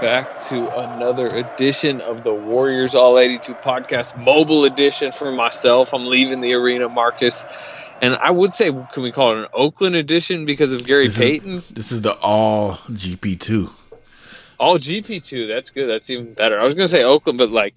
back 0.00 0.40
to 0.40 0.66
another 0.78 1.26
edition 1.26 2.00
of 2.00 2.24
the 2.24 2.32
Warriors 2.32 2.94
All 2.94 3.18
82 3.18 3.54
podcast, 3.54 4.16
mobile 4.16 4.64
edition 4.64 5.12
for 5.12 5.30
myself. 5.30 5.92
I'm 5.92 6.06
leaving 6.06 6.40
the 6.40 6.54
arena, 6.54 6.88
Marcus. 6.88 7.44
And 8.00 8.14
I 8.16 8.30
would 8.30 8.52
say, 8.52 8.70
can 8.70 9.02
we 9.02 9.12
call 9.12 9.32
it 9.32 9.38
an 9.38 9.46
Oakland 9.52 9.96
edition 9.96 10.46
because 10.46 10.72
of 10.72 10.84
Gary 10.84 11.08
This 11.08 11.18
Payton? 11.18 11.50
is, 11.50 11.68
this 11.68 11.92
is 11.92 12.00
the 12.00 12.14
all 12.14 12.76
GP 12.88 13.40
two. 13.40 13.70
All 14.58 14.78
GP2, 14.78 15.48
that's 15.48 15.70
good. 15.70 15.86
That's 15.86 16.08
even 16.08 16.32
better. 16.32 16.58
I 16.58 16.64
was 16.64 16.74
going 16.74 16.84
to 16.84 16.94
say 16.94 17.04
Oakland, 17.04 17.38
but 17.38 17.50
like, 17.50 17.74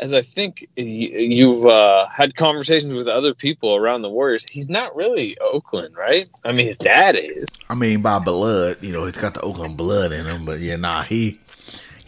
as 0.00 0.12
I 0.12 0.22
think 0.22 0.66
you've 0.76 1.66
uh, 1.66 2.08
had 2.08 2.34
conversations 2.34 2.94
with 2.94 3.06
other 3.06 3.34
people 3.34 3.76
around 3.76 4.02
the 4.02 4.08
Warriors, 4.08 4.44
he's 4.50 4.70
not 4.70 4.96
really 4.96 5.38
Oakland, 5.38 5.94
right? 5.94 6.28
I 6.44 6.52
mean, 6.52 6.66
his 6.66 6.78
dad 6.78 7.16
is. 7.16 7.46
I 7.68 7.76
mean, 7.76 8.02
by 8.02 8.18
blood, 8.18 8.78
you 8.80 8.92
know, 8.92 9.04
he's 9.04 9.18
got 9.18 9.34
the 9.34 9.42
Oakland 9.42 9.76
blood 9.76 10.10
in 10.10 10.24
him. 10.24 10.44
But 10.46 10.58
yeah, 10.60 10.76
nah, 10.76 11.02
he 11.02 11.38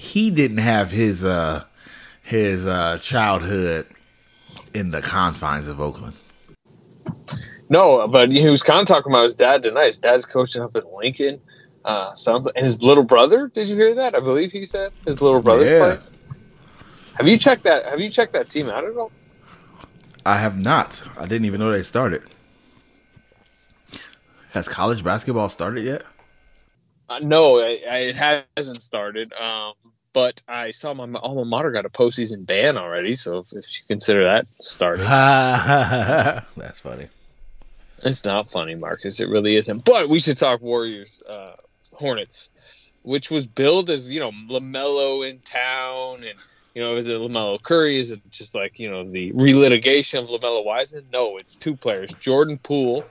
he 0.02 0.32
didn't 0.32 0.58
have 0.58 0.90
his 0.90 1.24
uh 1.24 1.64
his 2.22 2.66
uh 2.66 2.98
childhood 3.00 3.86
in 4.74 4.90
the 4.90 5.00
confines 5.00 5.68
of 5.68 5.80
Oakland. 5.80 6.16
No, 7.68 8.08
but 8.08 8.30
he 8.30 8.48
was 8.48 8.64
kind 8.64 8.80
of 8.80 8.86
talking 8.86 9.12
about 9.12 9.22
his 9.22 9.36
dad 9.36 9.62
tonight. 9.62 9.86
His 9.86 10.00
dad's 10.00 10.26
coaching 10.26 10.60
up 10.60 10.74
at 10.74 10.92
Lincoln. 10.92 11.40
Uh, 11.84 12.12
sounds 12.14 12.46
like, 12.46 12.56
and 12.56 12.64
his 12.64 12.82
little 12.82 13.04
brother. 13.04 13.46
Did 13.48 13.68
you 13.68 13.76
hear 13.76 13.94
that? 13.94 14.14
I 14.14 14.20
believe 14.20 14.50
he 14.50 14.66
said 14.66 14.92
his 15.06 15.22
little 15.22 15.40
brother. 15.40 15.64
Yeah. 15.64 15.98
Have 17.14 17.28
you 17.28 17.38
checked 17.38 17.62
that? 17.62 17.86
Have 17.86 18.00
you 18.00 18.10
checked 18.10 18.32
that 18.32 18.50
team 18.50 18.68
out 18.68 18.84
at 18.84 18.96
all? 18.96 19.12
I 20.26 20.36
have 20.36 20.58
not. 20.58 21.02
I 21.18 21.22
didn't 21.22 21.44
even 21.44 21.60
know 21.60 21.70
they 21.70 21.82
started. 21.82 22.22
Has 24.50 24.68
college 24.68 25.02
basketball 25.02 25.48
started 25.48 25.84
yet? 25.84 26.04
Uh, 27.08 27.18
no, 27.18 27.58
I, 27.58 27.78
I, 27.90 27.98
it 27.98 28.16
hasn't 28.16 28.80
started. 28.80 29.32
Um, 29.34 29.74
but 30.12 30.42
I 30.48 30.70
saw 30.72 30.94
my 30.94 31.04
alma 31.18 31.44
mater 31.44 31.70
got 31.70 31.86
a 31.86 31.90
postseason 31.90 32.46
ban 32.46 32.76
already. 32.76 33.14
So 33.14 33.38
if, 33.38 33.52
if 33.52 33.78
you 33.78 33.84
consider 33.88 34.24
that 34.24 34.46
started, 34.60 35.06
That's 36.56 36.78
funny. 36.80 37.08
it's 38.04 38.24
not 38.24 38.50
funny, 38.50 38.74
Marcus. 38.74 39.20
It 39.20 39.28
really 39.28 39.56
isn't. 39.56 39.84
But 39.84 40.08
we 40.08 40.18
should 40.18 40.38
talk 40.38 40.60
Warriors, 40.60 41.22
uh, 41.28 41.54
Hornets, 41.94 42.50
which 43.02 43.30
was 43.30 43.46
billed 43.46 43.90
as 43.90 44.10
you 44.10 44.20
know 44.20 44.32
Lamelo 44.48 45.28
in 45.28 45.38
town 45.40 46.24
and. 46.24 46.38
You 46.74 46.80
know, 46.80 46.96
is 46.96 47.06
it 47.06 47.12
Lamelo 47.12 47.62
Curry? 47.62 47.98
Is 47.98 48.12
it 48.12 48.22
just 48.30 48.54
like 48.54 48.78
you 48.78 48.90
know 48.90 49.04
the 49.04 49.30
relitigation 49.32 50.20
of 50.20 50.28
Lamelo 50.28 50.64
Wiseman? 50.64 51.04
No, 51.12 51.36
it's 51.36 51.54
two 51.54 51.76
players. 51.76 52.14
Jordan 52.14 52.56
Poole, 52.56 53.04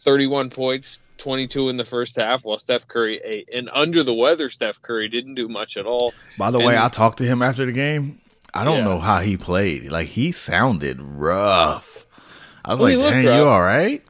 thirty-one 0.00 0.50
points, 0.50 1.00
twenty-two 1.18 1.68
in 1.68 1.76
the 1.76 1.84
first 1.84 2.16
half, 2.16 2.44
while 2.44 2.58
Steph 2.58 2.88
Curry, 2.88 3.20
eight. 3.24 3.48
And 3.52 3.68
under 3.72 4.02
the 4.02 4.14
weather, 4.14 4.48
Steph 4.48 4.80
Curry 4.80 5.08
didn't 5.08 5.34
do 5.34 5.48
much 5.48 5.76
at 5.76 5.86
all. 5.86 6.12
By 6.38 6.50
the 6.50 6.58
way, 6.60 6.78
I 6.78 6.88
talked 6.88 7.18
to 7.18 7.24
him 7.24 7.42
after 7.42 7.66
the 7.66 7.72
game. 7.72 8.20
I 8.54 8.64
don't 8.64 8.78
Yeah. 8.78 8.84
know 8.84 8.98
how 8.98 9.18
he 9.20 9.36
played. 9.36 9.90
Like 9.92 10.08
he 10.08 10.32
sounded 10.32 10.98
rough. 11.00 12.06
I 12.64 12.74
was 12.74 12.80
Well, 12.80 12.98
like, 12.98 13.10
"Dang, 13.12 13.24
you 13.24 13.44
all 13.44 13.60
right?" 13.62 14.02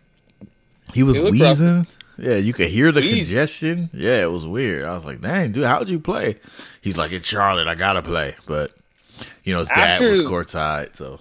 He 0.95 1.03
was 1.03 1.17
He 1.17 1.23
looked 1.23 1.41
rough. 1.41 1.59
wheezing. 1.59 1.87
Yeah, 2.21 2.37
you 2.37 2.53
could 2.53 2.69
hear 2.69 2.91
the 2.91 3.01
Wheeze. 3.01 3.29
congestion. 3.29 3.91
Yeah, 3.93 4.23
it 4.23 4.33
was 4.33 4.45
weird. 4.47 4.85
I 4.85 4.95
was 4.95 5.05
like, 5.05 5.21
"Dang, 5.21 5.53
dude, 5.53 5.65
how'd 5.65 5.89
you 5.89 6.01
play?" 6.01 6.37
He's 6.81 6.97
like, 6.97 7.13
"It's 7.13 7.29
Charlotte. 7.29 7.69
I 7.69 7.75
gotta 7.75 8.03
play." 8.03 8.35
But 8.47 8.73
you 9.45 9.53
know, 9.53 9.59
his 9.61 9.69
dad 9.69 9.91
After- 9.91 10.11
was 10.11 10.23
courtside, 10.23 10.97
so 10.97 11.21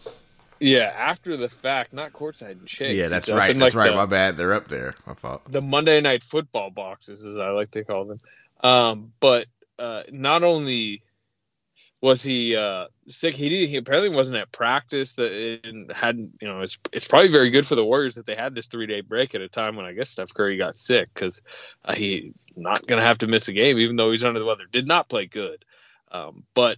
Yeah, 0.60 0.94
after 0.96 1.38
the 1.38 1.50
fact, 1.50 1.94
not 1.94 2.14
courtside 2.14 2.52
and 2.52 2.68
Chase. 2.68 2.96
yeah, 2.96 3.08
that's 3.08 3.30
right. 3.30 3.58
That's 3.58 3.76
like, 3.76 3.86
right. 3.86 3.92
the- 3.92 3.96
My 3.96 4.06
bad. 4.06 4.38
They're 4.38 4.54
up 4.54 4.68
there. 4.68 4.94
I 5.06 5.14
thought. 5.14 5.50
the 5.52 5.62
Monday 5.62 6.02
night 6.02 6.24
football 6.24 6.70
boxes, 6.70 7.26
as 7.26 7.38
I 7.38 7.50
like 7.50 7.72
to 7.72 7.84
call 7.84 8.06
them. 8.06 8.18
Um, 8.62 9.14
but 9.20 9.48
uh, 9.78 10.04
not 10.12 10.44
only 10.44 11.04
was 12.02 12.22
he 12.22 12.56
uh, 12.56 12.86
sick, 13.08 13.36
he 13.36 13.50
did, 13.50 13.70
he 13.70 13.76
apparently 13.78 14.10
wasn't 14.10 14.38
at 14.38 14.52
practice. 14.52 15.14
That 15.14 15.32
and 15.64 15.92
hadn't 15.92 16.34
you 16.42 16.48
know 16.48 16.62
it's 16.62 16.78
it's 16.92 17.08
probably 17.08 17.30
very 17.30 17.50
good 17.50 17.66
for 17.66 17.76
the 17.76 17.86
Warriors 17.86 18.16
that 18.16 18.26
they 18.26 18.36
had 18.36 18.56
this 18.56 18.68
three 18.68 18.88
day 18.88 19.02
break 19.02 19.36
at 19.36 19.42
a 19.42 19.50
time 19.50 19.76
when 19.76 19.86
I 19.86 19.94
guess 19.94 20.10
Steph 20.10 20.34
Curry 20.34 20.58
got 20.58 20.76
sick 20.76 21.06
because 21.14 21.42
uh, 21.86 21.96
he 21.96 22.34
not 22.56 22.86
going 22.86 23.00
to 23.00 23.06
have 23.08 23.20
to 23.20 23.28
miss 23.28 23.48
a 23.48 23.54
game 23.54 23.78
even 23.78 23.96
though 23.96 24.12
he's 24.12 24.24
under 24.24 24.40
the 24.40 24.46
weather. 24.46 24.66
Did 24.72 24.88
not 24.88 25.10
play 25.10 25.26
good, 25.26 25.64
um, 26.12 26.44
but 26.54 26.78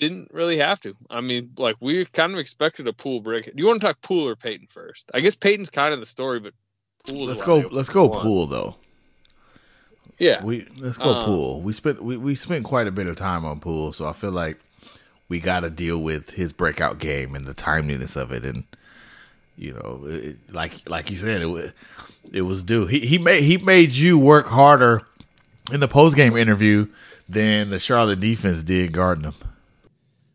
didn't 0.00 0.30
really 0.32 0.56
have 0.56 0.80
to. 0.80 0.96
I 1.10 1.20
mean, 1.20 1.50
like 1.58 1.76
we 1.78 2.04
kind 2.06 2.32
of 2.32 2.38
expected 2.38 2.88
a 2.88 2.92
Poole 2.92 3.20
break. 3.20 3.44
Do 3.44 3.52
you 3.54 3.66
want 3.66 3.80
to 3.80 3.86
talk 3.86 4.00
Poole 4.00 4.26
or 4.26 4.34
Payton 4.34 4.66
first? 4.66 5.10
I 5.14 5.20
guess 5.20 5.36
Payton's 5.36 5.70
kind 5.70 5.92
of 5.92 6.00
the 6.00 6.06
story, 6.06 6.40
but 6.40 6.54
Poole. 7.06 7.26
Let's 7.26 7.42
go. 7.42 7.58
Let's 7.70 7.90
go 7.90 8.08
Poole 8.08 8.46
though. 8.46 8.76
Yeah. 10.18 10.42
We 10.42 10.66
let's 10.78 10.96
go 10.96 11.10
Um, 11.14 11.24
Poole. 11.26 11.60
We 11.60 11.72
spent 11.74 12.02
we, 12.02 12.16
we 12.16 12.34
spent 12.34 12.64
quite 12.64 12.86
a 12.86 12.90
bit 12.90 13.06
of 13.06 13.16
time 13.16 13.44
on 13.44 13.60
Poole, 13.60 13.92
so 13.92 14.06
I 14.06 14.12
feel 14.12 14.32
like 14.32 14.58
we 15.28 15.38
got 15.38 15.60
to 15.60 15.70
deal 15.70 15.98
with 15.98 16.30
his 16.30 16.52
breakout 16.52 16.98
game 16.98 17.34
and 17.34 17.44
the 17.44 17.54
timeliness 17.54 18.16
of 18.16 18.32
it, 18.32 18.44
and 18.44 18.64
you 19.56 19.74
know, 19.74 20.00
it, 20.06 20.36
like 20.50 20.88
like 20.88 21.10
you 21.10 21.16
said, 21.16 21.42
it 21.42 21.46
was 21.46 21.72
it 22.32 22.42
was 22.42 22.62
due. 22.62 22.86
He 22.86 23.00
he 23.00 23.18
made 23.18 23.44
he 23.44 23.58
made 23.58 23.92
you 23.94 24.18
work 24.18 24.46
harder 24.46 25.02
in 25.70 25.80
the 25.80 25.88
post 25.88 26.16
game 26.16 26.36
interview 26.36 26.86
than 27.28 27.68
the 27.70 27.78
Charlotte 27.78 28.20
defense 28.20 28.62
did 28.62 28.92
guarding 28.92 29.24
him. 29.24 29.34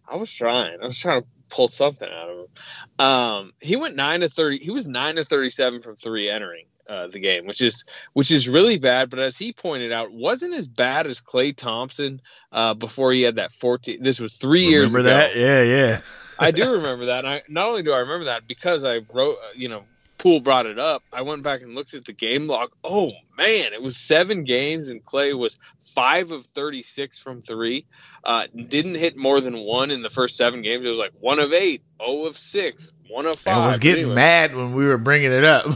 I 0.07 0.15
was 0.17 0.31
trying. 0.31 0.79
I 0.81 0.85
was 0.85 0.99
trying 0.99 1.21
to 1.21 1.27
pull 1.49 1.67
something 1.67 2.09
out 2.09 2.29
of 2.29 2.39
him. 2.39 3.05
Um, 3.05 3.53
he 3.59 3.75
went 3.75 3.95
nine 3.95 4.21
to 4.21 4.29
thirty. 4.29 4.57
He 4.57 4.71
was 4.71 4.87
nine 4.87 5.15
to 5.15 5.25
thirty-seven 5.25 5.81
from 5.81 5.95
three 5.95 6.29
entering 6.29 6.65
uh, 6.89 7.07
the 7.07 7.19
game, 7.19 7.45
which 7.45 7.61
is 7.61 7.85
which 8.13 8.31
is 8.31 8.47
really 8.47 8.77
bad. 8.77 9.09
But 9.09 9.19
as 9.19 9.37
he 9.37 9.53
pointed 9.53 9.91
out, 9.91 10.11
wasn't 10.11 10.53
as 10.53 10.67
bad 10.67 11.07
as 11.07 11.21
Klay 11.21 11.55
Thompson 11.55 12.21
uh, 12.51 12.73
before 12.73 13.11
he 13.11 13.21
had 13.23 13.35
that 13.35 13.51
fourteen. 13.51 14.03
This 14.03 14.19
was 14.19 14.37
three 14.37 14.65
years 14.65 14.93
Remember 14.93 15.09
ago. 15.09 15.17
that? 15.19 15.35
Yeah, 15.35 15.61
yeah. 15.63 16.01
I 16.37 16.51
do 16.51 16.73
remember 16.73 17.05
that. 17.05 17.19
And 17.19 17.27
I 17.27 17.41
not 17.47 17.67
only 17.67 17.83
do 17.83 17.93
I 17.93 17.99
remember 17.99 18.25
that 18.25 18.47
because 18.47 18.83
I 18.83 19.01
wrote, 19.13 19.37
uh, 19.37 19.53
you 19.55 19.69
know, 19.69 19.83
Poole 20.17 20.39
brought 20.39 20.65
it 20.65 20.79
up. 20.79 21.03
I 21.11 21.21
went 21.21 21.43
back 21.43 21.61
and 21.61 21.75
looked 21.75 21.93
at 21.93 22.05
the 22.05 22.13
game 22.13 22.47
log. 22.47 22.71
Oh 22.83 23.11
man, 23.37 23.73
it 23.73 23.81
was 23.81 23.97
seven 23.97 24.43
games, 24.43 24.89
and 24.89 25.03
Klay 25.03 25.37
was 25.37 25.59
five 25.81 26.31
of 26.31 26.45
thirty-six 26.45 27.19
from 27.19 27.41
three. 27.41 27.85
Uh, 28.23 28.47
didn't 28.55 28.95
hit 28.95 29.17
more 29.17 29.41
than 29.41 29.59
one 29.59 29.91
in 29.91 30.01
the 30.01 30.09
first 30.09 30.37
seven 30.37 30.61
games. 30.61 30.85
It 30.85 30.89
was 30.89 30.97
like 30.97 31.11
one 31.19 31.39
of 31.39 31.53
eight, 31.53 31.83
oh 31.99 32.25
of 32.25 32.37
six, 32.37 32.91
one 33.09 33.25
of 33.25 33.39
five. 33.39 33.57
I 33.57 33.67
was 33.67 33.79
getting 33.79 34.03
anyway, 34.05 34.15
mad 34.15 34.55
when 34.55 34.73
we 34.73 34.85
were 34.85 34.97
bringing 34.97 35.31
it 35.31 35.43
up. 35.43 35.67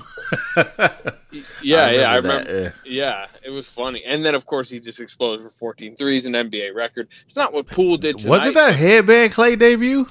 Yeah, 1.62 1.92
yeah, 1.92 2.12
I 2.12 2.16
remember. 2.16 2.64
that, 2.64 2.74
Yeah, 2.86 3.28
it 3.44 3.52
was 3.52 3.68
funny. 3.68 4.04
And 4.04 4.26
then 4.26 4.34
of 4.36 4.46
course 4.46 4.70
he 4.70 4.80
just 4.80 5.00
exploded 5.00 5.44
for 5.44 5.50
14 5.50 5.96
threes, 5.96 6.26
an 6.26 6.34
NBA 6.34 6.74
record. 6.74 7.08
It's 7.26 7.36
not 7.36 7.54
what 7.54 7.68
Poole 7.68 7.98
did 7.98 8.18
tonight. 8.18 8.38
Was 8.40 8.48
it 8.48 8.54
that 8.56 8.76
headband 8.76 9.34
Klay 9.34 9.58
debut? 9.58 10.10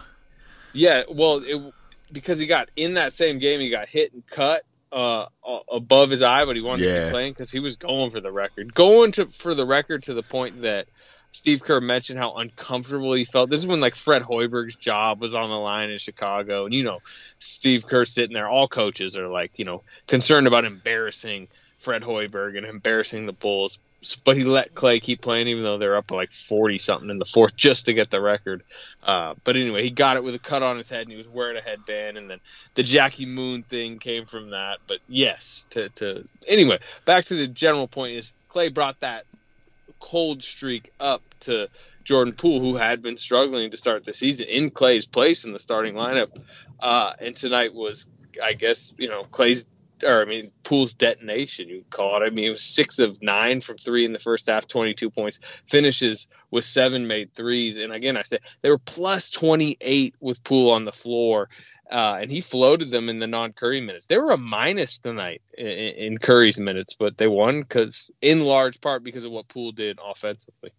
Yeah, 0.72 1.02
well, 1.10 1.42
it, 1.44 1.74
because 2.12 2.38
he 2.38 2.46
got 2.46 2.68
in 2.76 2.94
that 2.94 3.12
same 3.12 3.38
game, 3.38 3.60
he 3.60 3.70
got 3.70 3.88
hit 3.88 4.12
and 4.12 4.26
cut 4.26 4.62
uh, 4.92 5.26
above 5.70 6.10
his 6.10 6.22
eye, 6.22 6.44
but 6.44 6.56
he 6.56 6.62
wanted 6.62 6.84
to 6.84 6.88
Yeah. 6.88 7.02
keep 7.04 7.10
playing 7.10 7.32
because 7.32 7.50
he 7.50 7.60
was 7.60 7.76
going 7.76 8.10
for 8.10 8.20
the 8.20 8.32
record, 8.32 8.74
going 8.74 9.12
to 9.12 9.26
for 9.26 9.54
the 9.54 9.66
record 9.66 10.04
to 10.04 10.14
the 10.14 10.22
point 10.22 10.62
that 10.62 10.86
Steve 11.32 11.62
Kerr 11.62 11.80
mentioned 11.80 12.18
how 12.18 12.36
uncomfortable 12.36 13.12
he 13.12 13.24
felt. 13.24 13.50
This 13.50 13.60
is 13.60 13.66
when 13.66 13.80
like 13.80 13.94
Fred 13.94 14.22
Hoiberg's 14.22 14.76
job 14.76 15.20
was 15.20 15.34
on 15.34 15.50
the 15.50 15.58
line 15.58 15.90
in 15.90 15.98
Chicago, 15.98 16.64
and 16.64 16.74
you 16.74 16.84
know, 16.84 17.00
Steve 17.38 17.86
Kerr 17.86 18.06
sitting 18.06 18.32
there. 18.34 18.48
All 18.48 18.66
coaches 18.66 19.16
are 19.16 19.28
like, 19.28 19.58
you 19.58 19.66
know, 19.66 19.82
concerned 20.06 20.46
about 20.46 20.64
embarrassing 20.64 21.48
Fred 21.76 22.02
Hoiberg 22.02 22.56
and 22.56 22.64
embarrassing 22.66 23.26
the 23.26 23.32
Bulls. 23.32 23.78
But 24.24 24.36
he 24.36 24.44
let 24.44 24.74
Klay 24.74 25.02
keep 25.02 25.20
playing, 25.20 25.48
even 25.48 25.64
though 25.64 25.76
they're 25.76 25.96
up 25.96 26.12
like 26.12 26.30
forty 26.30 26.78
something 26.78 27.10
in 27.10 27.18
the 27.18 27.24
fourth, 27.24 27.56
just 27.56 27.86
to 27.86 27.92
get 27.92 28.10
the 28.10 28.20
record. 28.20 28.62
Uh, 29.02 29.34
but 29.42 29.56
anyway, 29.56 29.82
he 29.82 29.90
got 29.90 30.16
it 30.16 30.22
with 30.22 30.36
a 30.36 30.38
cut 30.38 30.62
on 30.62 30.76
his 30.76 30.88
head, 30.88 31.02
and 31.02 31.10
he 31.10 31.16
was 31.16 31.28
wearing 31.28 31.56
a 31.56 31.60
headband. 31.60 32.16
And 32.16 32.30
then 32.30 32.38
the 32.74 32.84
Jackie 32.84 33.26
Moon 33.26 33.64
thing 33.64 33.98
came 33.98 34.24
from 34.24 34.50
that. 34.50 34.78
But 34.86 34.98
yes, 35.08 35.66
to 35.70 35.88
to 35.90 36.28
anyway, 36.46 36.78
back 37.06 37.24
to 37.26 37.34
the 37.34 37.48
general 37.48 37.88
point 37.88 38.12
is 38.12 38.32
Klay 38.50 38.72
brought 38.72 39.00
that 39.00 39.24
cold 39.98 40.44
streak 40.44 40.92
up 41.00 41.22
to 41.40 41.68
Jordan 42.04 42.34
Poole, 42.34 42.60
who 42.60 42.76
had 42.76 43.02
been 43.02 43.16
struggling 43.16 43.70
to 43.72 43.76
start 43.76 44.04
the 44.04 44.12
season 44.12 44.46
in 44.46 44.70
Klay's 44.70 45.06
place 45.06 45.44
in 45.44 45.52
the 45.52 45.58
starting 45.58 45.94
lineup. 45.94 46.30
Uh, 46.80 47.14
and 47.18 47.34
tonight 47.34 47.74
was, 47.74 48.06
I 48.42 48.52
guess, 48.52 48.94
you 48.96 49.08
know, 49.08 49.24
Klay's 49.24 49.66
or 50.04 50.22
I 50.22 50.24
mean 50.24 50.50
Poole's 50.62 50.94
detonation. 50.94 51.68
You 51.68 51.84
call 51.90 52.22
it. 52.22 52.26
I 52.26 52.30
mean, 52.30 52.46
it 52.46 52.50
was 52.50 52.62
six 52.62 52.98
of 52.98 53.22
nine 53.22 53.60
from 53.60 53.76
three 53.76 54.04
in 54.04 54.12
the 54.12 54.18
first 54.18 54.46
half, 54.46 54.66
twenty-two 54.66 55.10
points. 55.10 55.40
Finishes 55.66 56.28
with 56.50 56.64
seven 56.64 57.06
made 57.06 57.34
threes, 57.34 57.76
and 57.76 57.92
again, 57.92 58.16
I 58.16 58.22
said 58.22 58.40
they 58.62 58.70
were 58.70 58.78
plus 58.78 59.30
twenty-eight 59.30 60.14
with 60.20 60.42
Poole 60.44 60.70
on 60.70 60.84
the 60.84 60.92
floor, 60.92 61.48
uh, 61.90 62.18
and 62.20 62.30
he 62.30 62.40
floated 62.40 62.90
them 62.90 63.08
in 63.08 63.18
the 63.18 63.26
non-Curry 63.26 63.80
minutes. 63.80 64.06
They 64.06 64.18
were 64.18 64.30
a 64.30 64.38
minus 64.38 64.98
tonight 64.98 65.42
in, 65.56 65.66
in 65.66 66.18
Curry's 66.18 66.58
minutes, 66.58 66.94
but 66.94 67.18
they 67.18 67.28
won 67.28 67.60
because, 67.60 68.10
in 68.22 68.44
large 68.44 68.80
part, 68.80 69.04
because 69.04 69.24
of 69.24 69.32
what 69.32 69.48
Poole 69.48 69.72
did 69.72 69.98
offensively. 70.02 70.72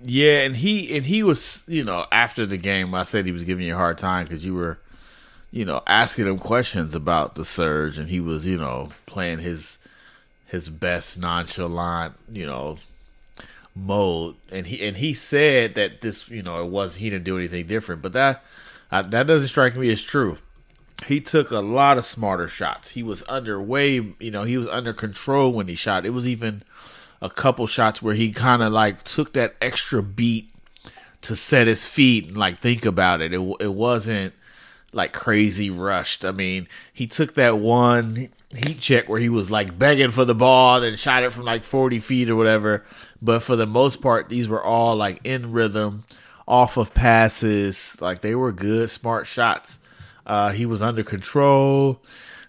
Yeah, 0.00 0.42
and 0.42 0.54
he 0.54 0.96
and 0.96 1.04
he 1.04 1.24
was, 1.24 1.64
you 1.66 1.82
know, 1.82 2.06
after 2.12 2.46
the 2.46 2.56
game, 2.56 2.94
I 2.94 3.02
said 3.02 3.26
he 3.26 3.32
was 3.32 3.42
giving 3.42 3.66
you 3.66 3.74
a 3.74 3.76
hard 3.76 3.98
time 3.98 4.26
because 4.26 4.46
you 4.46 4.54
were, 4.54 4.78
you 5.50 5.64
know, 5.64 5.82
asking 5.86 6.26
him 6.26 6.38
questions 6.38 6.94
about 6.94 7.34
the 7.34 7.44
surge, 7.44 7.98
and 7.98 8.10
he 8.10 8.20
was, 8.20 8.46
you 8.46 8.58
know, 8.58 8.90
playing 9.06 9.38
his 9.38 9.78
his 10.46 10.68
best 10.68 11.18
nonchalant, 11.18 12.14
you 12.30 12.46
know, 12.46 12.78
mode, 13.74 14.36
and 14.50 14.66
he 14.66 14.86
and 14.86 14.98
he 14.98 15.14
said 15.14 15.74
that 15.74 16.00
this, 16.00 16.28
you 16.28 16.42
know, 16.42 16.62
it 16.62 16.70
was 16.70 16.96
he 16.96 17.10
didn't 17.10 17.24
do 17.24 17.38
anything 17.38 17.66
different, 17.66 18.02
but 18.02 18.12
that 18.12 18.44
uh, 18.90 19.02
that 19.02 19.26
doesn't 19.26 19.48
strike 19.48 19.76
me 19.76 19.90
as 19.90 20.02
true. 20.02 20.36
He 21.06 21.20
took 21.20 21.50
a 21.50 21.60
lot 21.60 21.96
of 21.96 22.04
smarter 22.04 22.48
shots. 22.48 22.90
He 22.90 23.02
was 23.04 23.22
underway, 23.24 23.92
you 24.18 24.30
know, 24.30 24.42
he 24.42 24.58
was 24.58 24.66
under 24.66 24.92
control 24.92 25.52
when 25.52 25.68
he 25.68 25.76
shot. 25.76 26.04
It 26.04 26.10
was 26.10 26.26
even 26.26 26.64
a 27.22 27.30
couple 27.30 27.66
shots 27.68 28.02
where 28.02 28.14
he 28.14 28.32
kind 28.32 28.62
of 28.62 28.72
like 28.72 29.04
took 29.04 29.32
that 29.34 29.54
extra 29.60 30.02
beat 30.02 30.50
to 31.22 31.36
set 31.36 31.66
his 31.66 31.86
feet 31.86 32.28
and 32.28 32.36
like 32.36 32.58
think 32.58 32.84
about 32.84 33.20
it. 33.20 33.32
It 33.32 33.56
it 33.60 33.74
wasn't 33.74 34.34
like 34.92 35.12
crazy 35.12 35.70
rushed. 35.70 36.24
I 36.24 36.32
mean, 36.32 36.68
he 36.92 37.06
took 37.06 37.34
that 37.34 37.58
one 37.58 38.30
heat 38.54 38.78
check 38.78 39.08
where 39.08 39.20
he 39.20 39.28
was 39.28 39.50
like 39.50 39.78
begging 39.78 40.10
for 40.10 40.24
the 40.24 40.34
ball 40.34 40.82
and 40.82 40.98
shot 40.98 41.22
it 41.22 41.32
from 41.32 41.44
like 41.44 41.62
40 41.64 41.98
feet 41.98 42.30
or 42.30 42.36
whatever. 42.36 42.84
But 43.20 43.40
for 43.40 43.56
the 43.56 43.66
most 43.66 44.00
part, 44.00 44.28
these 44.28 44.48
were 44.48 44.62
all 44.62 44.96
like 44.96 45.20
in 45.24 45.52
rhythm, 45.52 46.04
off 46.46 46.76
of 46.76 46.94
passes. 46.94 47.96
Like 48.00 48.20
they 48.20 48.34
were 48.34 48.52
good, 48.52 48.90
smart 48.90 49.26
shots. 49.26 49.78
Uh, 50.26 50.50
he 50.50 50.66
was 50.66 50.82
under 50.82 51.02
control. 51.02 52.02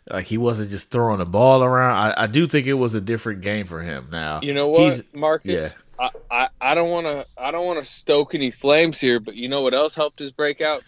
Like 0.09 0.25
he 0.25 0.37
wasn't 0.37 0.71
just 0.71 0.89
throwing 0.89 1.19
the 1.19 1.25
ball 1.25 1.63
around. 1.63 1.93
I, 1.93 2.23
I 2.23 2.27
do 2.27 2.47
think 2.47 2.65
it 2.65 2.73
was 2.73 2.95
a 2.95 3.01
different 3.01 3.41
game 3.41 3.65
for 3.65 3.81
him. 3.81 4.07
Now 4.11 4.39
you 4.41 4.53
know 4.53 4.67
what, 4.67 5.03
Marcus. 5.13 5.75
Yeah. 5.75 5.81
I, 5.99 6.09
I, 6.31 6.49
I 6.61 6.75
don't 6.75 6.89
want 6.89 7.05
to 7.05 7.27
I 7.37 7.51
don't 7.51 7.65
want 7.65 7.79
to 7.79 7.85
stoke 7.85 8.33
any 8.33 8.51
flames 8.51 8.99
here, 8.99 9.19
but 9.19 9.35
you 9.35 9.49
know 9.49 9.61
what 9.61 9.73
else 9.73 9.93
helped 9.93 10.19
his 10.19 10.31
breakout? 10.31 10.83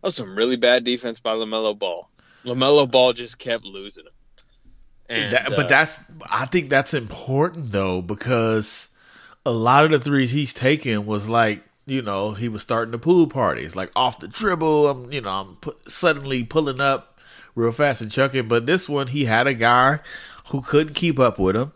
That 0.00 0.08
was 0.08 0.16
some 0.16 0.36
really 0.36 0.56
bad 0.56 0.84
defense 0.84 1.20
by 1.20 1.32
Lamelo 1.32 1.78
Ball. 1.78 2.08
Lamelo 2.44 2.90
Ball 2.90 3.12
just 3.12 3.38
kept 3.38 3.64
losing 3.64 4.06
him. 4.06 4.12
And, 5.08 5.32
that, 5.32 5.48
but 5.50 5.66
uh, 5.66 5.68
that's 5.68 6.00
I 6.30 6.46
think 6.46 6.70
that's 6.70 6.94
important 6.94 7.72
though 7.72 8.00
because 8.00 8.88
a 9.44 9.50
lot 9.50 9.84
of 9.84 9.90
the 9.90 9.98
threes 9.98 10.30
he's 10.30 10.54
taken 10.54 11.04
was 11.04 11.28
like 11.28 11.64
you 11.84 12.00
know 12.00 12.34
he 12.34 12.48
was 12.48 12.62
starting 12.62 12.92
the 12.92 12.98
pool 12.98 13.26
parties 13.26 13.74
like 13.74 13.90
off 13.96 14.20
the 14.20 14.28
dribble. 14.28 14.88
I'm 14.88 15.12
you 15.12 15.20
know 15.20 15.30
I'm 15.30 15.56
put, 15.56 15.90
suddenly 15.90 16.44
pulling 16.44 16.80
up 16.80 17.10
real 17.54 17.72
fast 17.72 18.00
and 18.00 18.10
chucking. 18.10 18.48
But 18.48 18.66
this 18.66 18.88
one, 18.88 19.08
he 19.08 19.24
had 19.24 19.46
a 19.46 19.54
guy 19.54 20.00
who 20.46 20.60
couldn't 20.62 20.94
keep 20.94 21.18
up 21.18 21.38
with 21.38 21.56
him, 21.56 21.72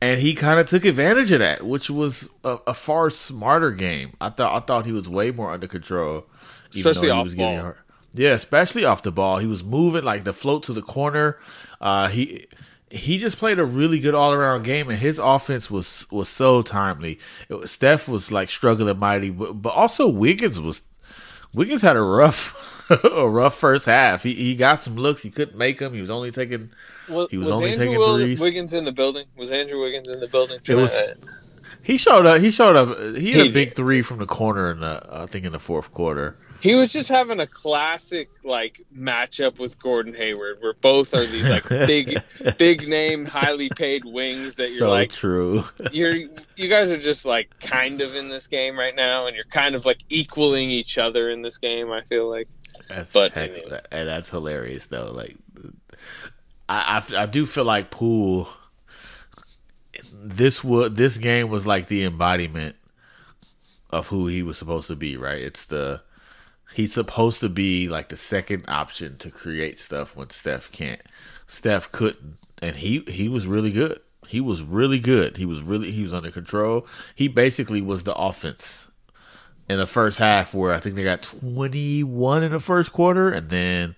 and 0.00 0.20
he 0.20 0.34
kind 0.34 0.60
of 0.60 0.68
took 0.68 0.84
advantage 0.84 1.32
of 1.32 1.40
that, 1.40 1.64
which 1.64 1.90
was 1.90 2.28
a, 2.44 2.58
a, 2.68 2.74
far 2.74 3.10
smarter 3.10 3.70
game. 3.70 4.14
I 4.20 4.30
thought 4.30 4.54
I 4.54 4.64
thought 4.64 4.86
he 4.86 4.92
was 4.92 5.08
way 5.08 5.30
more 5.30 5.52
under 5.52 5.66
control, 5.66 6.26
especially 6.74 7.10
off 7.10 7.34
ball. 7.36 7.74
Yeah, 8.14 8.30
especially 8.30 8.84
off 8.84 9.02
the 9.02 9.12
ball. 9.12 9.38
He 9.38 9.46
was 9.46 9.62
moving 9.62 10.02
like 10.02 10.24
the 10.24 10.32
float 10.32 10.64
to 10.64 10.72
the 10.72 10.82
corner. 10.82 11.38
Uh, 11.80 12.08
he 12.08 12.46
he 12.90 13.18
just 13.18 13.38
played 13.38 13.58
a 13.58 13.64
really 13.64 14.00
good 14.00 14.14
all 14.14 14.32
around 14.32 14.64
game, 14.64 14.88
and 14.88 14.98
his 14.98 15.18
offense 15.18 15.70
was 15.70 16.06
was 16.10 16.28
so 16.28 16.62
timely. 16.62 17.18
Was, 17.48 17.70
Steph 17.70 18.08
was 18.08 18.32
like 18.32 18.48
struggling 18.48 18.98
mighty, 18.98 19.30
but, 19.30 19.54
but 19.54 19.70
also 19.70 20.08
Wiggins 20.08 20.60
was 20.60 20.82
Wiggins 21.52 21.82
had 21.82 21.96
a 21.96 22.02
rough 22.02 22.90
a 23.04 23.28
rough 23.28 23.54
first 23.54 23.86
half. 23.86 24.22
He 24.22 24.34
he 24.34 24.54
got 24.54 24.80
some 24.80 24.96
looks. 24.96 25.22
He 25.22 25.30
couldn't 25.30 25.56
make 25.56 25.78
them. 25.78 25.92
He 25.92 26.00
was 26.00 26.10
only 26.10 26.30
taking. 26.30 26.70
Was, 27.08 27.28
he 27.30 27.36
was, 27.36 27.46
was 27.46 27.56
only 27.56 27.70
Andrew 27.72 27.86
taking 27.86 27.98
Will, 27.98 28.16
threes. 28.16 28.40
Wiggins 28.40 28.72
in 28.72 28.84
the 28.84 28.92
building. 28.92 29.26
Was 29.36 29.50
Andrew 29.50 29.80
Wiggins 29.80 30.08
in 30.08 30.20
the 30.20 30.28
building? 30.28 30.58
It 30.66 30.74
was. 30.74 30.96
He 31.82 31.96
showed 31.96 32.26
up. 32.26 32.40
He 32.40 32.50
showed 32.50 32.76
up. 32.76 32.98
He 33.16 33.32
had 33.32 33.44
he 33.44 33.50
a 33.50 33.52
big 33.52 33.68
did. 33.70 33.76
three 33.76 34.02
from 34.02 34.18
the 34.18 34.26
corner 34.26 34.70
in 34.70 34.80
the 34.80 35.06
I 35.10 35.26
think 35.26 35.44
in 35.44 35.52
the 35.52 35.60
fourth 35.60 35.92
quarter. 35.92 36.36
He 36.60 36.74
was 36.74 36.92
just 36.92 37.08
having 37.08 37.38
a 37.38 37.46
classic 37.46 38.28
like 38.42 38.84
matchup 38.96 39.60
with 39.60 39.78
Gordon 39.78 40.14
Hayward, 40.14 40.60
where 40.60 40.74
both 40.74 41.14
are 41.14 41.24
these 41.24 41.48
like 41.48 41.68
big, 41.68 42.20
big 42.58 42.88
name, 42.88 43.26
highly 43.26 43.68
paid 43.68 44.04
wings 44.04 44.56
that 44.56 44.68
you're 44.70 44.78
so 44.78 44.90
like 44.90 45.10
true. 45.10 45.64
You're 45.92 46.14
you 46.56 46.68
guys 46.68 46.90
are 46.90 46.98
just 46.98 47.24
like 47.24 47.60
kind 47.60 48.00
of 48.00 48.16
in 48.16 48.28
this 48.28 48.48
game 48.48 48.76
right 48.76 48.94
now, 48.94 49.26
and 49.26 49.36
you're 49.36 49.44
kind 49.44 49.76
of 49.76 49.86
like 49.86 49.98
equaling 50.08 50.70
each 50.70 50.98
other 50.98 51.30
in 51.30 51.42
this 51.42 51.58
game. 51.58 51.92
I 51.92 52.02
feel 52.02 52.28
like. 52.28 52.48
That's 52.88 53.12
but 53.12 53.32
heck, 53.32 53.50
and 53.92 54.08
that's 54.08 54.30
hilarious 54.30 54.86
though. 54.86 55.12
Like, 55.12 55.36
I, 56.68 57.02
I, 57.12 57.22
I 57.22 57.26
do 57.26 57.46
feel 57.46 57.64
like 57.64 57.90
Poole. 57.90 58.48
This 60.12 60.64
would 60.64 60.96
this 60.96 61.18
game 61.18 61.50
was 61.50 61.66
like 61.66 61.86
the 61.86 62.02
embodiment 62.02 62.74
of 63.90 64.08
who 64.08 64.26
he 64.26 64.42
was 64.42 64.58
supposed 64.58 64.88
to 64.88 64.96
be. 64.96 65.16
Right? 65.16 65.40
It's 65.40 65.66
the 65.66 66.02
he's 66.78 66.94
supposed 66.94 67.40
to 67.40 67.48
be 67.48 67.88
like 67.88 68.08
the 68.08 68.16
second 68.16 68.64
option 68.68 69.16
to 69.18 69.32
create 69.32 69.80
stuff 69.80 70.14
when 70.14 70.30
Steph 70.30 70.70
can't. 70.70 71.02
Steph 71.48 71.90
couldn't, 71.90 72.38
and 72.62 72.76
he 72.76 73.00
he 73.08 73.28
was 73.28 73.48
really 73.48 73.72
good. 73.72 73.98
He 74.28 74.40
was 74.40 74.62
really 74.62 75.00
good. 75.00 75.38
He 75.38 75.44
was 75.44 75.60
really 75.60 75.90
he 75.90 76.02
was 76.02 76.14
under 76.14 76.30
control. 76.30 76.86
He 77.16 77.26
basically 77.26 77.80
was 77.80 78.04
the 78.04 78.14
offense 78.14 78.86
in 79.68 79.78
the 79.78 79.88
first 79.88 80.18
half 80.18 80.54
where 80.54 80.72
I 80.72 80.78
think 80.78 80.94
they 80.94 81.02
got 81.02 81.20
21 81.22 82.44
in 82.44 82.52
the 82.52 82.60
first 82.60 82.92
quarter 82.92 83.28
and 83.28 83.50
then 83.50 83.96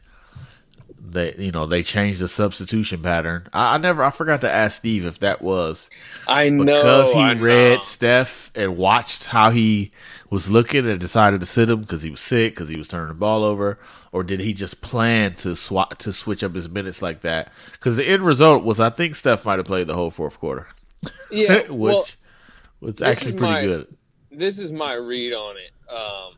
they 1.04 1.34
you 1.36 1.52
know 1.52 1.66
they 1.66 1.82
changed 1.82 2.20
the 2.20 2.28
substitution 2.28 3.02
pattern. 3.02 3.46
I, 3.52 3.74
I 3.74 3.78
never 3.78 4.02
I 4.02 4.10
forgot 4.10 4.40
to 4.40 4.50
ask 4.50 4.78
Steve 4.78 5.04
if 5.04 5.18
that 5.18 5.42
was 5.42 5.90
I 6.26 6.48
know 6.48 6.64
because 6.64 7.12
he 7.12 7.20
I 7.20 7.32
read 7.34 7.74
know. 7.74 7.80
Steph 7.80 8.50
and 8.54 8.78
watched 8.78 9.26
how 9.26 9.50
he 9.50 9.92
was 10.30 10.50
looking 10.50 10.88
and 10.88 10.98
decided 10.98 11.40
to 11.40 11.46
sit 11.46 11.68
him 11.68 11.80
because 11.80 12.02
he 12.02 12.10
was 12.10 12.20
sick 12.20 12.54
because 12.54 12.68
he 12.68 12.76
was 12.76 12.88
turning 12.88 13.08
the 13.08 13.14
ball 13.14 13.44
over, 13.44 13.78
or 14.12 14.22
did 14.22 14.40
he 14.40 14.54
just 14.54 14.80
plan 14.80 15.34
to 15.34 15.54
swap 15.54 15.98
to 15.98 16.12
switch 16.12 16.42
up 16.42 16.54
his 16.54 16.68
minutes 16.68 17.02
like 17.02 17.20
that? 17.20 17.52
Because 17.72 17.96
the 17.96 18.08
end 18.08 18.24
result 18.24 18.64
was 18.64 18.80
I 18.80 18.90
think 18.90 19.16
Steph 19.16 19.44
might 19.44 19.58
have 19.58 19.66
played 19.66 19.86
the 19.86 19.94
whole 19.94 20.10
fourth 20.10 20.38
quarter. 20.38 20.68
Yeah, 21.30 21.62
which 21.68 21.70
well, 21.70 22.04
was 22.80 23.02
actually 23.02 23.32
pretty 23.32 23.52
my, 23.52 23.62
good 23.62 23.96
this 24.30 24.58
is 24.58 24.72
my 24.72 24.94
read 24.94 25.32
on 25.32 25.56
it. 25.56 25.72
Um, 25.92 26.34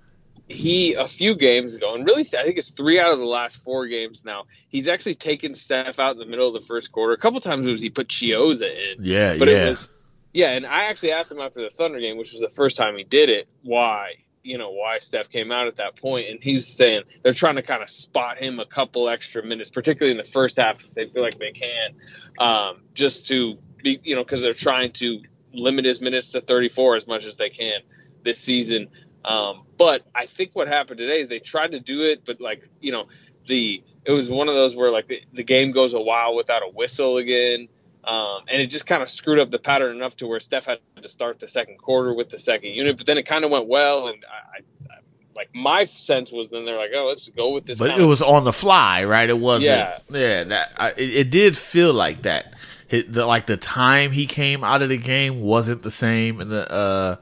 he 0.49 0.94
a 0.94 1.06
few 1.06 1.37
games 1.37 1.75
ago, 1.75 1.94
and 1.94 2.04
really, 2.04 2.22
I 2.22 2.42
think 2.42 2.58
it's 2.58 2.70
three 2.70 2.99
out 2.99 3.12
of 3.12 3.18
the 3.18 3.26
last 3.26 3.56
four 3.56 3.87
games 3.87 4.25
now. 4.25 4.44
He's 4.68 4.88
actually 4.88 5.14
taken 5.14 5.54
Steph 5.54 5.99
out 5.99 6.12
in 6.12 6.18
the 6.18 6.26
middle 6.26 6.49
of 6.49 6.54
the 6.54 6.61
first 6.61 6.92
quarter. 6.92 7.14
A 7.14 7.18
couple 7.18 7.40
times 7.40 7.66
it 7.66 7.70
was 7.70 7.80
he 7.80 7.90
put 7.90 8.08
Chiozza 8.08 8.70
in. 8.70 9.04
Yeah, 9.04 9.37
but 9.37 9.49
yeah. 9.49 9.66
it 9.66 9.68
was 9.68 9.88
yeah. 10.32 10.52
And 10.52 10.66
I 10.66 10.84
actually 10.84 11.12
asked 11.12 11.32
him 11.32 11.40
after 11.40 11.62
the 11.62 11.70
Thunder 11.70 12.00
game, 12.00 12.16
which 12.16 12.32
was 12.32 12.40
the 12.40 12.48
first 12.48 12.76
time 12.76 12.96
he 12.96 13.04
did 13.04 13.28
it, 13.28 13.48
why 13.62 14.16
you 14.42 14.58
know 14.58 14.70
why 14.70 14.98
Steph 14.98 15.30
came 15.30 15.52
out 15.52 15.66
at 15.66 15.76
that 15.76 15.96
point, 15.96 16.28
and 16.28 16.42
he 16.42 16.56
was 16.56 16.66
saying 16.66 17.02
they're 17.22 17.32
trying 17.32 17.56
to 17.56 17.62
kind 17.62 17.82
of 17.82 17.90
spot 17.90 18.38
him 18.38 18.60
a 18.60 18.66
couple 18.66 19.08
extra 19.08 19.42
minutes, 19.42 19.70
particularly 19.70 20.12
in 20.12 20.16
the 20.16 20.28
first 20.28 20.56
half 20.56 20.82
if 20.82 20.94
they 20.94 21.06
feel 21.06 21.22
like 21.22 21.38
they 21.38 21.52
can, 21.52 21.94
um, 22.38 22.82
just 22.94 23.28
to 23.28 23.58
be 23.82 24.00
you 24.02 24.16
know 24.16 24.24
because 24.24 24.42
they're 24.42 24.54
trying 24.54 24.92
to 24.92 25.22
limit 25.52 25.84
his 25.84 26.00
minutes 26.00 26.30
to 26.30 26.40
34 26.40 26.96
as 26.96 27.06
much 27.06 27.24
as 27.24 27.36
they 27.36 27.50
can 27.50 27.80
this 28.22 28.38
season. 28.38 28.88
Um, 29.24 29.64
but 29.76 30.04
I 30.14 30.26
think 30.26 30.50
what 30.54 30.68
happened 30.68 30.98
today 30.98 31.20
is 31.20 31.28
they 31.28 31.38
tried 31.38 31.72
to 31.72 31.80
do 31.80 32.02
it, 32.02 32.24
but 32.24 32.40
like 32.40 32.68
you 32.80 32.92
know, 32.92 33.06
the 33.46 33.82
it 34.04 34.12
was 34.12 34.30
one 34.30 34.48
of 34.48 34.54
those 34.54 34.74
where 34.74 34.90
like 34.90 35.06
the, 35.06 35.22
the 35.32 35.44
game 35.44 35.70
goes 35.70 35.94
a 35.94 36.00
while 36.00 36.34
without 36.34 36.62
a 36.62 36.68
whistle 36.68 37.18
again. 37.18 37.68
Um, 38.04 38.42
and 38.49 38.61
it 38.61 38.66
just 38.66 38.87
kind 38.87 39.02
of 39.02 39.09
screwed 39.09 39.38
up 39.38 39.50
the 39.50 39.59
pattern 39.59 39.97
enough 39.97 40.16
to 40.16 40.26
where 40.26 40.40
Steph 40.40 40.66
had 40.66 40.78
to 41.00 41.09
start 41.09 41.38
the 41.38 41.47
second 41.47 41.78
quarter 41.78 42.12
with 42.12 42.30
the 42.30 42.38
second 42.38 42.73
unit, 42.73 42.97
but 42.97 43.06
then 43.06 43.16
it 43.16 43.26
kind 43.26 43.44
of 43.44 43.50
went 43.50 43.68
well. 43.68 44.09
And 44.09 44.25
I, 44.28 44.59
I, 44.59 44.97
like 45.37 45.50
my 45.54 45.85
sense 45.85 46.32
was 46.32 46.50
then 46.50 46.64
they're 46.64 46.78
like, 46.78 46.90
oh, 46.94 47.06
let's 47.06 47.28
go 47.30 47.50
with 47.50 47.64
this. 47.64 47.78
But 47.78 47.99
it 47.99 48.04
was 48.04 48.21
on 48.21 48.44
the 48.44 48.52
fly, 48.52 49.04
right? 49.04 49.28
It 49.28 49.38
wasn't. 49.38 49.66
Yeah, 49.66 49.99
yeah. 50.11 50.44
That 50.44 50.73
I, 50.76 50.90
it, 50.90 50.99
it, 50.99 51.30
did 51.30 51.56
feel 51.56 51.92
like 51.92 52.23
that. 52.23 52.54
It, 52.90 53.12
the, 53.12 53.25
like 53.25 53.47
the 53.47 53.56
time 53.56 54.12
he 54.12 54.26
came 54.26 54.64
out 54.64 54.82
of 54.82 54.88
the 54.88 54.99
game 54.99 55.40
wasn't 55.40 55.82
the 55.82 55.90
same 55.90 56.40
in 56.40 56.49
the 56.49 56.71
uh, 56.71 57.16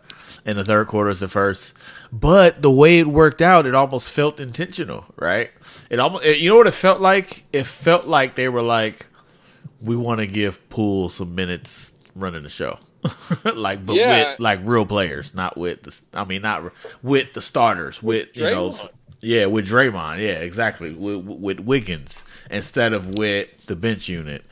in 0.44 0.56
the 0.56 0.64
third 0.64 0.86
quarter 0.88 1.10
as 1.10 1.20
the 1.20 1.28
first. 1.28 1.74
But 2.12 2.62
the 2.62 2.70
way 2.70 2.98
it 2.98 3.06
worked 3.06 3.40
out, 3.40 3.66
it 3.66 3.74
almost 3.74 4.10
felt 4.10 4.40
intentional, 4.40 5.04
right? 5.16 5.50
It 5.90 6.00
almost, 6.00 6.24
you 6.24 6.50
know 6.50 6.56
what 6.56 6.66
it 6.66 6.74
felt 6.74 7.00
like? 7.00 7.44
It 7.52 7.66
felt 7.66 8.06
like 8.06 8.34
they 8.34 8.48
were 8.48 8.62
like, 8.62 9.06
we 9.80 9.96
want 9.96 10.20
to 10.20 10.26
give 10.26 10.68
Poole 10.68 11.08
some 11.08 11.34
minutes 11.34 11.92
running 12.14 12.42
the 12.42 12.48
show. 12.48 12.78
like, 13.54 13.84
but 13.84 13.96
Yeah. 13.96 14.30
with 14.30 14.40
like 14.40 14.60
real 14.62 14.84
players, 14.86 15.34
not 15.34 15.56
with 15.56 15.82
the. 15.82 16.00
I 16.12 16.24
mean, 16.24 16.42
not 16.42 16.72
with 17.02 17.32
the 17.32 17.40
starters. 17.40 18.02
With, 18.02 18.28
you 18.36 18.44
know, 18.44 18.74
yeah, 19.20 19.46
with 19.46 19.66
Draymond. 19.68 20.18
Yeah, 20.20 20.40
exactly. 20.40 20.92
With, 20.92 21.24
with 21.24 21.60
Wiggins 21.60 22.24
instead 22.50 22.92
of 22.92 23.16
with 23.16 23.48
the 23.66 23.76
bench 23.76 24.08
unit. 24.08 24.44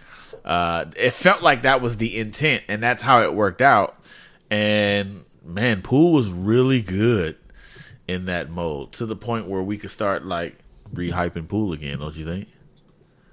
Uh, 0.45 0.87
it 0.97 1.13
felt 1.13 1.43
like 1.43 1.63
that 1.63 1.83
was 1.83 1.99
the 1.99 2.17
intent, 2.19 2.65
and 2.69 2.83
that's 2.83 3.03
how 3.03 3.21
it 3.23 3.35
worked 3.35 3.61
out. 3.61 4.03
And 4.51 5.25
man, 5.45 5.83
Poole 5.83 6.13
was 6.13 6.31
really 6.31 6.81
good 6.81 7.37
in 8.07 8.25
that 8.27 8.49
mode 8.49 8.93
to 8.93 9.05
the 9.05 9.17
point 9.17 9.47
where 9.47 9.61
we 9.63 9.77
could 9.77 9.91
start 9.91 10.25
like 10.25 10.57
rehyping 10.95 11.49
Poole 11.49 11.75
again. 11.75 11.99
Don't 11.99 12.17
you 12.17 12.25
think? 12.25 12.49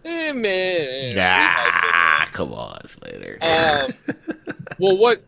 Eh, 0.05 0.31
man. 0.33 1.13
Ah, 1.17 2.29
come 2.31 2.53
on, 2.53 2.85
Slater. 2.87 3.37
Um, 3.41 3.93
well, 4.77 4.97
what 4.97 5.23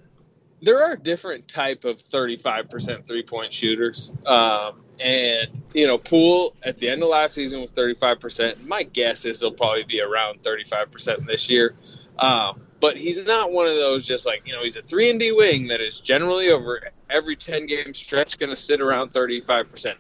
there 0.62 0.84
are 0.84 0.96
different 0.96 1.48
type 1.48 1.84
of 1.84 1.98
35% 1.98 3.06
three 3.06 3.24
point 3.24 3.54
shooters. 3.54 4.12
Um, 4.26 4.82
and, 5.00 5.50
you 5.74 5.86
know, 5.86 5.98
Poole 5.98 6.56
at 6.64 6.78
the 6.78 6.90
end 6.90 7.04
of 7.04 7.10
last 7.10 7.34
season 7.36 7.62
was 7.62 7.72
35%. 7.72 8.66
My 8.66 8.84
guess 8.84 9.26
is 9.26 9.42
he'll 9.42 9.52
probably 9.52 9.84
be 9.84 10.02
around 10.02 10.40
35% 10.40 11.26
this 11.28 11.50
year. 11.50 11.76
Um, 12.18 12.62
but 12.80 12.98
he's 12.98 13.24
not 13.26 13.52
one 13.52 13.68
of 13.68 13.76
those 13.76 14.06
just 14.06 14.26
like, 14.26 14.44
you 14.46 14.54
know, 14.54 14.64
he's 14.64 14.76
a 14.76 14.82
3 14.82 15.12
and 15.12 15.20
D 15.20 15.32
wing 15.32 15.68
that 15.68 15.82
is 15.82 16.00
generally 16.00 16.50
over 16.50 16.82
every 17.10 17.36
10 17.36 17.68
game 17.68 17.94
stretch 17.94 18.38
going 18.40 18.50
to 18.50 18.56
sit 18.56 18.82
around 18.82 19.12
35%. 19.12 19.96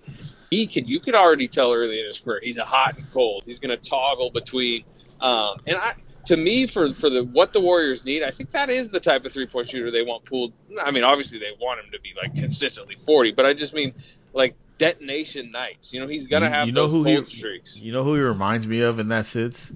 He 0.49 0.65
can, 0.67 0.87
you 0.87 0.99
could 0.99 1.15
already 1.15 1.47
tell 1.47 1.73
early 1.73 1.99
in 1.99 2.05
his 2.05 2.19
career, 2.19 2.39
he's 2.41 2.57
a 2.57 2.63
hot 2.63 2.97
and 2.97 3.05
cold. 3.11 3.43
He's 3.45 3.59
going 3.59 3.77
to 3.77 3.89
toggle 3.89 4.31
between, 4.31 4.83
um, 5.19 5.57
and 5.65 5.77
I, 5.77 5.93
to 6.27 6.37
me, 6.37 6.65
for 6.65 6.87
for 6.93 7.09
the 7.09 7.23
what 7.23 7.53
the 7.53 7.59
Warriors 7.61 8.03
need, 8.05 8.21
I 8.23 8.31
think 8.31 8.49
that 8.51 8.69
is 8.69 8.89
the 8.89 8.99
type 8.99 9.25
of 9.25 9.31
three 9.33 9.45
point 9.47 9.69
shooter 9.69 9.91
they 9.91 10.03
want 10.03 10.25
Poole. 10.25 10.51
I 10.81 10.91
mean, 10.91 11.03
obviously 11.03 11.39
they 11.39 11.51
want 11.59 11.79
him 11.79 11.91
to 11.91 11.99
be 12.01 12.13
like 12.21 12.35
consistently 12.35 12.95
forty, 12.95 13.31
but 13.31 13.45
I 13.45 13.53
just 13.53 13.73
mean 13.73 13.93
like 14.33 14.55
detonation 14.77 15.51
nights. 15.51 15.93
You 15.93 16.01
know, 16.01 16.07
he's 16.07 16.27
gonna 16.27 16.45
You- 16.47 16.51
have 16.51 16.67
you 16.67 16.73
know 16.73 16.87
those 16.87 16.91
who 16.91 17.03
he- 17.05 17.25
streaks. 17.25 17.81
You 17.81 17.91
know 17.93 18.03
who 18.03 18.15
he 18.15 18.21
reminds 18.21 18.67
me 18.67 18.81
of 18.81 18.99
in 18.99 19.07
that 19.07 19.25
sits? 19.25 19.71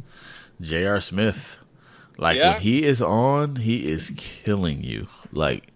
J.R. 0.60 1.00
Smith. 1.02 1.58
Like 2.18 2.38
Yeah. 2.38 2.54
when 2.54 2.62
he 2.62 2.84
is 2.84 3.02
on, 3.02 3.56
he 3.56 3.90
is 3.90 4.12
killing 4.18 4.84
you. 4.84 5.08
Like 5.32 5.71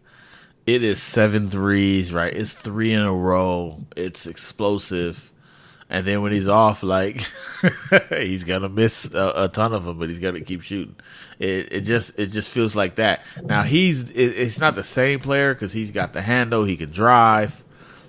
it 0.66 0.84
is 0.84 1.02
seven 1.02 1.50
threes, 1.50 2.12
right? 2.14 2.34
It's 2.34 2.54
three 2.54 2.94
in 2.94 3.02
a 3.02 3.14
row. 3.14 3.86
It's 3.96 4.26
explosive. 4.28 5.32
And 5.88 6.06
then 6.08 6.24
when 6.24 6.32
he's 6.32 6.48
off, 6.48 6.82
like 6.82 7.24
he's 8.10 8.44
gonna 8.44 8.70
miss 8.70 9.06
a, 9.06 9.34
a 9.36 9.48
ton 9.48 9.72
of 9.74 9.84
them, 9.84 10.00
but 10.00 10.10
he's 10.10 10.18
gonna 10.20 10.42
keep 10.42 10.62
shooting. 10.64 10.96
It 11.38 11.72
it 11.72 11.82
just 11.82 12.18
it 12.18 12.28
just 12.28 12.50
feels 12.50 12.76
like 12.76 12.96
that. 12.96 13.22
Now 13.44 13.62
he's 13.62 14.10
it, 14.10 14.16
it's 14.18 14.60
not 14.60 14.74
the 14.74 14.84
same 14.84 15.20
player 15.20 15.54
because 15.54 15.74
he's 15.74 15.92
got 15.92 16.14
the 16.14 16.24
handle, 16.24 16.64
he 16.64 16.76
can 16.76 16.90
drive, 16.90 17.64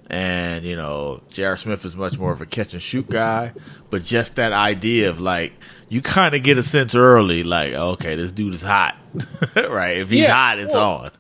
and 0.09 0.65
you 0.65 0.75
know 0.75 1.21
J.R. 1.29 1.59
Smith 1.59 1.85
is 1.85 1.95
much 1.95 2.19
more 2.19 2.33
of 2.33 2.41
a 2.41 2.47
catch 2.47 2.73
and 2.73 2.83
shoot 2.83 3.11
guy. 3.11 3.53
But 3.91 4.03
just 4.05 4.37
that 4.37 4.53
idea 4.53 5.11
of 5.11 5.21
like 5.21 5.53
you 5.91 6.01
kind 6.01 6.35
of 6.35 6.43
get 6.43 6.57
a 6.57 6.63
sense 6.63 6.95
early, 6.95 7.45
like 7.45 7.75
okay, 7.75 8.15
this 8.17 8.33
dude 8.33 8.55
is 8.55 8.63
hot, 8.63 8.97
right? 9.55 9.99
If 9.99 10.09
he's 10.09 10.21
Yeah, 10.21 10.33
hot, 10.33 10.59
it's 10.59 10.73
well, 10.73 10.91
on. 11.05 11.11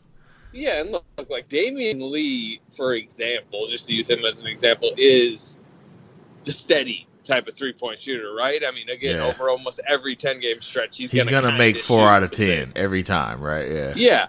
Yeah, 0.56 0.80
and 0.80 0.90
look, 0.90 1.04
like 1.28 1.48
Damian 1.48 2.10
Lee, 2.10 2.60
for 2.75 2.94
example, 2.94 3.66
just 3.68 3.86
to 3.88 3.94
use 3.94 4.08
him 4.08 4.25
as 4.25 4.40
an 4.40 4.46
example, 4.46 4.92
is 4.96 5.60
the 6.44 6.52
steady 6.52 7.06
type 7.25 7.46
of 7.48 7.54
three 7.54 7.72
point 7.72 8.00
shooter, 8.00 8.32
right? 8.34 8.62
I 8.66 8.70
mean, 8.70 8.88
again, 8.88 9.16
Yeah. 9.16 9.26
over 9.26 9.50
almost 9.50 9.80
every 9.86 10.16
ten 10.16 10.40
game 10.40 10.60
stretch, 10.60 10.96
he's, 10.96 11.10
He's 11.10 11.25
gonna, 11.25 11.42
gonna 11.42 11.58
make 11.58 11.80
four 11.80 12.08
out 12.08 12.22
of 12.22 12.30
ten 12.30 12.72
every 12.75 13.02
time, 13.02 13.40
right? 13.42 13.70
Yeah. 13.70 13.92
Yeah. 13.94 14.28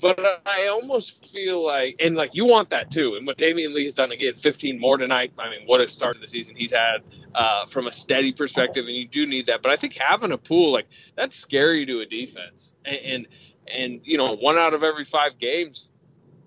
But 0.00 0.42
I 0.46 0.68
almost 0.68 1.26
feel 1.26 1.62
like, 1.64 1.96
and 2.00 2.16
like 2.16 2.34
you 2.34 2.46
want 2.46 2.70
that 2.70 2.90
too. 2.90 3.16
And 3.16 3.26
what 3.26 3.36
Damian 3.36 3.74
Lee 3.74 3.84
has 3.84 3.92
done 3.92 4.10
again, 4.12 4.34
15 4.34 4.80
more 4.80 4.96
tonight. 4.96 5.32
I 5.38 5.50
mean, 5.50 5.66
what 5.66 5.82
a 5.82 5.88
start 5.88 6.14
to 6.14 6.20
the 6.20 6.26
season 6.26 6.56
he's 6.56 6.72
had 6.72 7.02
uh, 7.34 7.66
from 7.66 7.86
a 7.86 7.92
steady 7.92 8.32
perspective, 8.32 8.86
and 8.86 8.96
you 8.96 9.06
do 9.06 9.26
need 9.26 9.46
that. 9.46 9.60
But 9.60 9.72
I 9.72 9.76
think 9.76 9.92
having 9.92 10.32
a 10.32 10.38
Poole 10.38 10.72
like 10.72 10.86
that's 11.16 11.36
scary 11.36 11.84
to 11.84 12.00
a 12.00 12.06
defense, 12.06 12.74
and 12.86 12.96
and, 13.04 13.26
and 13.74 14.00
you 14.04 14.16
know, 14.16 14.34
one 14.34 14.56
out 14.56 14.74
of 14.74 14.82
every 14.82 15.04
five 15.04 15.38
games, 15.38 15.90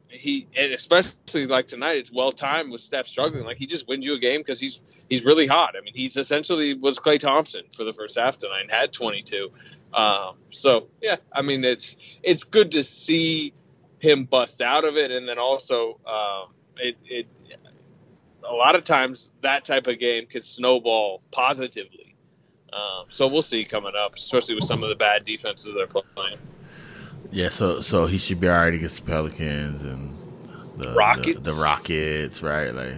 he 0.09 0.47
and 0.55 0.73
especially 0.73 1.47
like 1.47 1.67
tonight, 1.67 1.97
it's 1.97 2.11
well 2.11 2.31
timed 2.31 2.71
with 2.71 2.81
Steph 2.81 3.07
struggling. 3.07 3.45
Like 3.45 3.57
he 3.57 3.65
just 3.65 3.87
wins 3.87 4.05
you 4.05 4.15
a 4.15 4.19
game 4.19 4.41
because 4.41 4.59
he's 4.59 4.83
he's 5.09 5.25
really 5.25 5.47
hot. 5.47 5.75
I 5.77 5.81
mean, 5.81 5.93
he's 5.95 6.17
essentially 6.17 6.73
was 6.73 6.99
Klay 6.99 7.19
Thompson 7.19 7.63
for 7.75 7.83
the 7.83 7.93
first 7.93 8.17
half 8.17 8.37
tonight 8.37 8.61
and 8.61 8.71
had 8.71 8.93
22. 8.93 9.51
Um, 9.93 10.35
so 10.49 10.87
yeah, 11.01 11.17
I 11.31 11.41
mean 11.41 11.63
it's 11.63 11.97
it's 12.21 12.43
good 12.43 12.71
to 12.73 12.83
see 12.83 13.53
him 13.99 14.25
bust 14.25 14.61
out 14.61 14.83
of 14.83 14.97
it, 14.97 15.11
and 15.11 15.27
then 15.27 15.39
also 15.39 15.99
um, 16.05 16.53
it 16.77 16.97
it 17.05 17.27
a 18.47 18.53
lot 18.53 18.75
of 18.75 18.83
times 18.83 19.29
that 19.41 19.65
type 19.65 19.87
of 19.87 19.99
game 19.99 20.25
can 20.25 20.41
snowball 20.41 21.21
positively. 21.31 22.15
Um, 22.71 23.05
so 23.09 23.27
we'll 23.27 23.43
see 23.43 23.65
coming 23.65 23.93
up, 23.95 24.15
especially 24.15 24.55
with 24.55 24.63
some 24.63 24.83
of 24.83 24.89
the 24.89 24.95
bad 24.95 25.25
defenses 25.25 25.73
they're 25.75 25.87
playing. 25.87 26.39
Yeah, 27.31 27.49
so 27.49 27.81
so 27.81 28.05
he 28.05 28.17
should 28.17 28.39
be 28.39 28.47
all 28.47 28.55
right 28.57 28.73
against 28.73 28.97
the 28.97 29.01
Pelicans 29.03 29.83
and 29.83 30.15
the 30.77 30.91
Rockets. 30.93 31.35
the, 31.37 31.51
the 31.51 31.53
Rockets, 31.53 32.41
right? 32.43 32.73
Like 32.73 32.93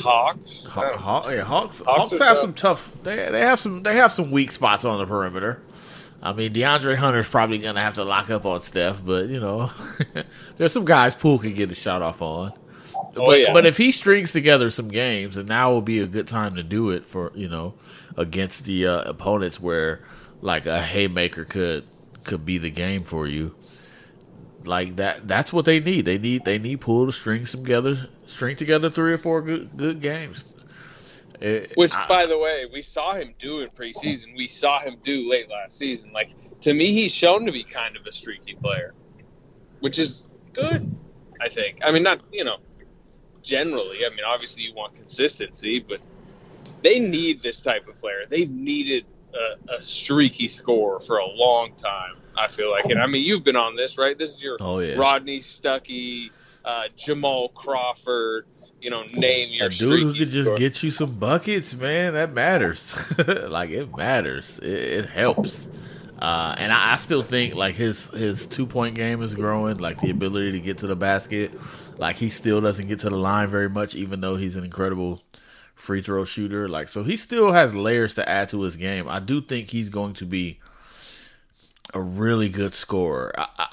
Hawks, 0.00 0.64
Haw- 0.66 0.96
Haw- 0.96 1.28
yeah, 1.28 1.42
Hawks, 1.42 1.80
Hawks 1.80 2.10
Hawks, 2.10 2.10
have 2.12 2.18
tough. 2.20 2.38
some 2.38 2.54
tough. 2.54 2.92
They 3.02 3.16
they 3.30 3.40
have 3.40 3.58
some 3.60 3.82
they 3.82 3.96
have 3.96 4.12
some 4.12 4.30
weak 4.30 4.52
spots 4.52 4.84
on 4.84 4.98
the 4.98 5.06
perimeter. 5.06 5.60
I 6.22 6.32
mean, 6.32 6.52
DeAndre 6.52 6.96
Hunter's 6.96 7.28
probably 7.28 7.58
gonna 7.58 7.80
have 7.80 7.94
to 7.94 8.04
lock 8.04 8.30
up 8.30 8.44
on 8.46 8.60
Steph, 8.62 9.04
but 9.04 9.26
you 9.28 9.40
know, 9.40 9.70
there's 10.56 10.72
some 10.72 10.84
guys 10.84 11.14
Poole 11.14 11.38
can 11.38 11.54
get 11.54 11.72
a 11.72 11.74
shot 11.74 12.02
off 12.02 12.22
on. 12.22 12.52
Oh, 13.16 13.26
but 13.26 13.40
yeah. 13.40 13.52
but 13.52 13.66
if 13.66 13.76
he 13.76 13.92
strings 13.92 14.30
together 14.32 14.70
some 14.70 14.88
games, 14.88 15.36
and 15.36 15.48
now 15.48 15.70
will 15.72 15.80
be 15.80 16.00
a 16.00 16.06
good 16.06 16.28
time 16.28 16.54
to 16.56 16.62
do 16.62 16.90
it 16.90 17.04
for 17.06 17.32
you 17.34 17.48
know 17.48 17.74
against 18.16 18.64
the 18.64 18.86
uh, 18.86 19.02
opponents 19.02 19.60
where 19.60 20.02
like 20.42 20.66
a 20.66 20.80
haymaker 20.80 21.44
could 21.44 21.84
could 22.24 22.44
be 22.44 22.58
the 22.58 22.70
game 22.70 23.04
for 23.04 23.26
you. 23.26 23.54
Like 24.64 24.96
that, 24.96 25.26
that's 25.26 25.52
what 25.52 25.64
they 25.64 25.80
need. 25.80 26.04
They 26.04 26.18
need 26.18 26.44
they 26.44 26.58
need 26.58 26.80
Poole 26.82 27.06
to 27.06 27.12
string 27.12 27.46
some 27.46 27.62
together, 27.62 28.08
string 28.26 28.56
together 28.56 28.90
three 28.90 29.12
or 29.12 29.18
four 29.18 29.40
good 29.42 29.70
good 29.76 30.00
games. 30.02 30.44
It- 31.40 31.72
Which, 31.76 31.94
I- 31.94 32.06
by 32.06 32.26
the 32.26 32.38
way, 32.38 32.66
we 32.70 32.82
saw 32.82 33.14
him 33.14 33.34
do 33.38 33.60
in 33.60 33.70
preseason. 33.70 34.36
We 34.36 34.46
saw 34.46 34.80
him 34.80 34.96
do 35.02 35.30
late 35.30 35.48
last 35.48 35.78
season. 35.78 36.12
Like 36.12 36.32
to 36.60 36.74
me, 36.74 36.92
he's 36.92 37.14
shown 37.14 37.46
to 37.46 37.52
be 37.52 37.62
kind 37.62 37.96
of 37.96 38.04
a 38.06 38.12
streaky 38.12 38.54
player, 38.54 38.92
which 39.80 39.98
is 39.98 40.24
good. 40.52 40.94
I 41.40 41.48
think. 41.48 41.78
I 41.82 41.90
mean, 41.90 42.02
not 42.02 42.20
you 42.30 42.44
know, 42.44 42.58
generally. 43.42 44.04
I 44.04 44.10
mean, 44.10 44.24
obviously 44.26 44.64
you 44.64 44.74
want 44.74 44.94
consistency, 44.94 45.78
but 45.80 46.02
they 46.82 47.00
need 47.00 47.40
this 47.40 47.62
type 47.62 47.88
of 47.88 47.94
player. 47.94 48.24
They've 48.28 48.50
needed 48.50 49.06
a, 49.34 49.74
a 49.76 49.82
streaky 49.82 50.48
scorer 50.48 51.00
for 51.00 51.18
a 51.18 51.26
long 51.26 51.72
time. 51.76 52.16
I 52.36 52.48
feel 52.48 52.70
like, 52.70 52.86
and 52.86 53.00
I 53.00 53.06
mean, 53.06 53.26
you've 53.26 53.44
been 53.44 53.56
on 53.56 53.76
this, 53.76 53.98
right? 53.98 54.16
This 54.18 54.34
is 54.34 54.42
your 54.42 54.56
Oh, 54.60 54.78
yeah. 54.78 54.94
Rodney 54.94 55.38
Stuckey, 55.40 56.30
uh, 56.64 56.84
Jamal 56.96 57.48
Crawford. 57.50 58.46
You 58.80 58.88
know, 58.88 59.02
name 59.12 59.50
your 59.50 59.66
a 59.66 59.68
dude 59.68 60.00
who 60.00 60.12
could 60.12 60.28
just 60.28 60.44
scorer. 60.44 60.56
get 60.58 60.82
you 60.82 60.90
some 60.90 61.18
buckets, 61.18 61.76
man, 61.76 62.14
that 62.14 62.32
matters. 62.32 63.12
like 63.48 63.68
it 63.68 63.94
matters. 63.94 64.58
It, 64.60 64.68
it 64.70 65.06
helps. 65.06 65.68
Uh, 66.18 66.54
and 66.56 66.72
I, 66.72 66.94
I 66.94 66.96
still 66.96 67.22
think 67.22 67.54
like 67.54 67.74
his 67.74 68.08
his 68.10 68.46
two 68.46 68.66
point 68.66 68.94
game 68.94 69.22
is 69.22 69.34
growing, 69.34 69.76
like 69.78 70.00
the 70.00 70.08
ability 70.10 70.52
to 70.52 70.60
get 70.60 70.78
to 70.78 70.86
the 70.86 70.96
basket. 70.96 71.52
Like 71.98 72.16
he 72.16 72.30
still 72.30 72.62
doesn't 72.62 72.88
get 72.88 73.00
to 73.00 73.10
the 73.10 73.16
line 73.16 73.48
very 73.48 73.68
much, 73.68 73.94
even 73.94 74.22
though 74.22 74.36
he's 74.36 74.56
an 74.56 74.64
incredible 74.64 75.20
free 75.80 76.02
throw 76.02 76.24
shooter. 76.24 76.68
Like 76.68 76.88
so, 76.88 77.02
he 77.02 77.16
still 77.16 77.52
has 77.52 77.74
layers 77.74 78.14
to 78.14 78.28
add 78.28 78.48
to 78.50 78.62
his 78.62 78.76
game. 78.76 79.08
I 79.08 79.20
do 79.20 79.40
think 79.40 79.70
he's 79.70 79.88
going 79.88 80.14
to 80.14 80.26
be 80.26 80.60
a 81.92 82.00
really 82.00 82.48
good 82.48 82.74
scorer. 82.74 83.34
I, 83.36 83.46
I, 83.58 83.68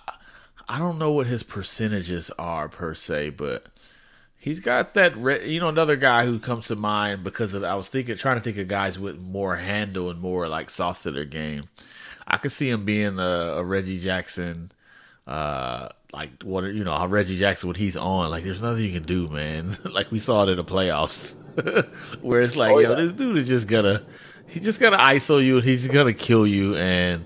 I 0.69 0.79
don't 0.79 0.97
know 0.97 1.11
what 1.11 1.27
his 1.27 1.43
percentages 1.43 2.31
are 2.37 2.67
per 2.67 2.93
se, 2.93 3.31
but 3.31 3.67
he's 4.37 4.59
got 4.59 4.93
that. 4.95 5.15
Re- 5.17 5.49
you 5.49 5.59
know, 5.59 5.69
another 5.69 5.95
guy 5.95 6.25
who 6.25 6.39
comes 6.39 6.67
to 6.67 6.75
mind 6.75 7.23
because 7.23 7.53
of 7.53 7.63
I 7.63 7.75
was 7.75 7.89
thinking, 7.89 8.15
trying 8.15 8.37
to 8.37 8.41
think 8.41 8.57
of 8.57 8.67
guys 8.67 8.99
with 8.99 9.17
more 9.19 9.57
handle 9.57 10.09
and 10.09 10.19
more 10.19 10.47
like 10.47 10.69
sauce 10.69 11.03
to 11.03 11.11
their 11.11 11.25
game. 11.25 11.69
I 12.27 12.37
could 12.37 12.51
see 12.51 12.69
him 12.69 12.83
being 12.83 13.19
a, 13.19 13.55
a 13.55 13.63
Reggie 13.63 13.99
Jackson, 13.99 14.71
uh, 15.25 15.89
like 16.11 16.43
what 16.43 16.65
you 16.65 16.83
know, 16.83 17.07
Reggie 17.07 17.37
Jackson 17.37 17.67
when 17.67 17.75
he's 17.75 17.95
on. 17.95 18.29
Like, 18.29 18.43
there's 18.43 18.61
nothing 18.61 18.83
you 18.83 18.91
can 18.91 19.03
do, 19.03 19.27
man. 19.29 19.77
like 19.85 20.11
we 20.11 20.19
saw 20.19 20.43
it 20.43 20.49
in 20.49 20.57
the 20.57 20.65
playoffs, 20.65 21.35
where 22.21 22.41
it's 22.41 22.55
like, 22.55 22.71
Oh, 22.71 22.79
yo, 22.79 22.89
yeah. 22.89 22.95
this 22.95 23.13
dude 23.13 23.37
is 23.37 23.47
just 23.47 23.67
gonna, 23.67 24.03
he's 24.47 24.63
just 24.63 24.79
gonna 24.79 24.97
ISO 24.97 25.43
you, 25.43 25.55
and 25.57 25.65
he's 25.65 25.87
gonna 25.87 26.13
kill 26.13 26.45
you, 26.47 26.75
and 26.75 27.25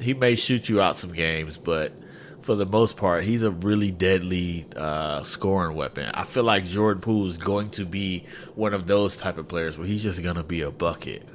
he 0.00 0.14
may 0.14 0.34
shoot 0.34 0.68
you 0.68 0.80
out 0.80 0.96
some 0.96 1.12
games, 1.12 1.56
but 1.56 1.92
for 2.40 2.54
the 2.54 2.66
most 2.66 2.96
part, 2.96 3.24
he's 3.24 3.42
a 3.42 3.50
really 3.50 3.90
deadly 3.90 4.64
uh, 4.76 5.22
scoring 5.22 5.76
weapon. 5.76 6.10
I 6.14 6.24
feel 6.24 6.44
like 6.44 6.64
Jordan 6.64 7.02
Poole 7.02 7.26
is 7.26 7.36
going 7.36 7.70
to 7.72 7.84
be 7.84 8.24
one 8.54 8.72
of 8.74 8.86
those 8.86 9.16
type 9.16 9.36
of 9.38 9.48
players 9.48 9.76
where 9.76 9.86
he's 9.86 10.02
just 10.02 10.22
gonna 10.22 10.42
be 10.44 10.62
a 10.62 10.70
bucket. 10.70 11.28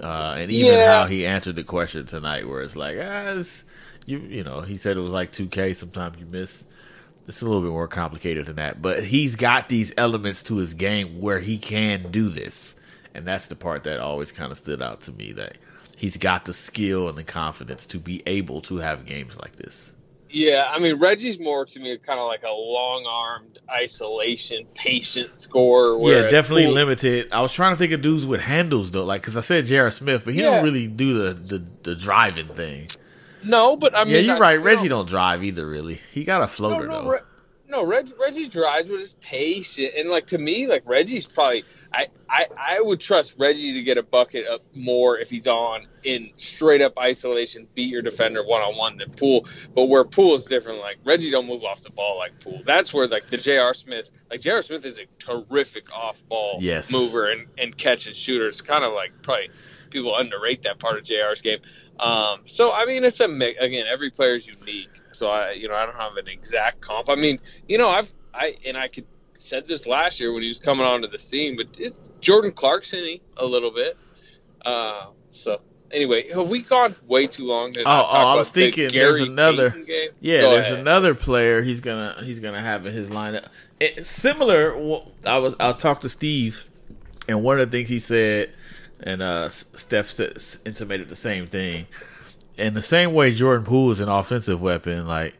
Uh, 0.00 0.36
and 0.38 0.50
even 0.50 0.74
Yeah. 0.78 0.86
how 1.02 1.06
he 1.06 1.26
answered 1.26 1.56
the 1.56 1.64
question 1.64 2.06
tonight, 2.06 2.48
where 2.48 2.62
it's 2.62 2.76
like, 2.76 2.96
ah, 3.02 3.32
it's, 3.38 3.64
you 4.06 4.18
you 4.20 4.42
know 4.44 4.60
he 4.62 4.76
said 4.78 4.96
it 4.96 5.00
was 5.00 5.12
like 5.12 5.30
2K. 5.32 5.74
Sometimes 5.76 6.18
you 6.18 6.26
miss. 6.26 6.64
It's 7.30 7.42
a 7.42 7.44
little 7.44 7.62
bit 7.62 7.70
more 7.70 7.86
complicated 7.86 8.46
than 8.46 8.56
that, 8.56 8.82
but 8.82 9.04
he's 9.04 9.36
got 9.36 9.68
these 9.68 9.94
elements 9.96 10.42
to 10.44 10.56
his 10.56 10.74
game 10.74 11.20
where 11.20 11.38
he 11.38 11.58
can 11.58 12.10
do 12.10 12.28
this, 12.28 12.74
and 13.14 13.24
that's 13.24 13.46
the 13.46 13.54
part 13.54 13.84
that 13.84 14.00
always 14.00 14.32
kind 14.32 14.50
of 14.50 14.58
stood 14.58 14.82
out 14.82 15.02
to 15.02 15.12
me. 15.12 15.30
That 15.30 15.56
he's 15.96 16.16
got 16.16 16.44
the 16.44 16.52
skill 16.52 17.08
and 17.08 17.16
the 17.16 17.22
confidence 17.22 17.86
to 17.86 17.98
be 17.98 18.20
able 18.26 18.60
to 18.62 18.78
have 18.78 19.06
games 19.06 19.38
like 19.38 19.54
this. 19.54 19.92
Yeah, 20.28 20.68
I 20.68 20.80
mean 20.80 20.98
Reggie's 20.98 21.38
more 21.38 21.64
to 21.66 21.80
me 21.80 21.96
kind 21.98 22.18
of 22.18 22.26
like 22.26 22.42
a 22.42 22.50
long-armed 22.50 23.60
isolation, 23.70 24.66
patient 24.74 25.36
scorer. 25.36 25.98
Yeah, 26.00 26.28
definitely 26.28 26.66
Poole, 26.66 26.74
limited. 26.74 27.32
I 27.32 27.42
was 27.42 27.52
trying 27.52 27.74
to 27.74 27.78
think 27.78 27.92
of 27.92 28.02
dudes 28.02 28.26
with 28.26 28.40
handles 28.40 28.90
though, 28.90 29.04
like 29.04 29.22
because 29.22 29.36
I 29.36 29.40
said 29.40 29.66
J.R. 29.66 29.92
Smith, 29.92 30.24
but 30.24 30.34
he 30.34 30.40
yeah. 30.40 30.56
don't 30.56 30.64
really 30.64 30.88
do 30.88 31.22
the, 31.22 31.34
the 31.34 31.72
the 31.82 31.94
driving 31.94 32.48
thing. 32.48 32.86
No, 33.44 33.76
but 33.76 33.94
I 33.94 34.04
mean, 34.04 34.14
yeah, 34.14 34.20
you're 34.20 34.36
I, 34.36 34.40
right. 34.40 34.52
You 34.54 34.60
Reggie 34.60 34.82
know, 34.84 34.96
don't 34.96 35.08
drive 35.08 35.44
either. 35.44 35.66
Really, 35.66 36.00
he 36.12 36.24
got 36.24 36.42
a 36.42 36.48
floater 36.48 36.86
no, 36.86 36.94
no, 36.94 37.02
though. 37.02 37.10
Re- 37.10 37.18
no, 37.68 37.86
Reg, 37.86 38.10
Reggie 38.20 38.48
drives 38.48 38.90
with 38.90 39.00
his 39.00 39.14
pace, 39.14 39.78
and 39.78 40.08
like 40.10 40.26
to 40.28 40.38
me, 40.38 40.66
like 40.66 40.82
Reggie's 40.86 41.26
probably 41.26 41.64
I, 41.92 42.08
I, 42.28 42.46
I 42.56 42.80
would 42.80 43.00
trust 43.00 43.36
Reggie 43.38 43.74
to 43.74 43.82
get 43.82 43.98
a 43.98 44.02
bucket 44.02 44.46
up 44.46 44.60
more 44.74 45.18
if 45.18 45.30
he's 45.30 45.46
on 45.46 45.86
in 46.04 46.30
straight 46.36 46.82
up 46.82 46.98
isolation, 46.98 47.66
beat 47.74 47.90
your 47.90 48.02
defender 48.02 48.44
one 48.44 48.62
on 48.62 48.76
one 48.76 48.96
than 48.98 49.10
Poole. 49.10 49.46
But 49.74 49.86
where 49.86 50.04
Poole 50.04 50.34
is 50.34 50.44
different, 50.44 50.78
like 50.78 50.98
Reggie 51.04 51.30
don't 51.30 51.46
move 51.46 51.64
off 51.64 51.82
the 51.82 51.90
ball 51.90 52.18
like 52.18 52.38
Poole. 52.40 52.62
That's 52.64 52.94
where 52.94 53.06
like 53.06 53.26
the 53.26 53.36
J.R. 53.36 53.74
Smith, 53.74 54.10
like 54.30 54.40
J.R. 54.40 54.62
Smith 54.62 54.84
is 54.84 54.98
a 54.98 55.06
terrific 55.18 55.92
off 55.92 56.26
ball 56.28 56.58
yes. 56.60 56.92
mover 56.92 57.30
and, 57.30 57.46
and 57.58 57.76
catch 57.76 58.06
and 58.06 58.14
shooter. 58.14 58.46
It's 58.46 58.60
kind 58.60 58.84
of 58.84 58.92
like 58.92 59.10
probably 59.22 59.50
people 59.90 60.14
underrate 60.16 60.62
that 60.62 60.78
part 60.78 60.96
of 60.96 61.04
J.R.'s 61.04 61.40
game. 61.40 61.58
Um, 62.00 62.40
so 62.46 62.72
I 62.72 62.86
mean, 62.86 63.04
it's 63.04 63.20
a 63.20 63.28
mix. 63.28 63.60
Again, 63.60 63.86
every 63.90 64.10
player 64.10 64.34
is 64.34 64.46
unique. 64.46 65.02
So 65.12 65.28
I, 65.28 65.52
you 65.52 65.68
know, 65.68 65.74
I 65.74 65.84
don't 65.84 65.96
have 65.96 66.16
an 66.16 66.28
exact 66.28 66.80
comp. 66.80 67.08
I 67.10 67.14
mean, 67.14 67.38
you 67.68 67.78
know, 67.78 67.88
I've 67.88 68.12
I 68.34 68.56
and 68.66 68.76
I 68.76 68.88
could 68.88 69.06
said 69.34 69.66
this 69.66 69.86
last 69.86 70.20
year 70.20 70.32
when 70.32 70.42
he 70.42 70.48
was 70.48 70.58
coming 70.58 70.84
onto 70.84 71.08
the 71.08 71.18
scene, 71.18 71.56
but 71.56 71.66
it's 71.78 72.12
Jordan 72.20 72.52
Clarkson 72.52 73.18
a 73.36 73.44
little 73.46 73.70
bit. 73.70 73.96
Uh, 74.64 75.06
so 75.30 75.60
anyway, 75.90 76.28
have 76.32 76.50
we 76.50 76.62
gone 76.62 76.94
way 77.06 77.26
too 77.26 77.46
long? 77.46 77.72
To 77.72 77.80
oh, 77.80 77.84
oh 77.86 78.06
I 78.06 78.34
was 78.34 78.50
thinking 78.50 78.88
the 78.88 78.98
there's 78.98 79.20
another. 79.20 79.74
Yeah, 80.20 80.40
Go 80.40 80.50
there's 80.52 80.66
ahead. 80.66 80.78
another 80.78 81.14
player 81.14 81.62
he's 81.62 81.80
gonna 81.80 82.16
he's 82.22 82.40
gonna 82.40 82.60
have 82.60 82.86
in 82.86 82.92
his 82.92 83.10
lineup. 83.10 83.48
It, 83.78 84.06
similar. 84.06 84.74
I 85.26 85.38
was 85.38 85.56
I 85.58 85.68
was 85.68 85.76
talking 85.76 86.02
to 86.02 86.08
Steve, 86.08 86.70
and 87.28 87.42
one 87.42 87.58
of 87.58 87.70
the 87.70 87.78
things 87.78 87.88
he 87.88 87.98
said, 87.98 88.52
and 89.02 89.22
uh, 89.22 89.48
Steph 89.48 90.18
intimated 90.66 91.08
the 91.08 91.16
same 91.16 91.46
thing. 91.46 91.86
In 92.56 92.74
the 92.74 92.82
same 92.82 93.14
way, 93.14 93.32
Jordan 93.32 93.64
Poole 93.64 93.90
is 93.90 94.00
an 94.00 94.08
offensive 94.08 94.60
weapon. 94.60 95.06
Like 95.06 95.34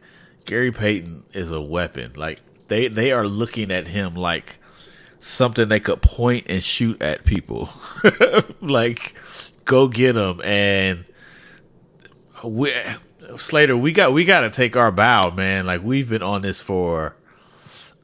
Gary 0.45 0.71
Payton 0.71 1.25
is 1.33 1.51
a 1.51 1.61
weapon. 1.61 2.13
Like 2.15 2.39
they 2.67 2.87
they 2.87 3.11
are 3.11 3.25
looking 3.25 3.71
at 3.71 3.87
him 3.87 4.15
like 4.15 4.57
something 5.19 5.67
they 5.67 5.79
could 5.79 6.01
point 6.01 6.45
and 6.49 6.63
shoot 6.63 7.01
at 7.01 7.23
people. 7.23 7.69
like 8.61 9.15
go 9.65 9.87
get 9.87 10.15
him 10.15 10.41
and 10.43 11.05
we 12.43 12.73
Slater, 13.37 13.77
we 13.77 13.91
got 13.91 14.13
we 14.13 14.25
got 14.25 14.41
to 14.41 14.49
take 14.49 14.75
our 14.75 14.91
bow, 14.91 15.31
man. 15.31 15.65
Like 15.65 15.83
we've 15.83 16.09
been 16.09 16.23
on 16.23 16.41
this 16.41 16.59
for 16.59 17.15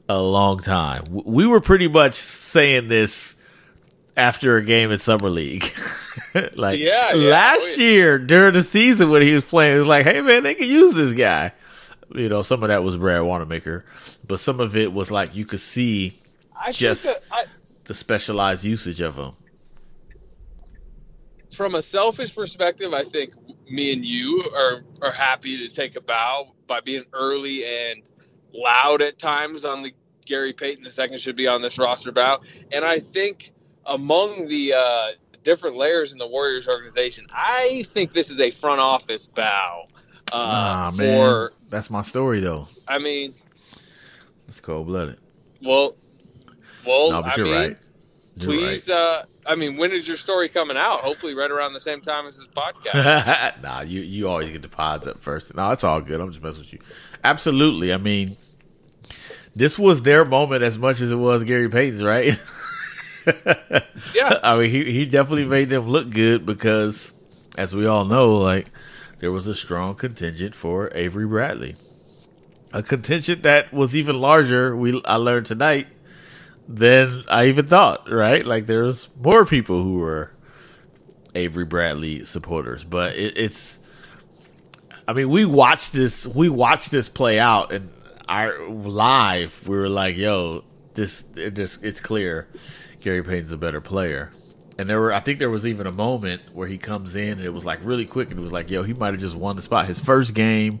a 0.08 0.20
long 0.20 0.60
time. 0.60 1.02
We 1.10 1.46
were 1.46 1.60
pretty 1.60 1.88
much 1.88 2.14
saying 2.14 2.88
this 2.88 3.34
after 4.18 4.56
a 4.56 4.64
game 4.64 4.90
in 4.90 4.98
summer 4.98 5.30
league. 5.30 5.64
like 6.54 6.78
yeah, 6.78 7.14
yeah, 7.14 7.30
last 7.30 7.78
year 7.78 8.18
during 8.18 8.52
the 8.52 8.62
season 8.62 9.10
when 9.10 9.22
he 9.22 9.32
was 9.32 9.44
playing, 9.44 9.74
it 9.74 9.78
was 9.78 9.86
like, 9.86 10.04
hey 10.04 10.20
man, 10.20 10.42
they 10.42 10.54
can 10.54 10.68
use 10.68 10.94
this 10.94 11.12
guy. 11.12 11.52
You 12.14 12.28
know, 12.28 12.42
some 12.42 12.62
of 12.62 12.68
that 12.68 12.82
was 12.82 12.96
Brad 12.96 13.22
Wanamaker, 13.22 13.84
but 14.26 14.40
some 14.40 14.60
of 14.60 14.76
it 14.76 14.92
was 14.92 15.10
like 15.10 15.36
you 15.36 15.46
could 15.46 15.60
see 15.60 16.18
I 16.60 16.72
just 16.72 17.06
I, 17.30 17.44
the 17.84 17.94
specialized 17.94 18.64
usage 18.64 19.00
of 19.00 19.16
him. 19.16 19.32
From 21.52 21.74
a 21.74 21.82
selfish 21.82 22.34
perspective, 22.34 22.92
I 22.92 23.04
think 23.04 23.32
me 23.70 23.92
and 23.92 24.04
you 24.04 24.50
are 24.54 24.84
are 25.02 25.12
happy 25.12 25.66
to 25.66 25.74
take 25.74 25.96
a 25.96 26.00
bow 26.00 26.52
by 26.66 26.80
being 26.80 27.04
early 27.12 27.64
and 27.64 28.02
loud 28.52 29.02
at 29.02 29.18
times 29.18 29.64
on 29.64 29.82
the 29.82 29.92
Gary 30.26 30.52
Payton 30.52 30.84
the 30.84 30.90
second 30.90 31.20
should 31.20 31.36
be 31.36 31.46
on 31.46 31.62
this 31.62 31.78
roster 31.78 32.12
bow, 32.12 32.40
and 32.72 32.84
I 32.84 32.98
think 32.98 33.52
among 33.88 34.48
the 34.48 34.74
uh, 34.74 35.06
different 35.42 35.76
layers 35.76 36.12
in 36.12 36.18
the 36.18 36.28
Warriors 36.28 36.68
organization, 36.68 37.26
I 37.32 37.82
think 37.86 38.12
this 38.12 38.30
is 38.30 38.40
a 38.40 38.50
front 38.50 38.80
office 38.80 39.26
bow 39.26 39.84
uh, 40.32 40.36
nah, 40.36 40.90
for 40.90 41.02
man. 41.02 41.48
That's 41.70 41.90
my 41.90 42.02
story, 42.02 42.40
though. 42.40 42.68
I 42.86 42.98
mean, 42.98 43.34
it's 44.48 44.60
cold 44.60 44.86
blooded. 44.86 45.18
Well, 45.62 45.94
well, 46.86 47.10
no, 47.10 47.22
but 47.22 47.32
I 47.32 47.36
you're 47.36 47.46
mean, 47.46 47.54
right. 47.54 47.76
You're 48.36 48.50
please, 48.50 48.88
right. 48.88 48.96
uh, 48.96 49.22
I 49.46 49.54
mean, 49.54 49.76
when 49.76 49.90
is 49.92 50.06
your 50.06 50.16
story 50.16 50.48
coming 50.48 50.76
out? 50.76 51.00
Hopefully, 51.00 51.34
right 51.34 51.50
around 51.50 51.72
the 51.72 51.80
same 51.80 52.00
time 52.00 52.26
as 52.26 52.38
this 52.38 52.48
podcast. 52.56 53.62
nah, 53.62 53.80
you 53.80 54.00
you 54.00 54.28
always 54.28 54.50
get 54.50 54.62
the 54.62 54.68
pods 54.68 55.06
up 55.06 55.20
first. 55.20 55.54
No, 55.54 55.70
it's 55.70 55.84
all 55.84 56.00
good. 56.00 56.20
I'm 56.20 56.30
just 56.30 56.42
messing 56.42 56.60
with 56.60 56.72
you. 56.72 56.80
Absolutely. 57.24 57.92
I 57.92 57.96
mean, 57.96 58.36
this 59.56 59.78
was 59.78 60.02
their 60.02 60.24
moment 60.24 60.62
as 60.62 60.78
much 60.78 61.00
as 61.00 61.10
it 61.10 61.16
was 61.16 61.44
Gary 61.44 61.68
Payton's, 61.68 62.02
right? 62.02 62.38
yeah. 64.14 64.38
I 64.42 64.56
mean, 64.58 64.70
he 64.70 64.90
he 64.90 65.04
definitely 65.04 65.44
made 65.44 65.68
them 65.68 65.88
look 65.88 66.10
good 66.10 66.46
because, 66.46 67.14
as 67.56 67.74
we 67.74 67.86
all 67.86 68.04
know, 68.04 68.36
like 68.36 68.68
there 69.18 69.32
was 69.32 69.46
a 69.46 69.54
strong 69.54 69.94
contingent 69.94 70.54
for 70.54 70.90
Avery 70.94 71.26
Bradley. 71.26 71.76
A 72.72 72.82
contingent 72.82 73.42
that 73.44 73.72
was 73.72 73.96
even 73.96 74.20
larger, 74.20 74.76
we 74.76 75.00
I 75.04 75.16
learned 75.16 75.46
tonight, 75.46 75.86
than 76.68 77.24
I 77.28 77.46
even 77.46 77.66
thought, 77.66 78.10
right? 78.10 78.44
Like 78.44 78.66
there 78.66 78.82
was 78.82 79.08
more 79.20 79.46
people 79.46 79.82
who 79.82 79.98
were 79.98 80.32
Avery 81.34 81.64
Bradley 81.64 82.24
supporters. 82.24 82.84
But 82.84 83.16
it, 83.16 83.38
it's 83.38 83.78
I 85.06 85.14
mean, 85.14 85.30
we 85.30 85.44
watched 85.46 85.92
this 85.92 86.26
we 86.26 86.48
watched 86.48 86.90
this 86.90 87.08
play 87.08 87.38
out 87.38 87.72
and 87.72 87.90
our 88.28 88.68
live 88.68 89.66
we 89.66 89.76
were 89.76 89.88
like, 89.88 90.16
yo, 90.16 90.64
this 90.94 91.22
just 91.52 91.82
it's 91.82 92.00
clear 92.00 92.48
Gary 93.00 93.22
Payton's 93.22 93.52
a 93.52 93.56
better 93.56 93.80
player. 93.80 94.30
And 94.78 94.88
there 94.88 95.00
were, 95.00 95.12
I 95.12 95.18
think 95.18 95.40
there 95.40 95.50
was 95.50 95.66
even 95.66 95.88
a 95.88 95.92
moment 95.92 96.42
where 96.52 96.68
he 96.68 96.78
comes 96.78 97.16
in 97.16 97.32
and 97.32 97.44
it 97.44 97.52
was 97.52 97.64
like 97.64 97.80
really 97.82 98.06
quick 98.06 98.30
and 98.30 98.38
it 98.38 98.42
was 98.42 98.52
like, 98.52 98.70
yo, 98.70 98.84
he 98.84 98.94
might 98.94 99.12
have 99.12 99.20
just 99.20 99.34
won 99.34 99.56
the 99.56 99.62
spot. 99.62 99.86
His 99.86 99.98
first 99.98 100.34
game 100.34 100.80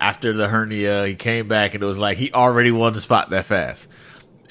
after 0.00 0.32
the 0.32 0.46
hernia, 0.46 1.06
he 1.06 1.14
came 1.14 1.48
back 1.48 1.74
and 1.74 1.82
it 1.82 1.86
was 1.86 1.98
like 1.98 2.18
he 2.18 2.32
already 2.32 2.70
won 2.70 2.92
the 2.92 3.00
spot 3.00 3.30
that 3.30 3.46
fast. 3.46 3.88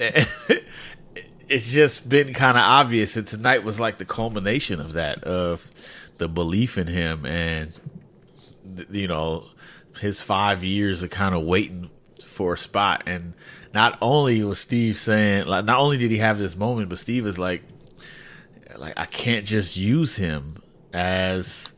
it's 1.48 1.72
just 1.72 2.08
been 2.08 2.34
kind 2.34 2.58
of 2.58 2.64
obvious, 2.64 3.16
and 3.16 3.26
tonight 3.26 3.62
was 3.62 3.78
like 3.78 3.98
the 3.98 4.04
culmination 4.04 4.80
of 4.80 4.94
that, 4.94 5.22
of 5.24 5.70
the 6.18 6.28
belief 6.28 6.76
in 6.78 6.86
him 6.86 7.26
and 7.26 7.72
you 8.90 9.06
know 9.06 9.44
his 10.00 10.22
five 10.22 10.64
years 10.64 11.02
of 11.02 11.10
kind 11.10 11.34
of 11.34 11.42
waiting 11.42 11.90
for 12.24 12.54
a 12.54 12.58
spot. 12.58 13.04
And 13.06 13.34
not 13.74 13.98
only 14.00 14.42
was 14.44 14.58
Steve 14.58 14.96
saying, 14.96 15.46
like, 15.46 15.64
not 15.64 15.78
only 15.78 15.96
did 15.96 16.10
he 16.10 16.18
have 16.18 16.38
this 16.38 16.56
moment, 16.56 16.88
but 16.88 16.98
Steve 16.98 17.26
is 17.26 17.38
like, 17.38 17.62
like 18.76 18.94
I 18.96 19.06
can't 19.06 19.46
just 19.46 19.76
use 19.76 20.16
him 20.16 20.62
as 20.92 21.72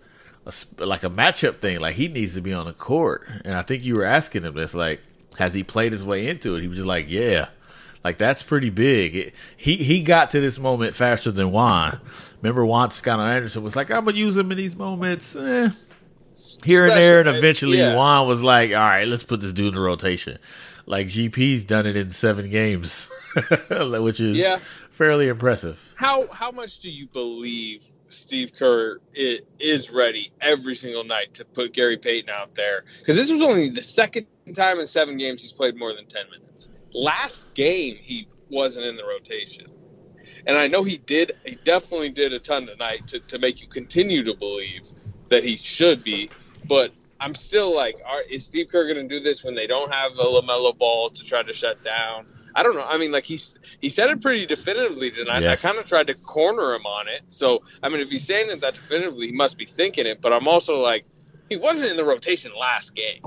a, 0.46 0.84
like 0.84 1.04
a 1.04 1.10
matchup 1.10 1.56
thing. 1.56 1.80
Like 1.80 1.94
he 1.94 2.08
needs 2.08 2.34
to 2.34 2.40
be 2.40 2.52
on 2.52 2.66
the 2.66 2.72
court. 2.72 3.26
And 3.44 3.54
I 3.54 3.62
think 3.62 3.84
you 3.84 3.94
were 3.96 4.04
asking 4.04 4.42
him 4.44 4.54
this, 4.54 4.74
like, 4.74 5.00
has 5.38 5.54
he 5.54 5.62
played 5.62 5.92
his 5.92 6.04
way 6.04 6.28
into 6.28 6.54
it? 6.56 6.62
He 6.62 6.68
was 6.68 6.78
just 6.78 6.86
like, 6.86 7.06
yeah. 7.08 7.48
Like 8.02 8.18
that's 8.18 8.42
pretty 8.42 8.68
big. 8.68 9.16
It, 9.16 9.34
he 9.56 9.76
he 9.76 10.02
got 10.02 10.30
to 10.30 10.40
this 10.40 10.58
moment 10.58 10.94
faster 10.94 11.30
than 11.30 11.50
Juan. 11.50 12.00
Remember 12.42 12.66
Juan 12.66 12.90
Toscano-Anderson 12.90 13.62
was 13.62 13.74
like, 13.74 13.90
I'm 13.90 14.04
gonna 14.04 14.18
use 14.18 14.36
him 14.36 14.52
in 14.52 14.58
these 14.58 14.76
moments. 14.76 15.34
Eh. 15.34 15.70
Here 16.64 16.86
and 16.86 16.96
there, 16.96 17.20
and 17.20 17.28
eventually 17.28 17.78
yeah. 17.78 17.94
Juan 17.94 18.26
was 18.26 18.42
like, 18.42 18.70
"All 18.70 18.76
right, 18.76 19.06
let's 19.06 19.22
put 19.22 19.40
this 19.40 19.52
dude 19.52 19.68
in 19.68 19.74
the 19.74 19.80
rotation." 19.80 20.38
Like 20.86 21.06
GP's 21.06 21.64
done 21.64 21.86
it 21.86 21.96
in 21.96 22.10
seven 22.10 22.50
games, 22.50 23.10
which 23.70 24.20
is 24.20 24.36
yeah 24.36 24.58
fairly 24.90 25.28
impressive. 25.28 25.92
How 25.96 26.28
how 26.28 26.50
much 26.50 26.80
do 26.80 26.90
you 26.90 27.06
believe 27.06 27.84
Steve 28.08 28.52
Kerr 28.54 28.98
is 29.14 29.90
ready 29.90 30.30
every 30.40 30.74
single 30.74 31.04
night 31.04 31.34
to 31.34 31.44
put 31.44 31.72
Gary 31.72 31.96
Payton 31.96 32.30
out 32.30 32.54
there? 32.54 32.84
Because 32.98 33.16
this 33.16 33.30
was 33.32 33.42
only 33.42 33.70
the 33.70 33.82
second 33.82 34.26
time 34.54 34.78
in 34.78 34.86
seven 34.86 35.16
games 35.16 35.42
he's 35.42 35.52
played 35.52 35.76
more 35.76 35.92
than 35.94 36.06
ten 36.06 36.24
minutes. 36.30 36.68
Last 36.92 37.52
game 37.54 37.96
he 37.96 38.28
wasn't 38.50 38.86
in 38.86 38.96
the 38.96 39.04
rotation, 39.04 39.66
and 40.46 40.56
I 40.56 40.68
know 40.68 40.84
he 40.84 40.98
did. 40.98 41.32
He 41.44 41.56
definitely 41.64 42.10
did 42.10 42.32
a 42.32 42.38
ton 42.38 42.66
tonight 42.66 43.08
to 43.08 43.20
to 43.20 43.38
make 43.38 43.62
you 43.62 43.68
continue 43.68 44.22
to 44.24 44.34
believe 44.34 44.82
that 45.30 45.44
he 45.44 45.56
should 45.56 46.04
be. 46.04 46.30
But 46.66 46.92
I'm 47.24 47.34
still 47.34 47.74
like, 47.74 47.96
are, 48.06 48.20
is 48.30 48.44
Steve 48.44 48.68
Kerr 48.68 48.84
going 48.84 49.08
to 49.08 49.08
do 49.08 49.18
this 49.18 49.42
when 49.42 49.54
they 49.54 49.66
don't 49.66 49.90
have 49.90 50.12
a 50.12 50.24
LaMelo 50.24 50.76
Ball 50.76 51.08
to 51.08 51.24
try 51.24 51.42
to 51.42 51.52
shut 51.54 51.82
down? 51.82 52.26
I 52.54 52.62
don't 52.62 52.76
know. 52.76 52.84
I 52.86 52.98
mean, 52.98 53.12
like 53.12 53.24
he's 53.24 53.58
he 53.80 53.88
said 53.88 54.10
it 54.10 54.20
pretty 54.20 54.44
definitively 54.44 55.10
tonight. 55.10 55.42
Yes. 55.42 55.64
I 55.64 55.68
kind 55.68 55.80
of 55.80 55.88
tried 55.88 56.06
to 56.08 56.14
corner 56.14 56.74
him 56.74 56.84
on 56.84 57.08
it. 57.08 57.22
So 57.28 57.62
I 57.82 57.88
mean, 57.88 58.00
if 58.00 58.10
he's 58.10 58.26
saying 58.26 58.50
it 58.50 58.60
that 58.60 58.74
definitively, 58.74 59.28
he 59.28 59.32
must 59.32 59.56
be 59.56 59.64
thinking 59.64 60.06
it. 60.06 60.20
But 60.20 60.34
I'm 60.34 60.46
also 60.46 60.80
like, 60.82 61.06
He 61.48 61.56
wasn't 61.56 61.92
in 61.92 61.96
the 61.96 62.04
rotation 62.04 62.52
last 62.58 62.94
game. 62.94 63.22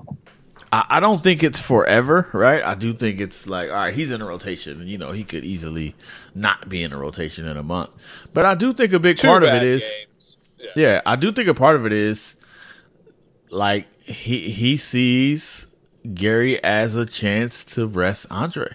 I, 0.71 0.85
I 0.89 0.99
don't 0.99 1.23
think 1.23 1.43
it's 1.43 1.59
forever, 1.59 2.29
right? 2.33 2.63
I 2.63 2.75
do 2.75 2.93
think 2.93 3.19
it's 3.19 3.49
like, 3.49 3.69
all 3.69 3.75
right, 3.75 3.95
he's 3.95 4.11
in 4.11 4.21
a 4.21 4.25
rotation, 4.25 4.79
and 4.79 4.87
you 4.87 4.99
know 4.99 5.11
he 5.11 5.23
could 5.23 5.43
easily 5.43 5.95
not 6.35 6.69
be 6.69 6.83
in 6.83 6.93
a 6.93 6.97
rotation 6.97 7.47
in 7.47 7.57
a 7.57 7.63
month. 7.63 7.89
But 8.31 8.45
I 8.45 8.53
do 8.53 8.73
think 8.73 8.93
a 8.93 8.99
big 8.99 9.17
Two 9.17 9.27
part 9.27 9.41
of 9.41 9.49
it 9.49 9.63
is. 9.63 9.91
Yeah. 10.59 10.69
yeah, 10.75 11.01
I 11.05 11.15
do 11.15 11.31
think 11.31 11.49
a 11.49 11.53
part 11.53 11.75
of 11.75 11.85
it 11.85 11.91
is 11.91 12.36
like 13.49 13.87
he 14.03 14.49
he 14.49 14.77
sees 14.77 15.67
Gary 16.13 16.63
as 16.63 16.95
a 16.95 17.05
chance 17.05 17.63
to 17.65 17.87
rest 17.87 18.25
Andre. 18.29 18.69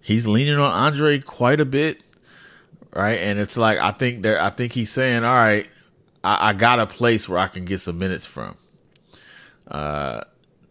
He's 0.00 0.26
leaning 0.26 0.58
on 0.58 0.72
Andre 0.72 1.18
quite 1.18 1.60
a 1.60 1.64
bit, 1.64 2.02
right? 2.92 3.18
And 3.18 3.38
it's 3.38 3.56
like 3.56 3.78
I 3.78 3.92
think 3.92 4.22
there, 4.22 4.40
I 4.40 4.50
think 4.50 4.72
he's 4.72 4.90
saying, 4.90 5.24
all 5.24 5.34
right, 5.34 5.68
I, 6.22 6.50
I 6.50 6.52
got 6.52 6.78
a 6.78 6.86
place 6.86 7.28
where 7.28 7.38
I 7.38 7.48
can 7.48 7.64
get 7.64 7.80
some 7.80 7.98
minutes 7.98 8.26
from. 8.26 8.56
Uh, 9.68 10.20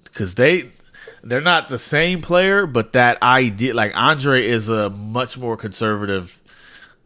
because 0.04 0.36
they 0.36 0.72
they're 1.24 1.42
not 1.42 1.68
the 1.68 1.80
same 1.80 2.22
player, 2.22 2.66
but 2.66 2.94
that 2.94 3.22
idea, 3.22 3.74
like 3.74 3.92
Andre, 3.96 4.46
is 4.46 4.70
a 4.70 4.90
much 4.90 5.38
more 5.38 5.58
conservative, 5.58 6.42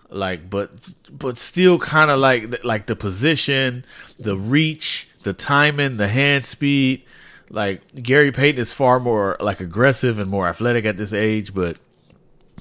like, 0.10 0.50
but 0.50 0.94
but 1.12 1.38
still 1.38 1.80
kind 1.80 2.12
of 2.12 2.20
like 2.20 2.63
like 2.63 2.86
the 2.86 2.96
position, 2.96 3.86
the 4.20 4.38
reach, 4.38 5.09
the 5.24 5.34
timing, 5.34 5.98
the 5.98 6.08
hand 6.08 6.46
speed. 6.46 7.04
Like 7.50 7.82
Gary 7.96 8.32
Payton 8.32 8.62
is 8.62 8.74
far 8.74 9.00
more 9.00 9.36
like 9.40 9.60
aggressive 9.60 10.20
and 10.20 10.30
more 10.30 10.48
athletic 10.48 10.86
at 10.86 10.98
this 10.98 11.14
age, 11.14 11.54
but 11.54 11.78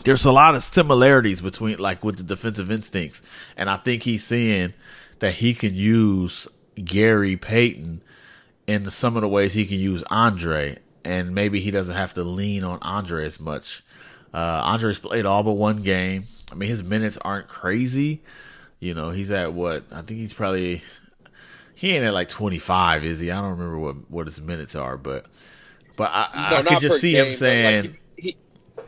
there's 0.04 0.24
a 0.24 0.32
lot 0.32 0.54
of 0.54 0.62
similarities 0.62 1.40
between 1.40 1.78
like 1.78 2.02
with 2.02 2.16
the 2.16 2.22
defensive 2.22 2.70
instincts, 2.70 3.20
and 3.56 3.68
I 3.68 3.76
think 3.76 4.02
he's 4.02 4.24
seeing 4.24 4.72
that 5.18 5.34
he 5.34 5.52
can 5.52 5.74
use 5.74 6.48
Gary 6.82 7.36
Payton 7.36 8.02
in 8.66 8.90
some 8.90 9.16
of 9.16 9.22
the 9.22 9.28
ways 9.28 9.52
he 9.52 9.66
can 9.66 9.78
use 9.78 10.02
Andre, 10.10 10.78
and 11.04 11.34
maybe 11.34 11.60
he 11.60 11.70
doesn't 11.70 11.96
have 11.96 12.14
to 12.14 12.22
lean 12.22 12.64
on 12.64 12.78
Andre 12.82 13.26
as 13.26 13.40
much. 13.40 13.82
Uh, 14.32 14.60
Andre's 14.64 14.98
played 14.98 15.26
all 15.26 15.42
but 15.42 15.52
one 15.52 15.82
game. 15.82 16.24
I 16.52 16.54
mean, 16.54 16.68
his 16.68 16.84
minutes 16.84 17.18
aren't 17.18 17.48
crazy. 17.48 18.22
You 18.80 18.94
know, 18.94 19.10
he's 19.10 19.30
at 19.30 19.52
what? 19.52 19.84
I 19.90 20.02
think 20.02 20.20
he's 20.20 20.34
probably 20.34 20.82
he 21.78 21.94
ain't 21.94 22.04
at 22.04 22.12
like 22.12 22.28
twenty 22.28 22.58
five, 22.58 23.04
is 23.04 23.20
he? 23.20 23.30
I 23.30 23.40
don't 23.40 23.50
remember 23.50 23.78
what 23.78 24.10
what 24.10 24.26
his 24.26 24.40
minutes 24.40 24.74
are, 24.74 24.96
but 24.96 25.26
but 25.96 26.10
I, 26.12 26.56
I 26.58 26.62
could 26.64 26.80
just 26.80 27.00
see 27.00 27.12
game, 27.12 27.26
him 27.26 27.32
saying, 27.34 27.84
like, 27.84 28.00
he, 28.16 28.36
he, 28.76 28.84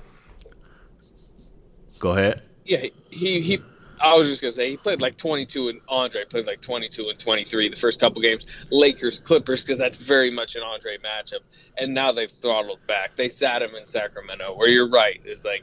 "Go 2.00 2.10
ahead." 2.10 2.42
yeah, 2.64 2.86
he 3.10 3.40
he. 3.42 3.60
I 4.00 4.16
was 4.16 4.28
just 4.28 4.42
gonna 4.42 4.50
say 4.50 4.70
he 4.70 4.76
played 4.76 5.00
like 5.00 5.16
22 5.16 5.68
and 5.68 5.80
Andre 5.88 6.24
played 6.24 6.48
like 6.48 6.60
22 6.62 7.10
and 7.10 7.16
23 7.16 7.68
the 7.68 7.76
first 7.76 8.00
couple 8.00 8.20
games. 8.22 8.66
Lakers 8.72 9.20
Clippers 9.20 9.62
because 9.62 9.78
that's 9.78 9.98
very 9.98 10.32
much 10.32 10.56
an 10.56 10.64
Andre 10.64 10.98
matchup, 10.98 11.42
and 11.78 11.94
now 11.94 12.10
they've 12.10 12.28
throttled 12.28 12.84
back. 12.88 13.14
They 13.14 13.28
sat 13.28 13.62
him 13.62 13.76
in 13.76 13.84
Sacramento, 13.84 14.56
where 14.56 14.68
you're 14.68 14.90
right 14.90 15.20
is 15.24 15.44
like 15.44 15.62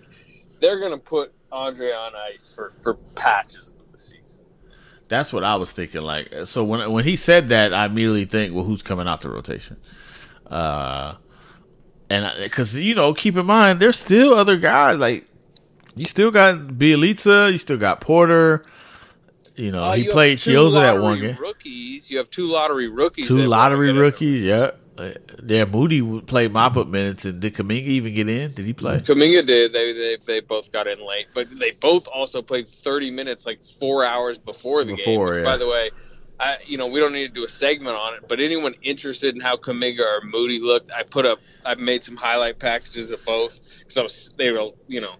they're 0.61 0.79
gonna 0.79 0.97
put 0.97 1.33
Andre 1.51 1.91
on 1.91 2.13
ice 2.15 2.53
for 2.55 2.71
for 2.71 2.93
patches 3.15 3.75
of 3.77 3.91
the 3.91 3.97
season. 3.97 4.45
That's 5.09 5.31
what 5.31 5.43
I 5.43 5.55
was 5.55 5.71
thinking. 5.71 6.01
Like, 6.01 6.33
so 6.45 6.63
when 6.63 6.91
when 6.91 7.03
he 7.05 7.15
said 7.15 7.47
that, 7.49 7.73
I 7.73 7.85
immediately 7.85 8.25
think, 8.25 8.53
well, 8.53 8.63
who's 8.65 8.81
coming 8.81 9.07
out 9.07 9.21
the 9.21 9.29
rotation? 9.29 9.77
Uh, 10.45 11.15
and 12.09 12.31
because 12.43 12.75
you 12.75 12.95
know, 12.95 13.13
keep 13.13 13.35
in 13.37 13.45
mind, 13.45 13.79
there's 13.79 13.97
still 13.99 14.33
other 14.33 14.57
guys. 14.57 14.97
Like, 14.97 15.25
you 15.95 16.05
still 16.05 16.31
got 16.31 16.55
Bjelica, 16.55 17.51
you 17.51 17.57
still 17.57 17.77
got 17.77 18.01
Porter. 18.01 18.63
You 19.55 19.71
know, 19.71 19.83
Uh, 19.85 19.93
he 19.93 20.03
you 20.03 20.11
played 20.11 20.37
Chiozza 20.37 20.73
that 20.81 21.01
one 21.01 21.19
game. 21.19 21.35
Rookies, 21.39 22.11
you 22.11 22.19
have 22.19 22.29
two 22.29 22.45
lottery 22.47 22.87
rookies. 22.87 23.27
Two 23.27 23.47
lottery 23.47 23.87
wanna 23.87 23.93
get 23.93 23.97
in. 23.97 24.01
rookies. 24.03 24.41
Yeah, 24.43 24.71
Uh, 24.97 25.11
yeah. 25.45 25.65
Moody 25.65 26.21
played 26.21 26.51
mop 26.51 26.77
up 26.77 26.87
minutes, 26.87 27.25
and 27.25 27.39
did 27.39 27.53
Kuminga 27.53 27.87
even 27.87 28.13
get 28.13 28.27
in? 28.27 28.53
Did 28.53 28.65
he 28.65 28.73
play? 28.73 28.99
Kuminga 28.99 29.45
did. 29.45 29.73
They, 29.73 29.93
they 29.93 30.17
they 30.25 30.39
both 30.39 30.71
got 30.71 30.87
in 30.87 31.05
late, 31.05 31.27
but 31.33 31.47
they 31.59 31.71
both 31.71 32.07
also 32.07 32.41
played 32.41 32.67
30 32.67 33.11
minutes, 33.11 33.45
like 33.45 33.63
four 33.63 34.05
hours 34.05 34.37
before 34.37 34.83
the 34.83 34.95
game. 34.95 35.19
Which, 35.19 35.37
yeah. 35.37 35.43
by 35.43 35.57
the 35.57 35.67
way, 35.67 35.91
I, 36.39 36.57
you 36.65 36.77
know 36.77 36.87
we 36.87 36.99
don't 36.99 37.13
need 37.13 37.27
to 37.27 37.33
do 37.33 37.45
a 37.45 37.49
segment 37.49 37.95
on 37.95 38.15
it, 38.15 38.27
but 38.27 38.39
anyone 38.39 38.75
interested 38.81 39.35
in 39.35 39.41
how 39.41 39.57
Kuminga 39.57 40.01
or 40.01 40.25
Moody 40.25 40.59
looked, 40.59 40.91
I 40.91 41.03
put 41.03 41.25
up. 41.25 41.39
I 41.65 41.75
made 41.75 42.03
some 42.03 42.15
highlight 42.15 42.59
packages 42.59 43.11
of 43.11 43.23
both 43.25 43.59
because 43.79 43.97
I 43.97 44.03
was 44.03 44.33
they 44.37 44.51
were 44.51 44.71
you 44.87 45.01
know 45.01 45.15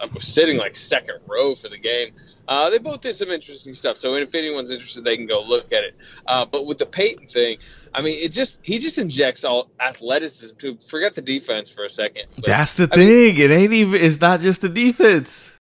I 0.00 0.06
was 0.06 0.26
sitting 0.26 0.58
like 0.58 0.76
second 0.76 1.20
row 1.26 1.54
for 1.54 1.68
the 1.68 1.78
game. 1.78 2.12
Uh, 2.46 2.68
they 2.68 2.78
both 2.78 3.00
did 3.00 3.14
some 3.14 3.28
interesting 3.28 3.74
stuff. 3.74 3.96
So 3.96 4.14
if 4.14 4.34
anyone's 4.34 4.70
interested, 4.70 5.04
they 5.04 5.16
can 5.16 5.26
go 5.26 5.42
look 5.42 5.72
at 5.72 5.84
it. 5.84 5.94
Uh, 6.26 6.44
but 6.44 6.66
with 6.66 6.78
the 6.78 6.86
Payton 6.86 7.28
thing, 7.28 7.58
I 7.94 8.02
mean, 8.02 8.18
it 8.22 8.32
just 8.32 8.60
he 8.62 8.78
just 8.78 8.98
injects 8.98 9.44
all 9.44 9.70
athleticism 9.80 10.56
to 10.58 10.76
forget 10.76 11.14
the 11.14 11.22
defense 11.22 11.70
for 11.70 11.84
a 11.84 11.90
second. 11.90 12.24
But- 12.36 12.46
That's 12.46 12.74
the 12.74 12.88
I 12.92 12.96
mean- 12.96 13.34
thing. 13.34 13.38
it 13.38 13.50
ain't 13.50 13.72
even. 13.72 13.94
It's 14.00 14.20
not 14.20 14.40
just 14.40 14.60
the 14.60 14.68
defense. 14.68 15.56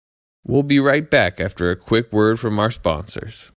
We'll 0.45 0.63
be 0.63 0.79
right 0.79 1.07
back 1.09 1.39
after 1.39 1.69
a 1.69 1.75
quick 1.75 2.11
word 2.13 2.39
from 2.39 2.57
our 2.59 2.71
sponsors. 2.71 3.51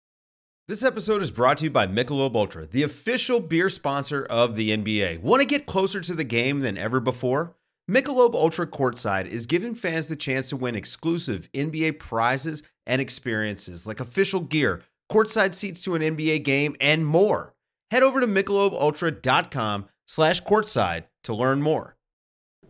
This 0.67 0.83
episode 0.85 1.21
is 1.23 1.31
brought 1.33 1.59
to 1.59 1.65
you 1.65 1.71
by 1.71 1.87
Michelob 1.89 2.35
Ultra, 2.37 2.67
the 2.67 2.85
official 2.85 3.41
beer 3.41 3.69
sponsor 3.69 4.25
of 4.25 4.55
the 4.55 4.71
NBA. 4.71 5.21
Want 5.21 5.41
to 5.41 5.47
get 5.47 5.67
closer 5.67 6.01
to 6.01 6.15
the 6.15 6.25
game 6.25 6.61
than 6.61 6.79
ever 6.79 7.01
before? 7.01 7.57
Michelob 7.91 8.35
Ultra 8.35 8.69
Courtside 8.69 9.27
is 9.27 9.47
giving 9.47 9.75
fans 9.75 10.07
the 10.07 10.15
chance 10.15 10.49
to 10.51 10.57
win 10.57 10.77
exclusive 10.77 11.49
NBA 11.53 11.99
prizes 11.99 12.63
and 12.87 13.01
experiences 13.01 13.85
like 13.85 13.99
official 13.99 14.41
gear, 14.41 14.83
courtside 15.11 15.55
seats 15.57 15.83
to 15.83 15.97
an 15.97 16.03
NBA 16.03 16.45
game, 16.45 16.77
and 16.81 17.05
more. 17.05 17.53
Head 17.91 18.03
over 18.03 18.21
to 18.21 18.27
michelobultra.com 18.27 19.89
slash 20.07 20.43
courtside 20.43 21.05
to 21.25 21.35
learn 21.35 21.63
more. 21.63 21.97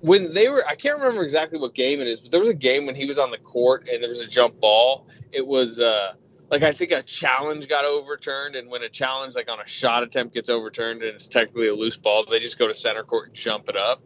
when 0.01 0.33
they 0.33 0.49
were 0.49 0.65
I 0.67 0.75
can't 0.75 0.99
remember 0.99 1.23
exactly 1.23 1.59
what 1.59 1.75
game 1.75 2.01
it 2.01 2.07
is, 2.07 2.21
but 2.21 2.31
there 2.31 2.41
was 2.41 2.49
a 2.49 2.55
game 2.55 2.87
when 2.87 2.95
he 2.95 3.07
was 3.07 3.19
on 3.19 3.31
the 3.31 3.39
court 3.39 3.89
and 3.89 4.03
there 4.03 4.09
was 4.09 4.21
a 4.25 4.29
jump 4.29 4.59
ball. 4.61 5.09
It 5.33 5.47
was 5.47 5.79
uh 5.81 6.13
like 6.51 6.63
I 6.63 6.73
think 6.73 6.91
a 6.93 7.03
challenge 7.03 7.69
got 7.69 7.85
overturned 7.85 8.57
and 8.57 8.71
when 8.71 8.83
a 8.83 8.89
challenge 8.89 9.37
like 9.37 9.51
on 9.51 9.61
a 9.61 9.67
shot 9.67 10.03
attempt 10.03 10.35
gets 10.35 10.49
overturned 10.49 11.03
and 11.03 11.15
it's 11.15 11.29
technically 11.29 11.69
a 11.69 11.75
loose 11.75 11.97
ball, 11.97 12.25
they 12.25 12.41
just 12.41 12.59
go 12.59 12.67
to 12.67 12.75
center 12.75 13.03
court 13.05 13.29
and 13.29 13.35
jump 13.35 13.69
it 13.69 13.77
up. 13.77 14.03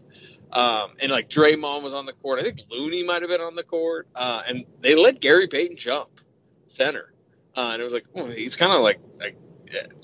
Um, 0.52 0.92
and 1.00 1.10
like 1.10 1.28
Draymond 1.28 1.82
was 1.82 1.94
on 1.94 2.06
the 2.06 2.12
court. 2.12 2.38
I 2.38 2.42
think 2.42 2.58
Looney 2.70 3.02
might 3.04 3.22
have 3.22 3.30
been 3.30 3.40
on 3.40 3.54
the 3.56 3.62
court. 3.64 4.08
Uh, 4.14 4.42
and 4.46 4.64
they 4.80 4.94
let 4.94 5.20
Gary 5.20 5.48
Payton 5.48 5.76
jump 5.76 6.20
center. 6.68 7.12
Uh, 7.56 7.70
and 7.72 7.80
it 7.80 7.84
was 7.84 7.92
like, 7.92 8.04
oh, 8.14 8.26
he's 8.26 8.54
kind 8.56 8.72
of 8.72 8.80
like, 8.82 8.98
like, 9.18 9.36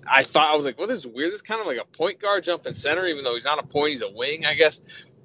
I 0.07 0.23
thought, 0.23 0.53
I 0.53 0.57
was 0.57 0.65
like, 0.65 0.79
well, 0.79 0.87
this 0.87 0.99
is 0.99 1.07
weird. 1.07 1.29
This 1.29 1.37
is 1.37 1.43
kind 1.43 1.61
of 1.61 1.67
like 1.67 1.79
a 1.79 1.85
point 1.85 2.21
guard 2.21 2.45
jumping 2.45 2.75
center, 2.75 3.07
even 3.07 3.25
though 3.25 3.35
he's 3.35 3.45
not 3.45 3.59
a 3.59 3.67
point, 3.67 3.91
he's 3.91 4.03
a 4.03 4.11
wing, 4.11 4.47
I 4.47 4.55
guess 4.55 4.81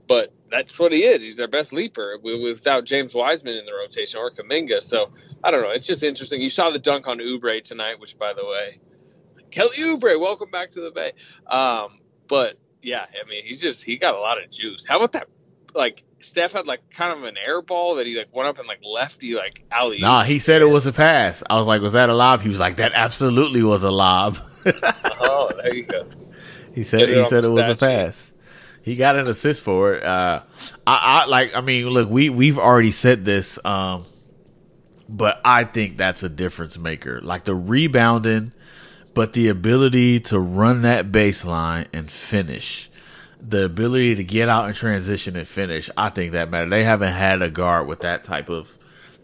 but 0.07 0.33
that's 0.49 0.77
what 0.79 0.91
he 0.91 1.03
is. 1.03 1.21
He's 1.21 1.35
their 1.35 1.47
best 1.47 1.73
leaper 1.73 2.17
without 2.21 2.85
James 2.85 3.15
Wiseman 3.15 3.55
in 3.55 3.65
the 3.65 3.73
rotation 3.73 4.19
or 4.19 4.31
Kuminga. 4.31 4.81
So 4.81 5.11
I 5.43 5.51
don't 5.51 5.61
know. 5.61 5.71
It's 5.71 5.87
just 5.87 6.03
interesting. 6.03 6.41
You 6.41 6.49
saw 6.49 6.69
the 6.69 6.79
dunk 6.79 7.07
on 7.07 7.19
Oubre 7.19 7.63
tonight, 7.63 7.99
which, 7.99 8.17
by 8.17 8.33
the 8.33 8.45
way, 8.45 8.79
Kelly 9.51 9.77
Oubre, 9.77 10.19
welcome 10.19 10.51
back 10.51 10.71
to 10.71 10.81
the 10.81 10.91
Bay. 10.91 11.11
Um, 11.47 11.99
but 12.27 12.57
yeah, 12.81 13.03
I 13.03 13.27
mean, 13.27 13.45
he's 13.45 13.61
just 13.61 13.83
he 13.83 13.97
got 13.97 14.15
a 14.15 14.19
lot 14.19 14.41
of 14.41 14.49
juice. 14.49 14.85
How 14.87 14.97
about 14.97 15.13
that? 15.13 15.27
Like 15.75 16.03
Steph 16.19 16.53
had 16.53 16.65
like 16.65 16.89
kind 16.89 17.11
of 17.11 17.23
an 17.23 17.35
air 17.37 17.61
ball 17.61 17.95
that 17.95 18.07
he 18.07 18.17
like 18.17 18.33
went 18.33 18.47
up 18.47 18.57
and 18.57 18.67
like 18.67 18.79
lefty 18.83 19.35
like 19.35 19.63
alley. 19.71 19.99
Nah, 19.99 20.23
he 20.23 20.39
said 20.39 20.61
it 20.61 20.69
was 20.69 20.87
a 20.87 20.93
pass. 20.93 21.43
I 21.49 21.57
was 21.59 21.67
like, 21.67 21.81
was 21.81 21.93
that 21.93 22.09
a 22.09 22.15
lob? 22.15 22.41
He 22.41 22.49
was 22.49 22.59
like, 22.59 22.77
that 22.77 22.93
absolutely 22.93 23.61
was 23.61 23.83
a 23.83 23.91
lob. 23.91 24.37
Oh, 25.27 25.51
there 25.61 25.75
you 25.75 25.83
go. 25.83 26.07
he 26.73 26.81
said 26.81 27.01
it 27.01 27.17
he 27.17 27.23
said 27.25 27.45
it 27.45 27.49
was 27.51 27.69
a 27.69 27.75
pass. 27.75 28.31
He 28.81 28.95
got 28.95 29.15
an 29.15 29.27
assist 29.27 29.63
for 29.63 29.93
it. 29.95 30.03
Uh, 30.03 30.41
I, 30.85 31.23
I 31.23 31.25
like. 31.25 31.55
I 31.55 31.61
mean, 31.61 31.87
look, 31.89 32.09
we 32.09 32.29
we've 32.29 32.57
already 32.59 32.91
said 32.91 33.25
this, 33.25 33.57
um, 33.65 34.05
but 35.09 35.39
I 35.45 35.63
think 35.63 35.97
that's 35.97 36.21
a 36.23 36.29
difference 36.29 36.77
maker. 36.77 37.19
Like 37.21 37.45
the 37.45 37.55
rebounding, 37.55 38.53
but 39.13 39.33
the 39.33 39.47
ability 39.49 40.19
to 40.21 40.39
run 40.39 40.81
that 40.83 41.11
baseline 41.11 41.87
and 41.93 42.09
finish, 42.09 42.89
the 43.41 43.65
ability 43.65 44.15
to 44.15 44.23
get 44.23 44.49
out 44.49 44.65
and 44.65 44.75
transition 44.75 45.37
and 45.37 45.47
finish. 45.47 45.89
I 45.95 46.09
think 46.09 46.31
that 46.31 46.49
matter. 46.49 46.69
They 46.69 46.83
haven't 46.83 47.13
had 47.13 47.41
a 47.41 47.49
guard 47.49 47.87
with 47.87 47.99
that 48.01 48.23
type 48.23 48.49
of 48.49 48.77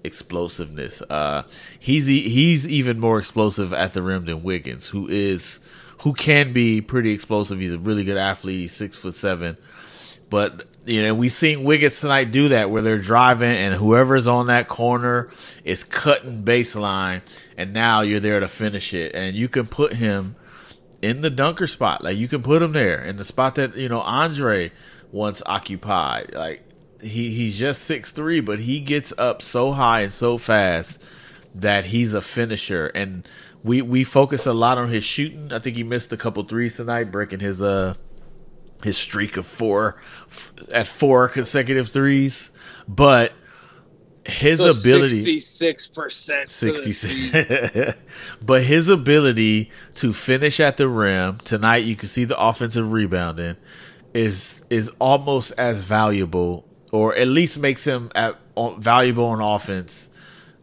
explosiveness. 0.04 1.02
Uh, 1.10 1.44
he's 1.80 2.06
he's 2.06 2.68
even 2.68 3.00
more 3.00 3.20
explosive 3.20 3.74
at 3.74 3.94
the 3.94 4.02
rim 4.02 4.26
than 4.26 4.44
Wiggins, 4.44 4.90
who 4.90 5.08
is 5.08 5.60
who 6.02 6.14
can 6.14 6.54
be 6.54 6.82
pretty 6.82 7.12
explosive. 7.12 7.60
He's 7.60 7.74
a 7.74 7.80
really 7.80 8.04
good 8.04 8.18
athlete. 8.18 8.60
He's 8.60 8.74
six 8.74 8.96
foot 8.96 9.16
seven, 9.16 9.58
but 10.30 10.66
you 10.86 11.02
know 11.02 11.14
we 11.14 11.30
seen 11.30 11.64
Wiggins 11.64 12.00
tonight 12.00 12.32
do 12.32 12.50
that 12.50 12.70
where 12.70 12.82
they're 12.82 12.98
driving 12.98 13.52
and 13.52 13.76
whoever's 13.76 14.28
on 14.28 14.48
that 14.48 14.68
corner 14.68 15.30
is 15.64 15.84
cutting 15.84 16.44
baseline, 16.44 17.22
and 17.58 17.74
now 17.74 18.02
you're 18.02 18.20
there 18.20 18.40
to 18.40 18.48
finish 18.48 18.94
it, 18.94 19.14
and 19.16 19.36
you 19.36 19.48
can 19.48 19.68
put 19.68 19.94
him 19.94 20.36
in 21.02 21.22
the 21.22 21.30
dunker 21.30 21.68
spot. 21.68 22.04
Like 22.04 22.18
you 22.18 22.28
can 22.28 22.44
put 22.44 22.62
him 22.62 22.72
there 22.72 23.04
in 23.04 23.18
the 23.18 23.26
spot 23.26 23.56
that 23.56 23.76
you 23.76 23.90
know 23.90 24.02
Andre 24.02 24.72
once 25.12 25.42
occupied. 25.46 26.34
Like 26.34 26.64
he 27.02 27.32
he's 27.32 27.58
just 27.58 27.84
six 27.84 28.12
three, 28.12 28.40
but 28.40 28.60
he 28.60 28.80
gets 28.80 29.14
up 29.18 29.42
so 29.42 29.72
high 29.72 30.02
and 30.02 30.14
so 30.14 30.38
fast 30.38 31.04
that 31.56 31.86
he's 31.86 32.14
a 32.14 32.22
finisher. 32.22 32.88
And 32.88 33.28
we 33.64 33.82
we 33.82 34.04
focus 34.04 34.46
a 34.46 34.54
lot 34.54 34.78
on 34.78 34.90
his 34.90 35.04
shooting. 35.04 35.52
I 35.52 35.60
think 35.60 35.76
he 35.76 35.84
missed 35.84 36.14
a 36.14 36.18
couple 36.18 36.44
threes 36.44 36.78
tonight, 36.78 37.12
breaking 37.12 37.40
his 37.40 37.62
uh 37.62 37.96
his 38.84 38.98
streak 38.98 39.38
of 39.38 39.46
four 39.46 40.02
at 40.72 40.88
four 40.88 41.28
consecutive 41.28 41.90
threes. 41.90 42.52
But 42.88 43.34
his 44.26 44.60
So 44.60 44.70
ability 44.70 45.38
66% 45.38 46.50
66 46.50 47.98
but 48.42 48.62
his 48.62 48.88
ability 48.88 49.72
to 49.96 50.14
finish 50.14 50.60
at 50.60 50.78
the 50.78 50.88
rim 50.88 51.40
tonight 51.40 51.78
you 51.78 51.96
can 51.96 52.08
see 52.08 52.26
the 52.26 52.40
offensive 52.40 52.92
rebounding 52.92 53.58
is 54.14 54.62
is 54.70 54.92
almost 55.00 55.54
as 55.58 55.82
valuable 55.82 56.68
or 56.92 57.16
at 57.16 57.28
least 57.28 57.58
makes 57.58 57.84
him 57.84 58.12
at, 58.14 58.38
valuable 58.78 59.26
on 59.26 59.42
offense 59.42 60.10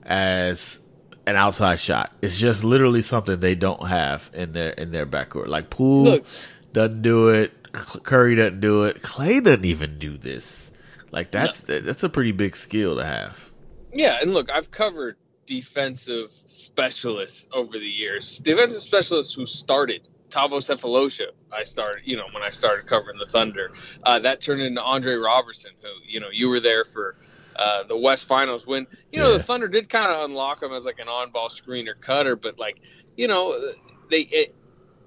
as 0.05 0.79
an 1.27 1.37
outside 1.37 1.79
shot. 1.79 2.12
It's 2.23 2.38
just 2.38 2.64
literally 2.64 3.03
something 3.03 3.40
they 3.40 3.55
don't 3.55 3.87
have 3.87 4.31
in 4.33 4.53
their 4.53 4.71
in 4.71 4.90
their 4.90 5.07
backcourt. 5.07 5.49
Like 5.49 5.71
Poole 5.71 6.05
Look. 6.05 6.27
doesn't 6.73 7.03
do 7.03 7.29
it. 7.29 7.55
Curry 7.73 8.37
doesn't 8.37 8.61
do 8.61 8.85
it. 8.85 9.03
Klay 9.03 9.42
doesn't 9.42 9.64
even 9.64 9.99
do 9.99 10.16
this. 10.16 10.71
Like 11.11 11.31
that's 11.31 11.61
that's 11.61 12.03
a 12.03 12.09
pretty 12.09 12.33
big 12.33 12.57
skill 12.57 12.97
to 12.97 13.05
have 13.05 13.47
Yeah, 13.92 14.18
and 14.20 14.35
look, 14.35 14.51
I've 14.51 14.70
covered 14.70 15.16
defensive 15.46 16.31
specialists 16.31 17.46
over 17.53 17.79
the 17.79 17.88
years. 17.88 18.38
Defensive 18.38 18.83
specialists 18.83 19.35
who 19.35 19.46
started. 19.46 20.07
Thabo 20.31 20.59
Sefolosha, 20.59 21.29
I 21.51 21.64
started, 21.64 22.03
you 22.07 22.16
know, 22.16 22.27
when 22.33 22.42
I 22.42 22.51
started 22.51 22.85
covering 22.87 23.18
the 23.18 23.24
Thunder. 23.24 23.70
Uh, 24.03 24.18
that 24.18 24.42
turned 24.42 24.61
into 24.61 24.83
Andre 24.83 25.14
Roberson, 25.14 25.72
who, 25.81 25.88
you 26.07 26.20
know, 26.20 26.29
you 26.31 26.51
were 26.51 26.61
there 26.61 26.85
for 26.85 27.16
uh, 27.57 27.85
the 27.85 27.96
West 27.96 28.27
Finals 28.27 28.66
when, 28.66 28.87
you 29.11 29.20
know, 29.20 29.31
Yeah. 29.31 29.38
the 29.38 29.42
Thunder 29.42 29.68
did 29.68 29.88
kind 29.88 30.12
of 30.12 30.29
unlock 30.29 30.62
him 30.62 30.72
as 30.72 30.85
like 30.85 30.98
an 30.98 31.09
on 31.09 31.31
ball 31.31 31.48
screener 31.48 31.98
cutter, 31.98 32.37
but 32.37 32.59
like, 32.59 32.79
you 33.16 33.27
know, 33.27 33.72
they, 34.11 34.20
it, 34.20 34.55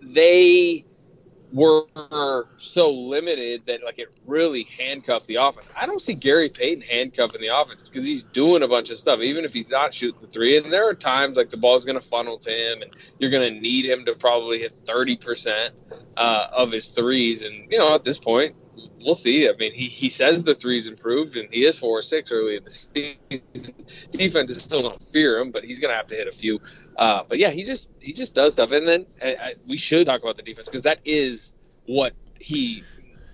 they 0.01 0.83
were 1.53 2.47
so 2.57 2.91
limited 2.91 3.65
that 3.65 3.83
like 3.83 3.99
it 3.99 4.13
really 4.25 4.63
handcuffed 4.77 5.27
the 5.27 5.35
offense. 5.35 5.67
I 5.75 5.85
don't 5.85 6.01
see 6.01 6.13
Gary 6.13 6.49
Payton 6.49 6.83
handcuffing 6.83 7.41
the 7.41 7.47
offense 7.47 7.81
because 7.81 8.05
he's 8.05 8.23
doing 8.23 8.63
a 8.63 8.67
bunch 8.67 8.89
of 8.89 8.97
stuff, 8.97 9.19
even 9.19 9.45
if 9.45 9.53
he's 9.53 9.69
not 9.69 9.93
shooting 9.93 10.21
the 10.21 10.27
three. 10.27 10.57
And 10.57 10.71
there 10.71 10.89
are 10.89 10.93
times 10.93 11.37
like 11.37 11.49
the 11.49 11.57
ball's 11.57 11.85
going 11.85 11.99
to 11.99 12.05
funnel 12.05 12.37
to 12.39 12.51
him, 12.51 12.81
and 12.81 12.95
you're 13.19 13.31
going 13.31 13.53
to 13.53 13.59
need 13.59 13.85
him 13.85 14.05
to 14.05 14.15
probably 14.15 14.59
hit 14.59 14.73
thirty 14.85 15.17
percent 15.17 15.73
uh, 16.17 16.47
of 16.51 16.71
his 16.71 16.89
threes. 16.89 17.41
And 17.41 17.71
you 17.71 17.77
know, 17.77 17.93
at 17.95 18.03
this 18.03 18.17
point, 18.17 18.55
we'll 19.03 19.15
see. 19.15 19.49
I 19.49 19.53
mean, 19.53 19.73
he, 19.73 19.87
he 19.87 20.09
says 20.09 20.43
the 20.43 20.55
threes 20.55 20.87
improved, 20.87 21.37
and 21.37 21.49
he 21.51 21.65
is 21.65 21.77
four 21.77 21.97
or 21.97 22.01
six 22.01 22.31
early 22.31 22.55
in 22.57 22.63
the 22.63 22.69
season. 22.69 23.75
Defenses 24.11 24.61
still 24.61 24.81
don't 24.81 25.01
fear 25.01 25.39
him, 25.39 25.51
but 25.51 25.63
he's 25.63 25.79
going 25.79 25.91
to 25.91 25.97
have 25.97 26.07
to 26.07 26.15
hit 26.15 26.27
a 26.27 26.31
few. 26.31 26.59
Uh, 27.01 27.23
but 27.27 27.39
yeah, 27.39 27.49
he 27.49 27.63
just 27.63 27.89
he 27.99 28.13
just 28.13 28.35
does 28.35 28.53
stuff, 28.53 28.71
and 28.71 28.87
then 28.87 29.07
I, 29.23 29.27
I, 29.29 29.53
we 29.67 29.75
should 29.75 30.05
talk 30.05 30.21
about 30.21 30.35
the 30.35 30.43
defense 30.43 30.69
because 30.69 30.83
that 30.83 30.99
is 31.03 31.55
what 31.87 32.13
he. 32.39 32.83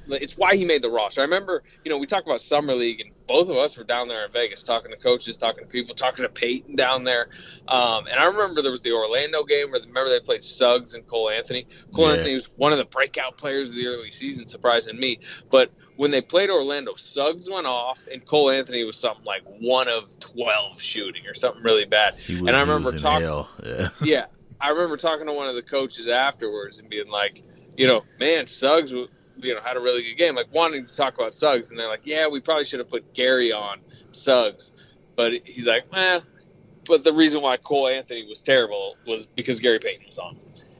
It's 0.09 0.37
why 0.37 0.55
he 0.55 0.63
made 0.63 0.81
the 0.81 0.89
roster. 0.89 1.19
I 1.19 1.25
remember, 1.25 1.63
you 1.83 1.91
know, 1.91 1.97
we 1.97 2.07
talk 2.07 2.25
about 2.25 2.39
summer 2.39 2.73
league, 2.73 3.01
and 3.01 3.11
both 3.27 3.49
of 3.49 3.57
us 3.57 3.77
were 3.77 3.83
down 3.83 4.07
there 4.07 4.25
in 4.25 4.31
Vegas 4.31 4.63
talking 4.63 4.89
to 4.89 4.95
coaches, 4.95 5.37
talking 5.37 5.65
to 5.65 5.69
people, 5.69 5.93
talking 5.95 6.23
to 6.23 6.29
Peyton 6.29 6.77
down 6.77 7.03
there. 7.03 7.27
Um, 7.67 8.07
and 8.07 8.17
I 8.17 8.27
remember 8.27 8.61
there 8.61 8.71
was 8.71 8.79
the 8.79 8.93
Orlando 8.93 9.43
game 9.43 9.69
where 9.69 9.81
remember 9.81 10.09
they 10.09 10.21
played 10.21 10.43
Suggs 10.43 10.95
and 10.95 11.05
Cole 11.05 11.29
Anthony. 11.29 11.67
Cole 11.93 12.07
Yeah. 12.07 12.13
Anthony 12.13 12.35
was 12.35 12.49
one 12.55 12.71
of 12.71 12.77
the 12.77 12.85
breakout 12.85 13.35
players 13.35 13.67
of 13.67 13.75
the 13.75 13.85
early 13.85 14.11
season, 14.11 14.45
surprising 14.45 14.97
me. 14.97 15.19
But 15.51 15.73
when 15.97 16.11
they 16.11 16.21
played 16.21 16.49
Orlando, 16.49 16.95
Suggs 16.95 17.49
went 17.49 17.67
off, 17.67 18.07
and 18.11 18.23
Cole 18.23 18.51
Anthony 18.51 18.83
was 18.83 18.97
something 18.97 19.25
like 19.25 19.41
one 19.45 19.87
of 19.87 20.17
twelve 20.19 20.81
shooting 20.81 21.27
or 21.27 21.33
something 21.33 21.63
really 21.63 21.85
bad. 21.85 22.15
And 22.27 22.49
I 22.51 22.61
remember 22.61 22.91
in 22.91 22.97
talking-. 22.97 23.45
Yeah. 23.65 23.89
yeah, 24.01 24.25
I 24.61 24.69
remember 24.69 24.95
talking 24.95 25.25
to 25.25 25.33
one 25.33 25.47
of 25.47 25.55
the 25.55 25.61
coaches 25.63 26.07
afterwards 26.07 26.77
and 26.79 26.89
being 26.89 27.09
like, 27.09 27.43
you 27.75 27.87
know, 27.87 28.03
man, 28.19 28.47
Suggs, 28.47 28.91
you 28.91 29.07
know, 29.41 29.61
had 29.61 29.75
a 29.75 29.79
really 29.79 30.03
good 30.03 30.17
game. 30.17 30.35
Like 30.35 30.53
wanting 30.53 30.87
to 30.87 30.95
talk 30.95 31.15
about 31.15 31.33
Suggs, 31.33 31.71
and 31.71 31.79
they're 31.79 31.89
like, 31.89 32.05
yeah, 32.05 32.27
we 32.27 32.39
probably 32.39 32.65
should 32.65 32.79
have 32.79 32.89
put 32.89 33.13
Gary 33.13 33.51
on 33.51 33.79
Suggs, 34.11 34.71
but 35.15 35.33
he's 35.43 35.67
like, 35.67 35.85
eh. 35.93 36.21
But 36.85 37.03
the 37.03 37.11
reason 37.11 37.41
why 37.41 37.57
Cole 37.57 37.87
Anthony 37.89 38.25
was 38.27 38.41
terrible 38.41 38.95
was 39.05 39.25
because 39.25 39.59
Gary 39.59 39.79
Payton 39.79 40.05
was 40.05 40.19
on, 40.19 40.37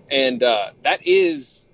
and 0.09 0.41
uh, 0.41 0.71
that 0.83 1.05
is 1.05 1.66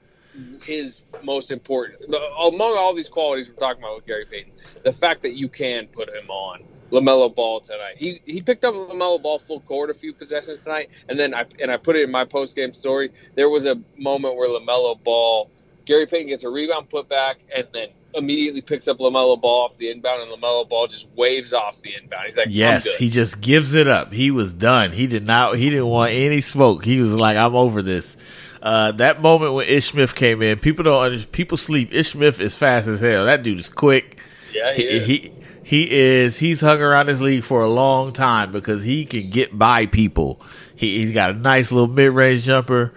his 0.64 1.04
most 1.22 1.52
important 1.52 2.04
among 2.06 2.76
all 2.78 2.94
these 2.94 3.10
qualities 3.10 3.50
we're 3.50 3.56
talking 3.56 3.84
about 3.84 3.98
with 3.98 4.06
Gary 4.06 4.26
Payton. 4.26 4.52
The 4.84 4.92
fact 4.92 5.22
that 5.22 5.36
you 5.36 5.48
can 5.48 5.88
put 5.88 6.10
him 6.10 6.30
on 6.30 6.64
Lamelo 6.94 7.34
Ball 7.34 7.60
tonight. 7.60 7.96
He 7.98 8.22
he 8.26 8.42
picked 8.42 8.64
up 8.64 8.76
Lamelo 8.76 9.22
Ball 9.22 9.40
full 9.40 9.60
court 9.62 9.90
a 9.90 9.94
few 9.94 10.14
possessions 10.14 10.64
tonight, 10.64 10.90
and 11.10 11.20
then 11.20 11.34
I 11.34 11.46
and 11.60 11.72
I 11.72 11.78
put 11.78 11.96
it 11.96 12.04
in 12.04 12.12
my 12.12 12.24
post 12.24 12.56
game 12.56 12.72
story. 12.72 13.12
There 13.36 13.50
was 13.50 13.66
a 13.66 13.82
moment 13.98 14.36
where 14.36 14.48
Lamelo 14.48 15.02
Ball, 15.04 15.50
Gary 15.86 16.06
Payton 16.06 16.28
gets 16.28 16.44
a 16.44 16.50
rebound 16.50 16.90
put 16.90 17.10
back, 17.10 17.40
and 17.54 17.68
then 17.74 17.90
immediately 18.16 18.62
picks 18.62 18.88
up 18.88 19.00
Lamelo 19.00 19.42
Ball 19.42 19.66
off 19.66 19.78
the 19.78 19.90
inbound, 19.90 20.22
and 20.22 20.32
Lamelo 20.32 20.70
Ball 20.70 20.86
just 20.86 21.10
waves 21.16 21.52
off 21.52 21.82
the 21.82 21.96
inbound. 21.96 22.28
He's 22.28 22.38
like, 22.38 22.48
Yes, 22.52 22.96
he 22.96 23.10
just 23.10 23.42
gives 23.42 23.74
it 23.74 23.88
up. 23.88 24.14
He 24.14 24.30
was 24.30 24.54
done. 24.54 24.92
He 24.92 25.08
did 25.08 25.26
not. 25.26 25.58
He 25.58 25.72
didn't 25.72 25.88
want 25.88 26.12
any 26.12 26.42
smoke. 26.42 26.86
He 26.86 27.00
was 27.00 27.14
like, 27.14 27.38
"I'm 27.38 27.56
over 27.56 27.82
this." 27.82 28.18
Uh, 28.64 28.94
that 28.94 29.22
moment 29.22 29.54
when 29.54 29.68
Ish 29.68 29.88
Smith 29.92 30.16
came 30.16 30.42
in, 30.42 30.58
people 30.58 30.86
don't. 30.86 31.32
People 31.34 31.58
sleep. 31.58 31.94
Ish 31.94 32.12
Smith 32.14 32.40
is 32.40 32.56
fast 32.56 32.88
as 32.88 33.02
hell. 33.02 33.26
That 33.26 33.44
dude 33.44 33.60
is 33.60 33.68
quick. 33.68 34.20
yeah, 34.54 34.74
he, 34.74 34.82
He, 34.84 34.88
is. 34.88 35.06
he 35.06 35.32
he 35.64 35.92
is. 35.92 36.40
He's 36.40 36.62
hung 36.62 36.82
around 36.82 37.08
this 37.08 37.20
league 37.20 37.44
for 37.44 37.62
a 37.62 37.70
long 37.70 38.14
time 38.14 38.54
because 38.54 38.84
he 38.84 39.06
can 39.06 39.22
get 39.34 39.58
by 39.58 39.86
people. 39.86 40.42
He, 40.76 41.00
he's 41.00 41.12
got 41.12 41.32
a 41.32 41.34
nice 41.34 41.72
little 41.74 41.94
mid 41.94 42.14
range 42.14 42.46
jumper. 42.46 42.94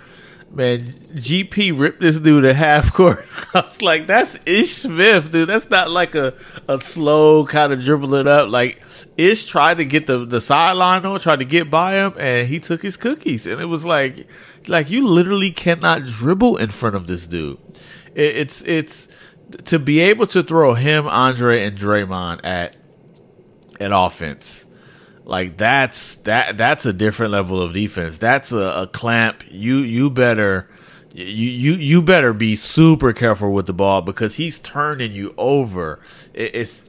Man, 0.54 0.84
GP 0.86 1.78
ripped 1.78 2.00
this 2.00 2.18
dude 2.18 2.44
at 2.44 2.56
half 2.56 2.92
court. 2.92 3.26
I 3.54 3.60
was 3.60 3.82
like, 3.82 4.06
that's 4.06 4.38
Ish 4.46 4.72
Smith, 4.72 5.30
dude. 5.30 5.48
That's 5.48 5.68
not 5.68 5.90
like 5.90 6.14
a, 6.14 6.34
a 6.68 6.80
slow 6.80 7.44
kind 7.44 7.72
of 7.72 7.82
dribbling 7.82 8.28
up. 8.28 8.48
Like 8.48 8.82
Ish 9.16 9.46
tried 9.46 9.78
to 9.78 9.84
get 9.84 10.06
the, 10.06 10.24
the 10.24 10.40
sideline 10.40 11.04
on, 11.04 11.18
tried 11.20 11.40
to 11.40 11.44
get 11.44 11.70
by 11.70 11.94
him, 11.94 12.14
and 12.18 12.48
he 12.48 12.60
took 12.60 12.82
his 12.82 12.96
cookies. 12.96 13.46
And 13.46 13.60
it 13.60 13.66
was 13.66 13.84
like, 13.84 14.28
like 14.68 14.88
you 14.88 15.06
literally 15.06 15.50
cannot 15.50 16.06
dribble 16.06 16.56
in 16.56 16.70
front 16.70 16.96
of 16.96 17.06
this 17.06 17.26
dude. 17.26 17.58
It, 18.14 18.36
it's 18.36 18.62
it's 18.62 19.08
to 19.64 19.78
be 19.78 20.00
able 20.00 20.26
to 20.28 20.42
throw 20.42 20.74
him, 20.74 21.06
Andre, 21.06 21.64
and 21.64 21.76
Draymond 21.76 22.40
at 22.44 22.76
at 23.80 23.90
offense. 23.92 24.65
Like 25.26 25.56
that's 25.56 26.14
that 26.16 26.56
that's 26.56 26.86
a 26.86 26.92
different 26.92 27.32
level 27.32 27.60
of 27.60 27.72
defense. 27.72 28.16
That's 28.16 28.52
a, 28.52 28.82
a 28.82 28.86
clamp. 28.86 29.42
You 29.50 29.78
you 29.78 30.08
better 30.08 30.68
you 31.12 31.24
you 31.24 31.72
you 31.72 32.02
better 32.02 32.32
be 32.32 32.54
super 32.54 33.12
careful 33.12 33.52
with 33.52 33.66
the 33.66 33.72
ball 33.72 34.02
because 34.02 34.36
he's 34.36 34.60
turning 34.60 35.10
you 35.10 35.34
over. 35.36 35.98
It, 36.32 36.54
it's 36.54 36.84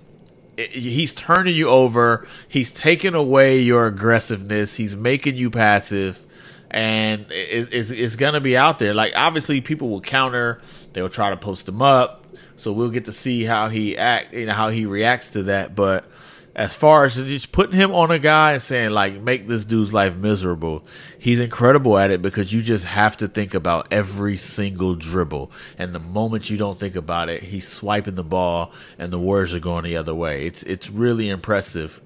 it, 0.56 0.70
he's 0.70 1.14
turning 1.14 1.56
you 1.56 1.70
over. 1.70 2.28
He's 2.48 2.72
taking 2.72 3.16
away 3.16 3.58
your 3.60 3.88
aggressiveness. 3.88 4.76
He's 4.76 4.96
making 4.96 5.38
you 5.38 5.50
passive, 5.50 6.24
and 6.70 7.26
it, 7.32 7.74
it's 7.74 7.90
it's 7.90 8.18
gonna 8.18 8.42
be 8.42 8.56
out 8.56 8.78
there. 8.78 8.94
Like 8.94 9.14
obviously, 9.16 9.62
people 9.62 9.90
will 9.90 10.02
counter. 10.02 10.62
They 10.94 11.02
will 11.02 11.10
try 11.10 11.32
to 11.32 11.38
post 11.38 11.68
him 11.68 11.82
up. 11.82 12.24
So 12.56 12.72
we'll 12.72 12.90
get 12.90 13.06
to 13.06 13.14
see 13.14 13.44
how 13.44 13.70
he 13.70 13.98
act, 13.98 14.34
you 14.34 14.46
know, 14.46 14.54
how 14.54 14.70
he 14.70 14.86
reacts 14.86 15.32
to 15.32 15.44
that. 15.44 15.74
But 15.74 16.06
as 16.58 16.74
far 16.74 17.06
as 17.06 17.16
just 17.16 17.52
putting 17.52 17.76
him 17.76 17.94
on 17.94 18.10
a 18.10 18.18
guy 18.18 18.54
and 18.54 18.62
saying 18.62 18.90
like 18.90 19.22
make 19.22 19.48
this 19.48 19.64
dude's 19.64 19.94
life 19.94 20.16
miserable, 20.16 20.84
he's 21.20 21.40
incredible 21.40 22.00
at 22.00 22.10
it 22.10 22.20
because 22.24 22.52
you 22.52 22.64
just 22.64 22.86
have 22.86 23.16
to 23.16 23.28
think 23.28 23.54
about 23.54 23.88
every 23.92 24.36
single 24.36 24.96
dribble. 24.96 25.52
And 25.78 25.94
the 25.94 26.00
moment 26.00 26.50
you 26.50 26.58
don't 26.58 26.80
think 26.80 26.96
about 26.96 27.30
it, 27.30 27.44
he's 27.44 27.68
swiping 27.68 28.16
the 28.16 28.24
ball 28.24 28.74
and 28.98 29.14
the 29.14 29.20
words 29.20 29.54
are 29.54 29.60
going 29.60 29.84
the 29.84 29.98
other 29.98 30.16
way. 30.16 30.48
It's 30.48 30.64
it's 30.64 30.90
really 30.90 31.30
impressive 31.30 32.02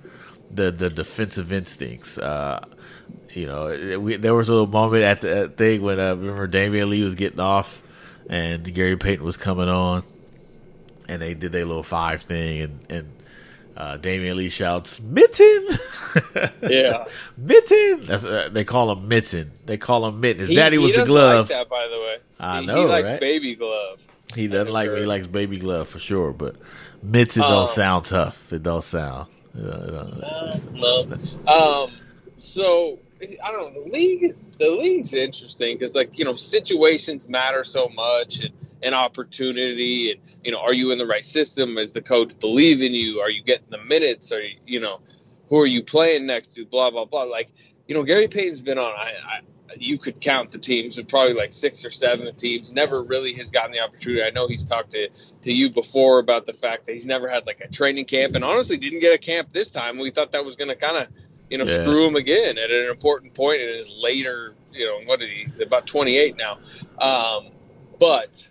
the 0.53 0.69
the 0.69 0.89
defensive 0.89 1.53
instincts. 1.53 2.17
Uh, 2.17 2.65
you 3.33 3.47
know, 3.47 3.99
we, 4.01 4.17
there 4.17 4.35
was 4.35 4.49
a 4.49 4.51
little 4.51 4.67
moment 4.67 5.05
at 5.05 5.21
the 5.21 5.37
at 5.37 5.57
thing 5.57 5.81
when 5.81 5.97
uh, 5.97 6.13
remember 6.13 6.47
Damian 6.47 6.89
Lee 6.89 7.03
was 7.03 7.15
getting 7.15 7.39
off 7.39 7.83
and 8.29 8.73
Gary 8.73 8.97
Payton 8.97 9.23
was 9.23 9.37
coming 9.37 9.69
on, 9.69 10.03
and 11.07 11.21
they 11.21 11.35
did 11.35 11.53
their 11.53 11.65
little 11.65 11.83
five 11.83 12.23
thing, 12.23 12.61
and 12.61 12.91
and 12.91 13.20
uh, 13.77 13.97
Damian 13.97 14.37
Lee 14.37 14.49
shouts 14.49 14.99
Mitten, 14.99 15.67
Yeah. 16.69 17.05
Mitten. 17.37 18.05
That's 18.05 18.23
uh, 18.23 18.49
they 18.51 18.63
call 18.63 18.91
him 18.91 19.07
Mitten. 19.07 19.51
They 19.65 19.77
call 19.77 20.05
him 20.05 20.19
Mitten. 20.19 20.39
His 20.41 20.49
He- 20.49 20.55
daddy 20.55 20.77
was 20.77 20.93
the 20.93 21.05
glove. 21.05 21.49
Like 21.49 21.57
that, 21.59 21.69
by 21.69 21.87
the 21.87 21.99
way. 21.99 22.17
I 22.39 22.61
he, 22.61 22.67
know, 22.67 22.81
he 22.81 22.85
likes 22.85 23.09
right? 23.11 23.19
baby 23.19 23.55
glove. 23.55 24.01
He 24.35 24.47
doesn't 24.47 24.71
like 24.73 24.91
me. 24.91 24.99
He 25.01 25.05
likes 25.05 25.27
baby 25.27 25.57
glove 25.57 25.87
for 25.87 25.99
sure, 25.99 26.31
but 26.33 26.55
Mitten 27.03 27.43
Oh. 27.45 27.49
don't 27.49 27.69
sound 27.69 28.05
tough. 28.05 28.51
It 28.53 28.63
don't 28.63 28.83
sound. 28.83 29.27
uh, 29.57 29.67
uh, 29.67 30.57
No. 30.73 31.05
Um. 31.47 31.91
So 32.37 32.99
I 33.43 33.51
don't 33.51 33.73
know. 33.73 33.83
The 33.83 33.89
league 33.91 34.23
is 34.23 34.41
the 34.57 34.69
league's 34.71 35.13
interesting 35.13 35.77
because, 35.77 35.93
like, 35.95 36.17
you 36.17 36.25
know, 36.25 36.33
situations 36.33 37.29
matter 37.29 37.63
so 37.63 37.87
much, 37.89 38.39
and, 38.39 38.51
and 38.83 38.95
opportunity, 38.95 40.11
and 40.11 40.19
you 40.43 40.51
know, 40.51 40.59
are 40.59 40.73
you 40.73 40.91
in 40.91 40.97
the 40.97 41.07
right 41.07 41.25
system? 41.25 41.75
Does 41.75 41.93
the 41.93 42.01
coach 42.01 42.37
believe 42.39 42.81
in 42.81 42.93
you? 42.93 43.19
Are 43.19 43.29
you 43.29 43.43
getting 43.43 43.69
the 43.69 43.77
minutes? 43.77 44.31
Are 44.31 44.41
you, 44.41 44.57
you 44.65 44.79
know, 44.79 44.99
who 45.49 45.59
are 45.59 45.65
you 45.65 45.83
playing 45.83 46.25
next 46.25 46.53
to? 46.55 46.65
Blah 46.65 46.91
blah 46.91 47.05
blah. 47.05 47.23
Like, 47.23 47.49
you 47.87 47.95
know, 47.95 48.03
Gary 48.03 48.27
Payton's 48.27 48.61
been 48.61 48.77
on. 48.77 48.91
I, 48.91 49.13
I 49.25 49.41
you 49.77 49.97
could 49.97 50.19
count 50.19 50.49
the 50.49 50.57
teams, 50.57 50.97
but 50.97 51.07
probably 51.07 51.33
like 51.33 51.53
six 51.53 51.85
or 51.85 51.89
seven 51.89 52.35
teams. 52.35 52.73
Never 52.73 53.01
really 53.01 53.33
has 53.35 53.51
gotten 53.51 53.71
the 53.71 53.79
opportunity. 53.79 54.21
I 54.21 54.29
know 54.29 54.47
he's 54.47 54.65
talked 54.65 54.91
to, 54.91 55.07
to 55.43 55.51
you 55.51 55.69
before 55.69 56.19
about 56.19 56.45
the 56.45 56.51
fact 56.51 56.87
that 56.87 56.93
he's 56.93 57.07
never 57.07 57.29
had 57.29 57.45
like 57.45 57.61
a 57.61 57.69
training 57.69 58.03
camp, 58.05 58.35
and 58.35 58.43
honestly 58.43 58.75
didn't 58.77 58.99
get 58.99 59.13
a 59.13 59.17
camp 59.17 59.51
this 59.53 59.69
time. 59.69 59.97
We 59.97 60.11
thought 60.11 60.33
that 60.33 60.43
was 60.43 60.57
going 60.57 60.67
to 60.69 60.75
kind 60.75 60.97
of, 60.97 61.07
you 61.49 61.57
know, 61.57 61.63
Yeah. 61.63 61.85
screw 61.85 62.05
him 62.05 62.15
again 62.15 62.57
at 62.57 62.69
an 62.69 62.89
important 62.89 63.33
point 63.33 63.61
in 63.61 63.69
his 63.69 63.93
later, 63.97 64.49
you 64.73 64.85
know, 64.85 64.99
what 65.05 65.21
is 65.21 65.29
he? 65.29 65.45
He's 65.47 65.61
about 65.61 65.87
28 65.87 66.35
now. 66.35 66.57
Um, 66.99 67.51
but, 67.97 68.49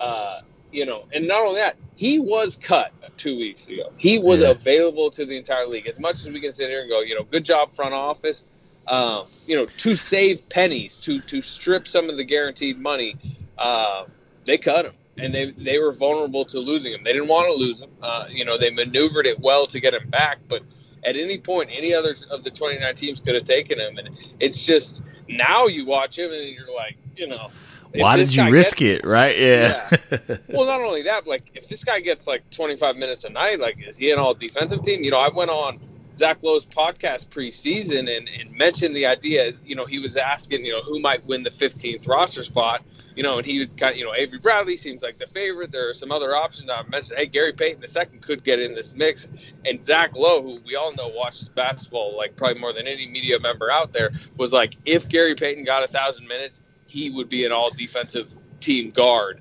uh, 0.00 0.40
you 0.72 0.86
know, 0.86 1.04
and 1.12 1.28
not 1.28 1.42
only 1.46 1.60
that, 1.60 1.76
he 1.96 2.18
was 2.18 2.56
cut 2.56 2.92
two 3.16 3.36
weeks 3.36 3.68
ago. 3.68 3.92
He 3.98 4.18
was 4.18 4.40
Yeah. 4.42 4.50
available 4.50 5.10
to 5.10 5.26
the 5.26 5.36
entire 5.36 5.66
league. 5.66 5.86
As 5.86 6.00
much 6.00 6.16
as 6.16 6.30
we 6.30 6.40
can 6.40 6.52
sit 6.52 6.70
here 6.70 6.80
and 6.80 6.90
go, 6.90 7.00
you 7.00 7.14
know, 7.14 7.24
good 7.24 7.44
job 7.44 7.72
front 7.72 7.94
office. 7.94 8.44
Um, 8.86 9.26
you 9.46 9.56
know, 9.56 9.66
to 9.66 9.94
save 9.94 10.48
pennies, 10.48 10.98
to 11.00 11.20
to 11.20 11.42
strip 11.42 11.86
some 11.86 12.10
of 12.10 12.16
the 12.16 12.24
guaranteed 12.24 12.78
money, 12.78 13.16
uh, 13.58 14.04
they 14.46 14.58
cut 14.58 14.86
him, 14.86 14.94
and 15.16 15.32
they 15.34 15.50
they 15.52 15.78
were 15.78 15.92
vulnerable 15.92 16.44
to 16.46 16.58
losing 16.58 16.92
him. 16.94 17.04
They 17.04 17.12
didn't 17.12 17.28
want 17.28 17.46
to 17.48 17.52
lose 17.52 17.80
him. 17.80 17.90
Uh, 18.02 18.26
you 18.30 18.44
know, 18.44 18.58
they 18.58 18.70
maneuvered 18.70 19.26
it 19.26 19.38
well 19.38 19.66
to 19.66 19.80
get 19.80 19.94
him 19.94 20.08
back, 20.08 20.38
but 20.48 20.62
at 21.04 21.14
any 21.16 21.38
point, 21.38 21.70
any 21.72 21.94
other 21.94 22.16
of 22.30 22.42
the 22.42 22.50
29 22.50 22.94
teams 22.94 23.20
could 23.20 23.34
have 23.34 23.44
taken 23.44 23.78
him, 23.78 23.98
and 23.98 24.10
it's 24.40 24.64
just 24.66 25.02
now 25.28 25.66
you 25.66 25.86
watch 25.86 26.18
him 26.18 26.32
and 26.32 26.48
you're 26.48 26.74
like, 26.74 26.96
you 27.16 27.26
know, 27.28 27.50
Why 27.94 28.16
did 28.16 28.34
you 28.34 28.50
risk 28.50 28.78
gets- 28.78 29.00
it? 29.00 29.06
Right? 29.06 29.38
Yeah. 29.38 29.88
well, 30.48 30.66
not 30.66 30.80
only 30.80 31.02
that, 31.02 31.26
like 31.26 31.50
if 31.54 31.68
this 31.68 31.84
guy 31.84 32.00
gets 32.00 32.26
like 32.26 32.48
25 32.50 32.96
minutes 32.96 33.24
a 33.24 33.30
night, 33.30 33.58
like 33.60 33.78
is 33.86 33.96
he 33.96 34.10
an 34.10 34.18
all 34.18 34.34
defensive 34.34 34.82
team? 34.82 35.02
You 35.02 35.10
know, 35.10 35.18
I 35.18 35.28
went 35.28 35.50
on 35.50 35.80
Zach 36.14 36.42
Lowe's 36.42 36.66
podcast 36.66 37.28
preseason 37.28 38.14
and, 38.14 38.28
and 38.28 38.52
mentioned 38.52 38.94
the 38.94 39.06
idea. 39.06 39.52
You 39.64 39.76
know, 39.76 39.86
he 39.86 39.98
was 39.98 40.16
asking, 40.16 40.64
you 40.64 40.72
know, 40.72 40.82
who 40.82 41.00
might 41.00 41.24
win 41.26 41.42
the 41.42 41.50
15th 41.50 42.08
roster 42.08 42.42
spot. 42.42 42.82
You 43.16 43.24
know, 43.24 43.38
and 43.38 43.46
he 43.46 43.58
would 43.58 43.76
kind 43.76 43.92
of, 43.92 43.98
you 43.98 44.04
know, 44.04 44.14
Avery 44.14 44.38
Bradley 44.38 44.76
seems 44.76 45.02
like 45.02 45.18
the 45.18 45.26
favorite. 45.26 45.72
There 45.72 45.88
are 45.88 45.92
some 45.92 46.12
other 46.12 46.34
options. 46.34 46.70
I 46.70 46.82
mentioned, 46.84 47.18
hey, 47.18 47.26
Gary 47.26 47.52
Payton 47.52 47.80
the 47.80 47.88
second 47.88 48.22
could 48.22 48.44
get 48.44 48.60
in 48.60 48.74
this 48.74 48.94
mix, 48.94 49.28
and 49.66 49.82
Zach 49.82 50.14
Lowe, 50.14 50.42
who 50.42 50.60
we 50.64 50.76
all 50.76 50.94
know 50.94 51.08
watches 51.08 51.48
basketball 51.48 52.16
like 52.16 52.36
probably 52.36 52.60
more 52.60 52.72
than 52.72 52.86
any 52.86 53.08
media 53.08 53.38
member 53.40 53.70
out 53.70 53.92
there, 53.92 54.10
was 54.36 54.52
like, 54.52 54.76
if 54.84 55.08
Gary 55.08 55.34
Payton 55.34 55.64
got 55.64 55.82
a 55.82 55.88
thousand 55.88 56.28
minutes, 56.28 56.62
he 56.90 57.08
would 57.10 57.28
be 57.28 57.44
an 57.46 57.52
all 57.52 57.70
defensive 57.70 58.34
team 58.58 58.90
guard. 58.90 59.40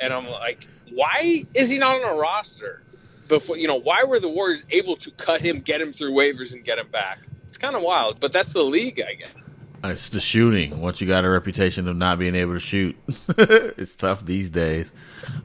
And 0.00 0.12
I'm 0.12 0.26
like, 0.28 0.66
why 0.90 1.44
is 1.54 1.68
he 1.70 1.78
not 1.78 2.02
on 2.02 2.16
a 2.16 2.20
roster? 2.20 2.82
Before 3.28 3.56
you 3.58 3.68
know, 3.68 3.76
why 3.76 4.04
were 4.04 4.18
the 4.18 4.28
Warriors 4.28 4.64
able 4.70 4.96
to 4.96 5.10
cut 5.12 5.40
him, 5.42 5.60
get 5.60 5.80
him 5.80 5.92
through 5.92 6.12
waivers, 6.12 6.54
and 6.54 6.64
get 6.64 6.78
him 6.78 6.88
back? 6.88 7.18
It's 7.44 7.58
kind 7.58 7.76
of 7.76 7.82
wild, 7.82 8.20
but 8.20 8.32
that's 8.32 8.52
the 8.52 8.62
league, 8.62 9.00
I 9.06 9.14
guess. 9.14 9.52
Uh, 9.84 9.88
it's 9.88 10.08
the 10.08 10.18
shooting. 10.18 10.80
Once 10.80 11.00
you 11.00 11.06
got 11.06 11.24
a 11.24 11.30
reputation 11.30 11.86
of 11.88 11.96
not 11.96 12.18
being 12.18 12.34
able 12.34 12.54
to 12.54 12.58
shoot, 12.60 12.96
it's 13.38 13.94
tough 13.94 14.24
these 14.24 14.50
days. 14.50 14.92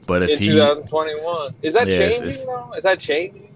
But 0.06 0.22
if 0.22 0.30
In 0.30 0.38
he, 0.40 0.46
2021, 0.48 1.54
is 1.62 1.74
that 1.74 1.86
Yeah, 1.86 1.94
it's- 1.94 2.10
changing 2.18 2.28
it's- 2.30 2.44
though? 2.46 2.72
Is 2.72 2.82
that 2.82 2.98
changing? 2.98 3.53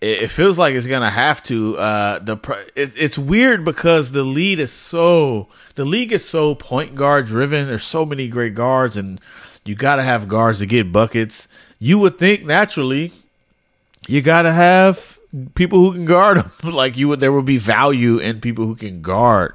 It, 0.00 0.22
it 0.22 0.30
feels 0.30 0.58
like 0.58 0.74
it's 0.74 0.86
gonna 0.86 1.10
have 1.10 1.42
to. 1.44 1.78
Uh, 1.78 2.18
the 2.18 2.36
it, 2.74 2.92
it's 2.96 3.18
weird 3.18 3.64
because 3.64 4.12
the 4.12 4.22
lead 4.22 4.60
is 4.60 4.72
so 4.72 5.48
the 5.74 5.84
league 5.84 6.12
is 6.12 6.28
so 6.28 6.54
point 6.54 6.94
guard 6.94 7.26
driven. 7.26 7.66
There's 7.66 7.84
so 7.84 8.04
many 8.04 8.28
great 8.28 8.54
guards, 8.54 8.96
and 8.96 9.20
you 9.64 9.74
got 9.74 9.96
to 9.96 10.02
have 10.02 10.28
guards 10.28 10.60
to 10.60 10.66
get 10.66 10.92
buckets. 10.92 11.48
You 11.78 11.98
would 12.00 12.18
think 12.18 12.44
naturally, 12.44 13.12
you 14.08 14.22
got 14.22 14.42
to 14.42 14.52
have 14.52 15.18
people 15.54 15.78
who 15.78 15.92
can 15.92 16.04
guard 16.04 16.38
them. 16.62 16.72
like 16.74 16.96
you 16.96 17.08
would, 17.08 17.20
there 17.20 17.32
would 17.32 17.44
be 17.44 17.58
value 17.58 18.18
in 18.18 18.40
people 18.40 18.66
who 18.66 18.74
can 18.74 19.02
guard 19.02 19.54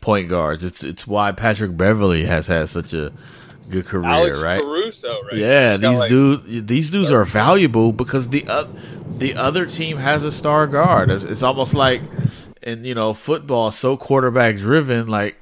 point 0.00 0.28
guards. 0.28 0.64
It's 0.64 0.84
it's 0.84 1.06
why 1.06 1.32
Patrick 1.32 1.76
Beverley 1.76 2.24
has 2.24 2.46
had 2.46 2.68
such 2.68 2.92
a 2.92 3.12
good 3.68 3.86
career, 3.86 4.06
Alex 4.06 4.42
right? 4.42 4.60
Caruso, 4.60 5.22
right? 5.22 5.34
Yeah, 5.34 5.72
He's 5.72 5.80
these 5.80 5.98
like, 5.98 6.08
dude, 6.08 6.68
these 6.68 6.90
dudes 6.90 7.12
are 7.12 7.24
valuable 7.24 7.92
because 7.92 8.28
the 8.28 8.46
uh, 8.48 8.66
the 9.08 9.34
other 9.34 9.66
team 9.66 9.98
has 9.98 10.24
a 10.24 10.32
star 10.32 10.66
guard. 10.66 11.10
It's, 11.10 11.24
it's 11.24 11.42
almost 11.42 11.74
like, 11.74 12.02
in 12.62 12.84
you 12.84 12.94
know, 12.94 13.14
football 13.14 13.70
so 13.70 13.96
quarterback 13.96 14.56
driven. 14.56 15.06
Like, 15.06 15.36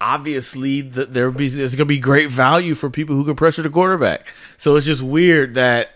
obviously, 0.00 0.80
the, 0.82 1.06
there 1.06 1.30
be 1.30 1.46
it's 1.46 1.74
gonna 1.74 1.86
be 1.86 1.98
great 1.98 2.30
value 2.30 2.74
for 2.74 2.90
people 2.90 3.16
who 3.16 3.24
can 3.24 3.36
pressure 3.36 3.62
the 3.62 3.70
quarterback. 3.70 4.26
So 4.58 4.76
it's 4.76 4.86
just 4.86 5.02
weird 5.02 5.54
that 5.54 5.90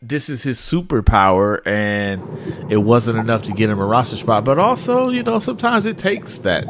this 0.00 0.28
is 0.28 0.42
his 0.42 0.58
superpower 0.58 1.60
and 1.66 2.22
it 2.70 2.76
wasn't 2.76 3.18
enough 3.18 3.42
to 3.44 3.52
get 3.52 3.68
him 3.68 3.80
a 3.80 3.84
roster 3.84 4.16
spot. 4.16 4.44
But 4.44 4.58
also, 4.58 5.06
you 5.06 5.22
know, 5.22 5.38
sometimes 5.38 5.86
it 5.86 5.98
takes 5.98 6.38
that. 6.38 6.66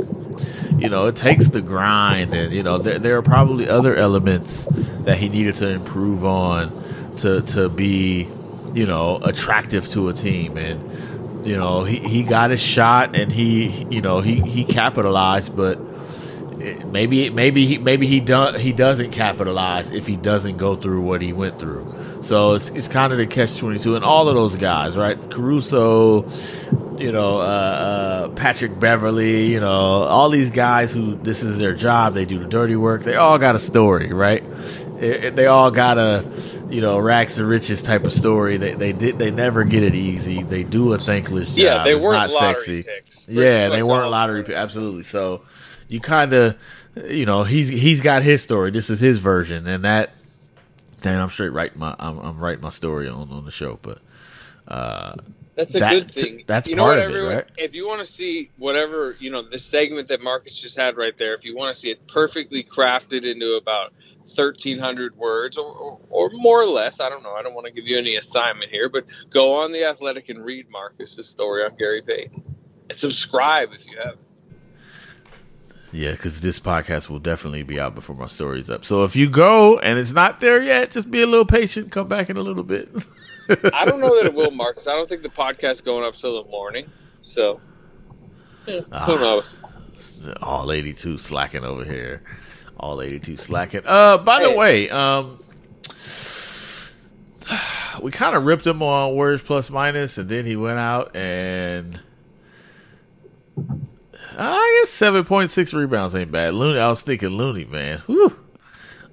You 0.78 0.88
know, 0.88 1.06
it 1.06 1.16
takes 1.16 1.48
the 1.48 1.60
grind, 1.60 2.32
and 2.32 2.52
you 2.52 2.62
know, 2.62 2.78
there, 2.78 3.00
there 3.00 3.16
are 3.16 3.22
probably 3.22 3.68
other 3.68 3.96
elements 3.96 4.66
that 5.04 5.18
he 5.18 5.28
needed 5.28 5.56
to 5.56 5.68
improve 5.68 6.24
on 6.24 6.70
to 7.16 7.42
to 7.42 7.68
be, 7.68 8.28
you 8.74 8.86
know, 8.86 9.16
attractive 9.16 9.88
to 9.88 10.08
a 10.08 10.12
team. 10.12 10.56
And 10.56 11.44
you 11.44 11.56
know, 11.56 11.82
he, 11.82 11.98
he 11.98 12.22
got 12.22 12.50
his 12.50 12.62
shot, 12.62 13.16
and 13.16 13.32
he, 13.32 13.86
you 13.90 14.00
know, 14.00 14.20
he 14.20 14.40
he 14.40 14.64
capitalized, 14.64 15.56
but 15.56 15.80
maybe 16.58 17.30
maybe 17.30 17.66
he 17.66 17.78
maybe 17.78 18.06
he 18.06 18.20
do, 18.20 18.52
he 18.58 18.72
doesn't 18.72 19.10
capitalize 19.12 19.90
if 19.90 20.06
he 20.06 20.16
doesn't 20.16 20.56
go 20.56 20.76
through 20.76 21.02
what 21.02 21.22
he 21.22 21.32
went 21.32 21.58
through. 21.58 21.94
So 22.22 22.54
it's 22.54 22.70
it's 22.70 22.88
kind 22.88 23.12
of 23.12 23.18
the 23.18 23.26
catch 23.26 23.56
twenty 23.58 23.78
two, 23.78 23.94
and 23.96 24.04
all 24.04 24.28
of 24.28 24.34
those 24.34 24.56
guys, 24.56 24.96
right? 24.96 25.18
Caruso, 25.30 26.28
you 26.98 27.12
know, 27.12 27.38
uh, 27.40 27.44
uh, 27.44 28.28
Patrick 28.30 28.78
Beverley, 28.80 29.46
you 29.46 29.60
know, 29.60 29.68
all 30.02 30.28
these 30.30 30.50
guys 30.50 30.92
who 30.92 31.14
this 31.14 31.42
is 31.42 31.58
their 31.58 31.74
job, 31.74 32.14
they 32.14 32.24
do 32.24 32.38
the 32.38 32.46
dirty 32.48 32.76
work. 32.76 33.02
They 33.04 33.14
all 33.14 33.38
got 33.38 33.54
a 33.54 33.58
story, 33.60 34.12
right? 34.12 34.42
It- 35.00 35.24
it- 35.24 35.36
they 35.36 35.46
all 35.46 35.70
got 35.70 35.96
a 35.98 36.24
you 36.70 36.80
know 36.82 36.98
rags 36.98 37.36
to 37.36 37.44
riches 37.46 37.82
type 37.82 38.04
of 38.04 38.12
story. 38.12 38.56
They 38.56 38.74
they 38.74 38.92
did 38.92 39.18
they 39.18 39.30
never 39.30 39.62
get 39.64 39.82
it 39.84 39.94
easy. 39.94 40.42
They 40.42 40.64
do 40.64 40.92
a 40.92 40.98
thankless 40.98 41.50
job. 41.54 41.58
Yeah, 41.58 41.84
they 41.84 41.94
weren't 41.94 42.30
not 42.30 42.30
sexy. 42.30 42.82
picks. 42.82 43.24
Yeah, 43.28 43.68
they 43.68 43.82
weren't 43.84 44.10
lottery 44.10 44.42
picks. 44.42 44.56
Absolutely. 44.58 45.04
So 45.04 45.42
you 45.88 46.00
kind 46.00 46.32
of, 46.32 46.56
you 47.08 47.26
know, 47.26 47.42
he's 47.44 47.68
he's 47.68 48.00
got 48.00 48.22
his 48.22 48.42
story. 48.42 48.70
This 48.70 48.90
is 48.90 49.00
his 49.00 49.18
version, 49.18 49.66
and 49.66 49.84
that. 49.84 50.12
Then 51.00 51.20
I'm 51.20 51.30
straight 51.30 51.50
writing 51.50 51.78
my 51.78 51.94
I'm, 52.00 52.18
I'm 52.18 52.40
writing 52.40 52.60
my 52.62 52.70
story 52.70 53.08
on 53.08 53.30
on 53.30 53.44
the 53.44 53.52
show, 53.52 53.78
but 53.82 53.98
uh, 54.66 55.14
That's 55.54 55.76
a 55.76 55.78
That- 55.78 55.92
good 55.92 56.10
thing. 56.10 56.42
that's 56.46 56.68
you 56.68 56.74
know 56.74 56.82
part 56.82 56.98
what, 56.98 57.08
of 57.08 57.14
it, 57.14 57.20
right? 57.20 57.44
If 57.56 57.72
you 57.76 57.86
want 57.86 58.00
to 58.00 58.04
see 58.04 58.50
whatever 58.56 59.16
you 59.20 59.30
know, 59.30 59.42
the 59.42 59.60
segment 59.60 60.08
that 60.08 60.20
Marcus 60.20 60.60
just 60.60 60.76
had 60.76 60.96
right 60.96 61.16
there, 61.16 61.34
if 61.34 61.44
you 61.44 61.56
want 61.56 61.72
to 61.72 61.80
see 61.80 61.90
it 61.90 62.04
perfectly 62.08 62.64
crafted 62.64 63.24
into 63.24 63.54
about 63.54 63.92
thirteen 64.26 64.76
hundred 64.76 65.14
words 65.14 65.56
or, 65.56 65.70
or, 65.72 66.00
or 66.10 66.30
more 66.32 66.60
or 66.60 66.66
less, 66.66 67.00
I 67.00 67.08
don't 67.08 67.22
know. 67.22 67.32
I 67.32 67.42
don't 67.44 67.54
want 67.54 67.66
to 67.66 67.72
give 67.72 67.86
you 67.86 67.96
any 67.96 68.16
assignment 68.16 68.70
here, 68.72 68.88
but 68.88 69.04
go 69.30 69.54
on 69.62 69.70
the 69.70 69.84
Athletic 69.84 70.28
and 70.30 70.44
read 70.44 70.68
Marcus's 70.68 71.28
story 71.28 71.62
on 71.64 71.76
Gary 71.76 72.02
Payton 72.02 72.42
and 72.90 72.98
subscribe 72.98 73.70
if 73.72 73.86
you 73.86 73.96
haven't. 73.98 74.18
Yeah, 75.92 76.12
because 76.12 76.40
this 76.40 76.58
podcast 76.60 77.08
will 77.08 77.18
definitely 77.18 77.62
be 77.62 77.78
out 77.80 77.94
before 77.94 78.16
my 78.16 78.26
story's 78.26 78.68
up. 78.70 78.84
So 78.84 79.04
if 79.04 79.16
you 79.16 79.28
go 79.30 79.78
and 79.78 79.98
it's 79.98 80.12
not 80.12 80.40
there 80.40 80.62
yet, 80.62 80.90
just 80.90 81.10
be 81.10 81.22
a 81.22 81.26
little 81.26 81.46
patient. 81.46 81.90
Come 81.92 82.08
back 82.08 82.28
in 82.30 82.36
a 82.36 82.42
little 82.42 82.62
bit. 82.62 82.90
I 83.72 83.84
don't 83.86 84.00
know 84.00 84.16
that 84.16 84.26
it 84.26 84.34
will, 84.34 84.50
Marcus. 84.52 84.86
I 84.86 84.92
don't 84.92 85.08
think 85.08 85.22
the 85.22 85.28
podcast's 85.30 85.80
going 85.80 86.04
up 86.04 86.14
till 86.14 86.42
the 86.42 86.50
morning, 86.50 86.86
so 87.22 87.60
yeah, 88.66 88.80
Ah. 88.92 89.04
who 89.06 89.18
knows. 89.18 89.60
all 90.42 90.70
82 90.70 91.16
slacking 91.18 91.64
over 91.64 91.84
here. 91.84 92.22
All 92.78 93.00
82 93.00 93.36
slacking. 93.38 93.80
Uh, 93.86 94.18
by 94.18 94.42
the 94.42 94.54
way, 94.54 94.88
um, 94.90 95.38
we 98.02 98.10
kind 98.10 98.36
of 98.36 98.44
ripped 98.44 98.66
him 98.66 98.82
on 98.82 99.14
words 99.14 99.42
plus 99.42 99.70
minus, 99.70 100.18
and 100.18 100.28
then 100.28 100.44
he 100.44 100.54
went 100.56 100.78
out 100.78 101.16
and 101.16 102.00
I 104.38 104.80
guess 104.82 104.92
7.6 104.92 105.74
rebounds 105.74 106.14
ain't 106.14 106.30
bad. 106.30 106.54
Looney, 106.54 106.78
I 106.78 106.88
was 106.88 107.02
thinking 107.02 107.30
Looney, 107.30 107.64
man. 107.64 107.98
Whew. 108.06 108.38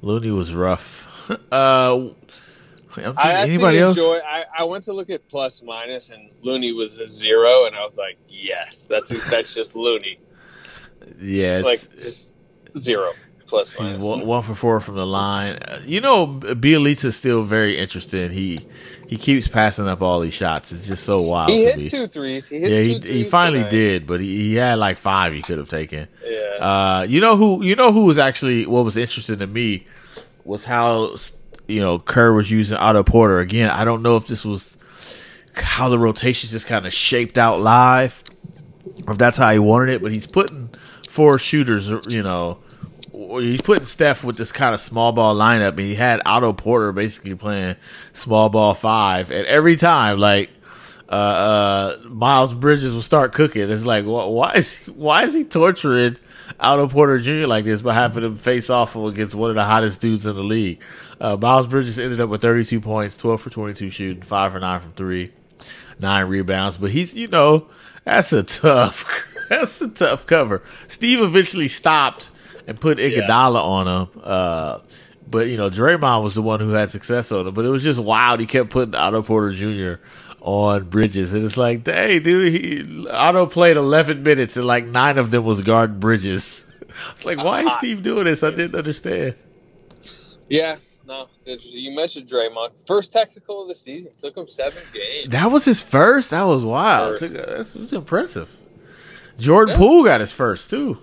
Looney 0.02 0.32
was 0.32 0.54
rough. 0.54 1.30
uh, 1.52 2.10
actually 2.98 3.24
anybody 3.24 3.80
else? 3.80 3.98
enjoy. 3.98 4.20
I, 4.26 4.46
I 4.60 4.64
went 4.64 4.84
to 4.86 4.94
look 4.94 5.10
at 5.10 5.28
plus 5.28 5.64
minus, 5.64 6.12
and 6.12 6.30
Looney 6.42 6.72
was 6.74 7.00
a 7.00 7.08
zero, 7.08 7.66
and 7.66 7.76
I 7.76 7.84
was 7.84 7.98
like, 7.98 8.18
yes, 8.28 8.86
that's 8.86 9.10
that's 9.30 9.56
just 9.56 9.76
Looney, 9.76 10.20
Yeah, 11.22 11.60
it's, 11.60 11.66
like 11.66 11.80
just 11.98 12.38
zero 12.78 13.12
plus 13.48 13.78
minus. 13.80 14.04
one, 14.04 14.26
one 14.26 14.42
for 14.44 14.56
four 14.56 14.80
from 14.80 14.96
the 14.96 15.06
line. 15.06 15.58
Uh, 15.58 15.80
You 15.86 16.02
know, 16.02 16.28
Bjelica's 16.28 17.16
still 17.16 17.44
very 17.44 17.78
interested. 17.78 18.32
He 18.32 18.62
he 19.08 19.18
keeps 19.18 19.48
passing 19.48 19.88
up 19.88 20.02
all 20.02 20.20
these 20.20 20.34
shots. 20.34 20.72
It's 20.72 20.88
just 20.88 21.04
so 21.04 21.22
wild 21.22 21.52
he 21.52 21.66
me. 21.66 21.82
hit 21.84 21.92
two 21.92 22.08
threes. 22.08 22.48
He 22.48 22.60
hit 22.60 22.72
yeah, 22.72 22.82
two 22.82 22.88
he, 22.88 23.00
threes 23.00 23.14
he 23.16 23.24
finally 23.24 23.60
tonight. 23.60 23.70
did, 23.72 24.08
but 24.08 24.20
he, 24.20 24.36
he 24.50 24.56
had 24.56 24.80
like 24.80 24.98
five 24.98 25.34
he 25.34 25.42
could 25.42 25.58
have 25.60 25.70
taken. 25.70 26.08
Yeah, 26.26 26.40
Uh, 26.60 27.06
you 27.08 27.22
know 27.22 27.38
who? 27.38 27.64
You 27.64 27.76
know 27.76 27.92
who 27.92 28.06
was 28.06 28.18
actually 28.18 28.66
what 28.66 28.84
was 28.84 28.98
interesting 28.98 29.38
to 29.40 29.48
me 29.48 29.86
was 30.44 30.64
how 30.64 31.16
you 31.68 31.82
know 31.82 32.00
Kerr 32.00 32.34
was 32.34 32.50
using 32.52 32.78
Otto 32.78 33.04
Porter 33.04 33.40
again. 33.40 33.70
I 33.70 33.86
don't 33.86 34.02
know 34.02 34.18
if 34.18 34.28
this 34.28 34.44
was 34.44 34.76
how 35.54 35.88
the 35.90 35.98
rotations 36.00 36.52
just 36.52 36.68
kind 36.68 36.86
of 36.86 36.94
shaped 36.94 37.38
out 37.38 37.62
live, 37.62 38.22
or 39.08 39.14
if 39.14 39.18
that's 39.20 39.38
how 39.38 39.52
he 39.52 39.60
wanted 39.60 39.92
it. 39.92 40.02
But 40.02 40.14
he's 40.16 40.28
putting 40.28 40.68
four 41.10 41.38
shooters. 41.40 41.90
You 42.14 42.24
know, 42.24 42.58
he's 43.16 43.62
putting 43.62 43.86
Steph 43.86 44.24
with 44.24 44.38
this 44.38 44.52
kind 44.52 44.74
of 44.74 44.82
small 44.82 45.12
ball 45.12 45.36
lineup, 45.36 45.70
and 45.70 45.80
he 45.80 45.96
had 45.96 46.22
Otto 46.26 46.54
Porter 46.54 46.92
basically 46.92 47.36
playing 47.36 47.76
small 48.14 48.50
ball 48.50 48.74
five, 48.74 49.32
and 49.32 49.46
every 49.48 49.76
time 49.76 50.20
like 50.20 50.50
uh, 51.10 51.12
uh, 51.12 51.98
Miles 52.10 52.54
Bridges 52.54 52.94
will 52.94 53.02
start 53.02 53.32
cooking. 53.34 53.70
It's 53.70 53.86
like, 53.86 54.06
wh- 54.06 54.30
why 54.30 54.54
is 54.56 54.76
he, 54.76 54.92
why 54.92 55.24
is 55.24 55.34
he 55.34 55.44
torturing 55.44 56.18
Otto 56.60 56.88
Porter 56.88 57.20
Jr. 57.20 57.48
like 57.48 57.66
this 57.66 57.82
by 57.82 57.94
having 57.94 58.24
him 58.24 58.38
face 58.38 58.70
off 58.70 58.96
against 58.96 59.36
one 59.36 59.50
of 59.50 59.56
the 59.56 59.64
hottest 59.64 60.02
dudes 60.02 60.26
in 60.26 60.36
the 60.36 60.44
league? 60.44 60.82
Uh, 61.20 61.38
Miles 61.38 61.68
Bridges 61.68 62.00
ended 62.00 62.20
up 62.20 62.30
with 62.30 62.42
32 62.42 62.82
points, 62.82 63.18
12 63.18 63.42
for 63.42 63.50
22 63.50 63.90
shooting, 63.90 64.24
five 64.24 64.52
for 64.52 64.60
nine 64.60 64.80
from 64.82 64.94
three, 64.94 65.32
nine 66.00 66.28
rebounds. 66.28 66.78
But 66.78 66.92
he's, 66.92 67.14
you 67.14 67.28
know, 67.28 67.68
that's 68.04 68.34
a 68.34 68.44
tough, 68.44 69.32
that's 69.50 69.82
a 69.82 69.90
tough 69.90 70.26
cover. 70.26 70.64
Steve 70.88 71.22
eventually 71.22 71.68
stopped 71.68 72.32
and 72.68 72.80
put 72.80 72.98
Iguodala 72.98 73.56
yeah. 73.56 73.60
on 73.60 73.88
him. 73.88 74.22
Uh, 74.24 74.80
but 75.28 75.48
you 75.50 75.58
know, 75.58 75.70
Draymond 75.70 76.24
was 76.24 76.36
the 76.36 76.42
one 76.42 76.60
who 76.60 76.72
had 76.72 76.90
success 76.90 77.32
on 77.32 77.48
him. 77.48 77.54
But 77.54 77.66
it 77.66 77.70
was 77.70 77.84
just 77.84 78.00
wild. 78.00 78.40
He 78.40 78.46
kept 78.46 78.70
putting 78.70 78.96
Otto 78.96 79.24
Porter 79.24 79.52
Jr 79.52 80.02
on 80.46 80.84
Bridges, 80.84 81.34
and 81.34 81.44
it's 81.44 81.58
like, 81.58 81.88
hey, 81.88 82.20
dude, 82.20 82.54
he 82.54 83.10
Otto 83.10 83.48
played 83.48 83.78
11 83.78 84.22
minutes, 84.22 84.56
and 84.56 84.68
like 84.68 84.86
nine 84.86 85.18
of 85.18 85.32
them 85.32 85.44
was 85.44 85.62
guard 85.62 86.00
Bridges. 86.00 86.64
It's 87.12 87.26
like, 87.26 87.40
why 87.40 87.62
is 87.62 87.74
Steve 87.74 88.04
doing 88.04 88.24
this? 88.24 88.42
I 88.42 88.52
didn't 88.52 88.76
understand. 88.76 89.36
Yeah, 90.48 90.78
no, 91.06 91.28
it's 91.36 91.46
interesting. 91.46 91.82
You 91.82 91.94
mentioned 91.94 92.30
Draymond, 92.30 92.88
first 92.88 93.12
technical 93.12 93.64
of 93.64 93.68
the 93.68 93.76
season. 93.76 94.14
Took 94.18 94.38
him 94.38 94.48
seven 94.48 94.82
games. 94.94 95.30
That 95.30 95.52
was 95.52 95.66
his 95.66 95.82
first. 95.82 96.30
That 96.30 96.44
was 96.44 96.64
wild. 96.64 97.18
Took, 97.18 97.32
that's 97.34 97.76
impressive. 97.76 98.58
Jordan 99.38 99.74
yeah. 99.74 99.78
Poole 99.78 100.06
got 100.06 100.22
his 100.22 100.32
first 100.32 100.70
too. 100.70 101.00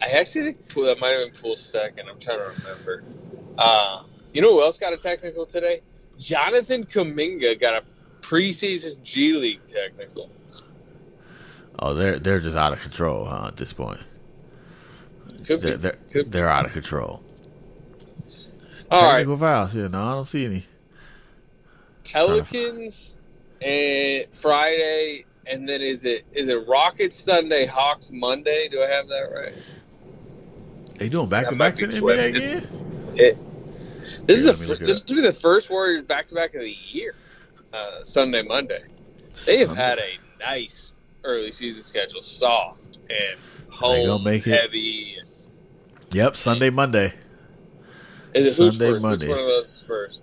I 0.00 0.08
actually 0.08 0.44
think 0.44 0.68
Poole, 0.68 0.84
that 0.84 1.00
might 1.00 1.08
have 1.08 1.32
been 1.32 1.40
Poole's 1.40 1.60
second. 1.60 2.08
I'm 2.08 2.18
trying 2.18 2.38
to 2.38 2.52
remember. 2.58 3.04
Uh, 3.56 4.02
you 4.32 4.42
know 4.42 4.52
who 4.52 4.62
else 4.62 4.78
got 4.78 4.92
a 4.92 4.98
technical 4.98 5.46
today? 5.46 5.80
Jonathan 6.18 6.84
Kuminga 6.84 7.58
got 7.58 7.82
a 7.82 7.84
preseason 8.20 9.02
G 9.02 9.34
League 9.34 9.66
technical. 9.66 10.30
Oh, 11.78 11.94
they're 11.94 12.18
they're 12.18 12.40
just 12.40 12.56
out 12.56 12.72
of 12.72 12.80
control 12.80 13.24
huh, 13.24 13.46
at 13.48 13.56
this 13.56 13.72
point. 13.72 14.00
Could 15.44 15.62
they're, 15.62 15.76
be. 15.76 15.82
They're, 15.82 15.98
Could 16.10 16.32
they're 16.32 16.48
out 16.48 16.66
of 16.66 16.72
control. 16.72 17.22
All 18.90 19.12
Technical 19.12 19.36
right. 19.36 19.40
fouls. 19.40 19.74
Yeah, 19.74 19.88
no, 19.88 20.02
I 20.02 20.12
don't 20.12 20.26
see 20.26 20.44
any. 20.44 20.64
Pelicans 22.04 23.16
and 23.60 24.26
Friday, 24.32 25.24
and 25.46 25.68
then 25.68 25.80
is 25.80 26.04
it 26.04 26.24
is 26.32 26.48
it 26.48 26.66
Rockets 26.66 27.16
Sunday, 27.18 27.66
Hawks 27.66 28.10
Monday? 28.12 28.68
Do 28.70 28.82
I 28.82 28.86
have 28.86 29.08
that 29.08 29.30
right? 29.34 29.54
They 30.98 31.08
doing 31.08 31.28
back 31.28 31.48
to 31.48 31.56
back 31.56 31.76
be 31.76 31.84
in 31.84 31.90
the. 31.90 31.96
NBA 31.96 32.28
again? 32.36 33.12
It. 33.16 33.38
This 34.26 34.42
Here, 34.42 34.50
is 34.50 34.66
the 34.66 34.74
this 34.76 35.02
up. 35.02 35.08
will 35.08 35.16
be 35.16 35.22
the 35.22 35.32
first 35.32 35.70
Warriors 35.70 36.02
back 36.02 36.28
to 36.28 36.34
back 36.34 36.54
of 36.54 36.60
the 36.62 36.76
year. 36.90 37.14
Uh, 37.72 38.04
Sunday 38.04 38.42
Monday. 38.42 38.82
They 39.46 39.58
have 39.58 39.68
Sunday. 39.68 39.82
had 39.82 39.98
a 39.98 40.16
nice 40.40 40.94
early 41.24 41.52
season 41.52 41.82
schedule, 41.82 42.22
soft 42.22 42.98
and 43.10 43.38
gonna 43.70 44.06
home 44.08 44.24
make 44.24 44.46
it. 44.46 44.60
heavy. 44.60 45.18
Yep, 46.12 46.36
Sunday, 46.36 46.70
Monday. 46.70 47.12
Is 48.32 48.46
it 48.46 48.54
who's 48.56 48.78
Sunday, 48.78 48.92
first? 48.92 49.02
Monday. 49.02 49.26
Which 49.28 49.36
one 49.36 49.44
of 49.44 49.46
those 49.46 49.66
is 49.66 49.82
first? 49.82 50.22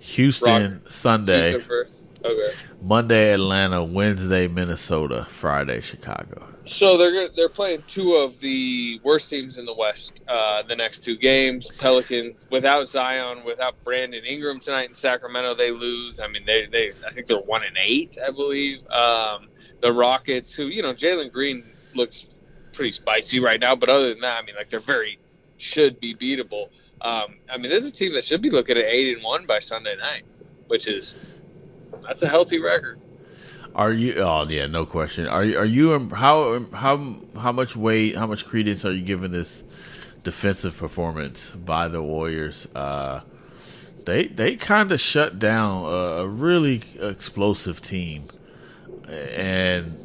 Houston 0.00 0.88
Sunday, 0.90 1.50
Houston 1.50 1.60
first. 1.68 2.02
Okay. 2.24 2.52
Monday 2.82 3.32
Atlanta, 3.32 3.84
Wednesday 3.84 4.48
Minnesota, 4.48 5.24
Friday 5.28 5.80
Chicago. 5.80 6.52
So 6.64 6.96
they're 6.96 7.28
they're 7.28 7.48
playing 7.48 7.84
two 7.86 8.14
of 8.14 8.40
the 8.40 9.00
worst 9.02 9.30
teams 9.30 9.58
in 9.58 9.66
the 9.66 9.74
West. 9.74 10.20
Uh, 10.28 10.62
the 10.62 10.76
next 10.76 11.00
two 11.04 11.16
games, 11.16 11.70
Pelicans 11.70 12.44
without 12.50 12.88
Zion, 12.88 13.44
without 13.44 13.82
Brandon 13.84 14.24
Ingram 14.24 14.60
tonight 14.60 14.88
in 14.88 14.94
Sacramento, 14.94 15.54
they 15.54 15.70
lose. 15.70 16.20
I 16.20 16.26
mean, 16.26 16.44
they 16.44 16.66
they 16.66 16.92
I 17.06 17.10
think 17.12 17.26
they're 17.26 17.38
one 17.38 17.62
and 17.62 17.76
eight, 17.82 18.18
I 18.24 18.30
believe. 18.30 18.86
Um, 18.90 19.48
the 19.80 19.92
Rockets, 19.92 20.54
who 20.54 20.64
you 20.64 20.82
know, 20.82 20.92
Jalen 20.92 21.32
Green 21.32 21.64
looks 21.94 22.28
pretty 22.72 22.92
spicy 22.92 23.40
right 23.40 23.60
now, 23.60 23.76
but 23.76 23.88
other 23.88 24.10
than 24.10 24.20
that, 24.20 24.42
I 24.42 24.44
mean, 24.44 24.56
like 24.56 24.68
they're 24.68 24.80
very 24.80 25.18
should 25.56 26.00
be 26.00 26.14
beatable. 26.14 26.68
Um, 27.00 27.36
I 27.48 27.58
mean, 27.58 27.70
this 27.70 27.84
is 27.84 27.92
a 27.92 27.94
team 27.94 28.12
that 28.14 28.24
should 28.24 28.42
be 28.42 28.50
looking 28.50 28.76
at 28.76 28.84
eight 28.84 29.16
and 29.16 29.24
one 29.24 29.46
by 29.46 29.60
Sunday 29.60 29.96
night, 29.96 30.24
which 30.66 30.86
is 30.86 31.14
that's 32.02 32.22
a 32.22 32.28
healthy 32.28 32.60
record. 32.60 33.00
Are 33.74 33.92
you? 33.92 34.14
Oh 34.16 34.44
yeah, 34.48 34.66
no 34.66 34.84
question. 34.86 35.28
Are 35.28 35.44
you? 35.44 35.58
Are 35.58 35.64
you? 35.64 36.08
How 36.10 36.64
how 36.72 37.16
how 37.38 37.52
much 37.52 37.76
weight? 37.76 38.16
How 38.16 38.26
much 38.26 38.44
credence 38.44 38.84
are 38.84 38.92
you 38.92 39.02
giving 39.02 39.30
this 39.30 39.62
defensive 40.24 40.76
performance 40.76 41.52
by 41.52 41.86
the 41.86 42.02
Warriors? 42.02 42.66
Uh, 42.74 43.20
they 44.04 44.26
they 44.26 44.56
kind 44.56 44.90
of 44.90 45.00
shut 45.00 45.38
down 45.38 45.84
a, 45.84 46.22
a 46.22 46.26
really 46.26 46.82
explosive 47.00 47.80
team, 47.80 48.24
and 49.06 50.04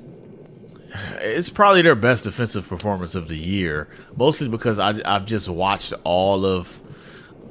it's 1.22 1.50
probably 1.50 1.82
their 1.82 1.96
best 1.96 2.26
defensive 2.26 2.68
performance 2.68 3.16
of 3.16 3.28
the 3.28 3.38
year. 3.38 3.88
Mostly 4.16 4.50
because 4.50 4.78
I 4.78 4.94
I've 5.04 5.26
just 5.26 5.50
watched 5.50 5.94
all 6.04 6.46
of 6.46 6.83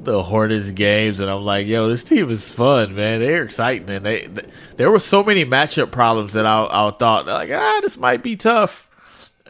the 0.05 0.23
Hornets 0.23 0.73
games, 0.73 1.21
and 1.21 1.31
I'm 1.31 1.43
like, 1.43 1.67
yo, 1.67 1.89
this 1.89 2.05
team 2.05 2.31
is 2.31 2.53
fun, 2.53 2.95
man. 2.95 3.21
They're 3.21 3.45
exciting, 3.45 3.91
and 3.91 4.05
they, 4.05 4.21
th 4.21 4.47
there 4.77 4.91
were 4.91 4.99
so 4.99 5.23
many 5.23 5.45
matchup 5.45 5.91
problems 5.91 6.33
that 6.33 6.47
I, 6.47 6.65
I 6.65 6.91
thought 6.91 7.27
like, 7.27 7.51
ah, 7.53 7.81
this 7.83 7.97
might 7.97 8.23
be 8.23 8.37
tough, 8.37 8.89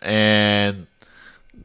and 0.00 0.86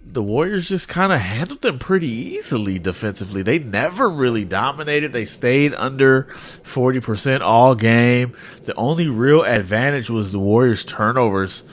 the 0.10 0.24
Warriors 0.24 0.70
just 0.70 0.88
kind 0.88 1.12
of 1.12 1.20
handled 1.20 1.62
them 1.62 1.80
pretty 1.80 2.08
easily 2.08 2.80
defensively. 2.80 3.42
They 3.42 3.60
never 3.60 4.10
really 4.10 4.46
dominated. 4.46 5.12
They 5.12 5.26
stayed 5.26 5.74
under 5.76 6.24
40% 6.24 7.42
all 7.42 7.76
game. 7.76 8.34
The 8.64 8.74
only 8.76 9.10
real 9.10 9.44
advantage 9.44 10.10
was 10.10 10.32
the 10.32 10.40
Warriors 10.40 10.86
turnovers 10.86 11.64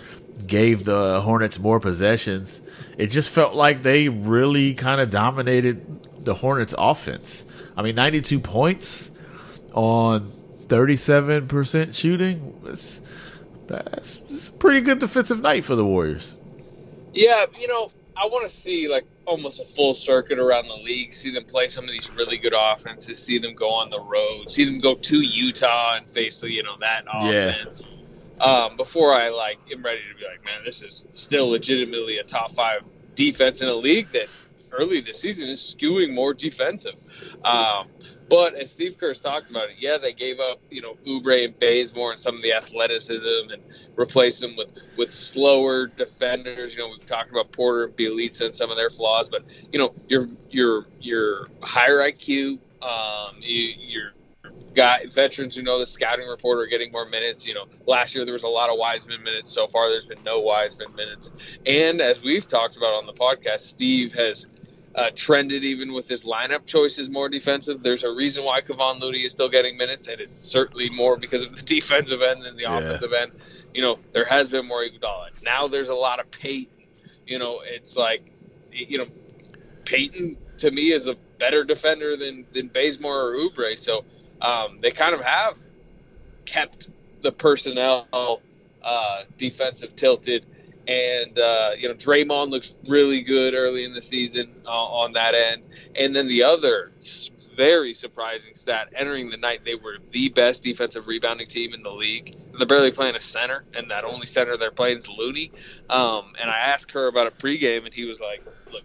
gave 0.47 0.85
the 0.85 1.21
Hornets 1.21 1.59
more 1.59 1.81
possessions. 1.81 2.69
It 2.99 3.07
just 3.09 3.31
felt 3.31 3.55
like 3.55 3.83
they 3.83 4.09
really 4.09 4.75
kind 4.75 5.01
of 5.01 5.11
dominated 5.11 5.94
the 6.25 6.35
Hornets 6.35 6.75
offense. 6.77 7.45
I 7.77 7.83
mean, 7.83 7.95
92 7.95 8.41
points 8.41 9.11
on 9.73 10.33
37% 10.67 11.95
shooting. 11.95 12.61
That's, 12.65 13.01
that's, 13.67 14.17
that's 14.31 14.49
a 14.49 14.53
pretty 14.53 14.81
good 14.81 14.99
defensive 14.99 15.41
night 15.41 15.65
for 15.65 15.75
the 15.75 15.85
Warriors. 15.85 16.37
Yeah, 17.13 17.47
you 17.61 17.69
know, 17.69 17.91
I 18.17 18.27
want 18.27 18.49
to 18.49 18.55
see 18.55 18.89
like 18.89 19.05
almost 19.27 19.61
a 19.61 19.65
full 19.65 19.95
circuit 19.95 20.39
around 20.39 20.69
the 20.69 20.75
league, 20.77 21.13
see 21.13 21.33
them 21.33 21.45
play 21.45 21.69
some 21.69 21.85
of 21.85 21.91
these 21.91 22.11
really 22.13 22.37
good 22.37 22.55
offenses, 22.57 23.23
see 23.23 23.39
them 23.39 23.55
go 23.55 23.71
on 23.71 23.91
the 23.91 24.01
road, 24.01 24.49
see 24.51 24.65
them 24.65 24.81
go 24.81 24.95
to 24.95 25.17
Utah 25.19 25.97
and 25.97 26.11
face 26.11 26.43
you 26.43 26.63
know 26.63 26.77
that 26.81 27.05
Yeah. 27.07 27.49
offense. 27.51 27.87
Um, 28.41 28.77
before 28.77 29.13
I 29.13 29.29
like 29.31 29.59
am 29.73 29.83
ready 29.85 30.01
to 30.11 30.15
be 30.19 30.25
like, 30.27 30.45
man, 30.45 30.65
this 30.65 30.83
is 30.83 31.07
still 31.11 31.49
legitimately 31.51 32.19
a 32.19 32.25
top 32.25 32.51
five 32.51 32.85
defense 33.15 33.63
in 33.63 33.69
a 33.69 33.75
league 33.75 34.09
that 34.11 34.27
early 34.75 35.01
this 35.01 35.21
season 35.21 35.49
is 35.49 35.61
skewing 35.61 36.13
more 36.13 36.35
defensive. 36.35 36.95
Um, 37.45 37.89
but 38.29 38.55
as 38.55 38.71
Steve 38.71 38.99
Kerr's 38.99 39.19
talked 39.19 39.51
about 39.51 39.71
it, 39.71 39.77
yeah, 39.79 39.99
they 39.99 40.13
gave 40.13 40.41
up, 40.41 40.61
you 40.71 40.81
know, 40.81 40.97
Oubre 41.07 41.45
and 41.45 41.59
Bazemore 41.59 42.13
and 42.13 42.21
some 42.21 42.37
of 42.37 42.43
the 42.43 42.53
athleticism 42.53 43.51
and 43.53 43.63
replaced 43.97 44.41
them 44.41 44.57
with, 44.57 44.73
with 44.97 45.13
slower 45.13 45.87
defenders. 45.87 46.75
You 46.75 46.83
know, 46.83 46.89
we've 46.89 47.05
talked 47.05 47.31
about 47.31 47.53
Porter 47.53 47.85
and 47.85 47.97
Bjelica 47.97 48.47
and 48.47 48.55
some 48.55 48.71
of 48.71 48.77
their 48.77 48.91
flaws, 48.91 49.29
but 49.29 49.45
you 49.73 49.79
know, 49.79 49.95
your 50.09 50.27
your 50.51 50.87
your 51.01 51.49
higher 51.63 51.99
IQ, 51.99 52.59
um, 52.83 53.37
you, 53.41 53.75
your 53.79 54.13
guy 54.75 55.07
veterans 55.07 55.57
who 55.57 55.63
know 55.63 55.79
the 55.79 55.87
scouting 55.87 56.27
report 56.27 56.59
are 56.59 56.67
getting 56.67 56.93
more 56.93 57.09
minutes. 57.09 57.47
You 57.47 57.55
know, 57.55 57.67
last 57.87 58.15
year 58.15 58.25
there 58.25 58.35
was 58.35 58.43
a 58.43 58.49
lot 58.49 58.71
of 58.71 58.79
Wiseman 58.79 59.23
minutes. 59.23 59.51
So 59.51 59.67
far, 59.67 59.89
there's 59.89 60.07
been 60.07 60.23
no 60.25 60.41
Wiseman 60.41 60.95
minutes. 60.95 61.33
And 61.67 62.01
as 62.01 62.23
we've 62.23 62.47
talked 62.47 62.77
about 62.77 62.95
on 62.95 63.07
the 63.07 63.13
podcast, 63.13 63.61
Steve 63.61 64.15
has 64.15 64.49
uh, 64.95 65.11
trended 65.15 65.65
even 65.65 65.93
with 65.93 66.09
his 66.09 66.25
lineup 66.25 66.67
choices 66.67 67.11
more 67.11 67.29
defensive. 67.29 67.83
There's 67.83 68.05
a 68.05 68.13
reason 68.15 68.45
why 68.45 68.61
Kevon 68.61 69.01
Looney 69.01 69.21
is 69.21 69.33
still 69.33 69.49
getting 69.49 69.77
minutes, 69.77 70.09
and 70.09 70.21
it's 70.21 70.41
certainly 70.41 70.89
more 70.91 71.17
because 71.17 71.43
of 71.43 71.57
the 71.57 71.63
defensive 71.75 72.23
end 72.23 72.43
than 72.45 72.57
the 72.57 72.63
Yeah. 72.63 72.79
offensive 72.79 73.13
end. 73.13 73.33
You 73.73 73.83
know, 73.83 73.99
there 74.13 74.25
has 74.25 74.51
been 74.51 74.67
more 74.67 74.83
Iguodala. 74.85 75.31
Now 75.43 75.67
there's 75.69 75.89
a 75.89 75.95
lot 75.95 76.21
of 76.21 76.31
Payton. 76.31 76.69
You 77.27 77.39
know, 77.39 77.61
it's 77.65 77.97
like, 77.97 78.23
you 78.71 78.99
know, 78.99 79.07
Payton 79.85 80.37
to 80.59 80.71
me 80.71 80.93
is 80.93 81.07
a 81.09 81.15
better 81.39 81.65
defender 81.65 82.17
than 82.17 82.47
than 82.53 82.69
Bazemore 82.69 83.31
or 83.33 83.37
Oubre. 83.37 83.79
So 83.79 84.05
um, 84.41 84.79
they 84.79 84.91
kind 84.91 85.15
of 85.15 85.21
have 85.25 85.59
kept 86.45 86.89
the 87.23 87.33
personnel 87.33 88.41
uh, 88.83 89.23
defensive 89.39 89.97
tilted. 89.97 90.47
And 90.87 91.39
uh, 91.39 91.71
you 91.79 91.89
know 91.89 91.95
Draymond 91.95 92.51
looks 92.51 92.77
really 92.89 93.23
good 93.23 93.55
early 93.55 93.85
in 93.85 93.95
the 93.95 94.01
season 94.01 94.55
uh, 94.67 94.71
on 94.71 95.13
that 95.13 95.35
end. 95.35 95.63
And 95.97 96.15
then 96.15 96.29
the 96.29 96.43
other 96.43 96.91
very 97.55 97.95
surprising 97.95 98.55
stat 98.55 98.89
entering 98.95 99.31
the 99.31 99.37
night, 99.37 99.65
they 99.65 99.75
were 99.75 99.99
the 100.11 100.29
best 100.31 100.63
defensive 100.63 101.07
rebounding 101.07 101.47
team 101.47 101.73
in 101.73 101.83
the 101.83 101.91
league. 101.91 102.37
They're 102.59 102.67
barely 102.67 102.91
playing 102.91 103.17
a 103.17 103.21
center, 103.21 103.65
and 103.75 103.91
that 103.91 104.05
only 104.05 104.27
center 104.27 104.57
they're 104.57 104.71
playing 104.71 104.99
is 104.99 105.09
Looney. 105.09 105.53
Um, 105.89 106.33
and 106.41 106.51
I 106.51 106.59
asked 106.59 106.93
Kerr 106.93 107.07
about 107.07 107.27
it 107.27 107.39
pregame, 107.39 107.85
and 107.85 107.95
he 107.95 108.05
was 108.05 108.21
like, 108.21 108.45
"Look, 108.73 108.85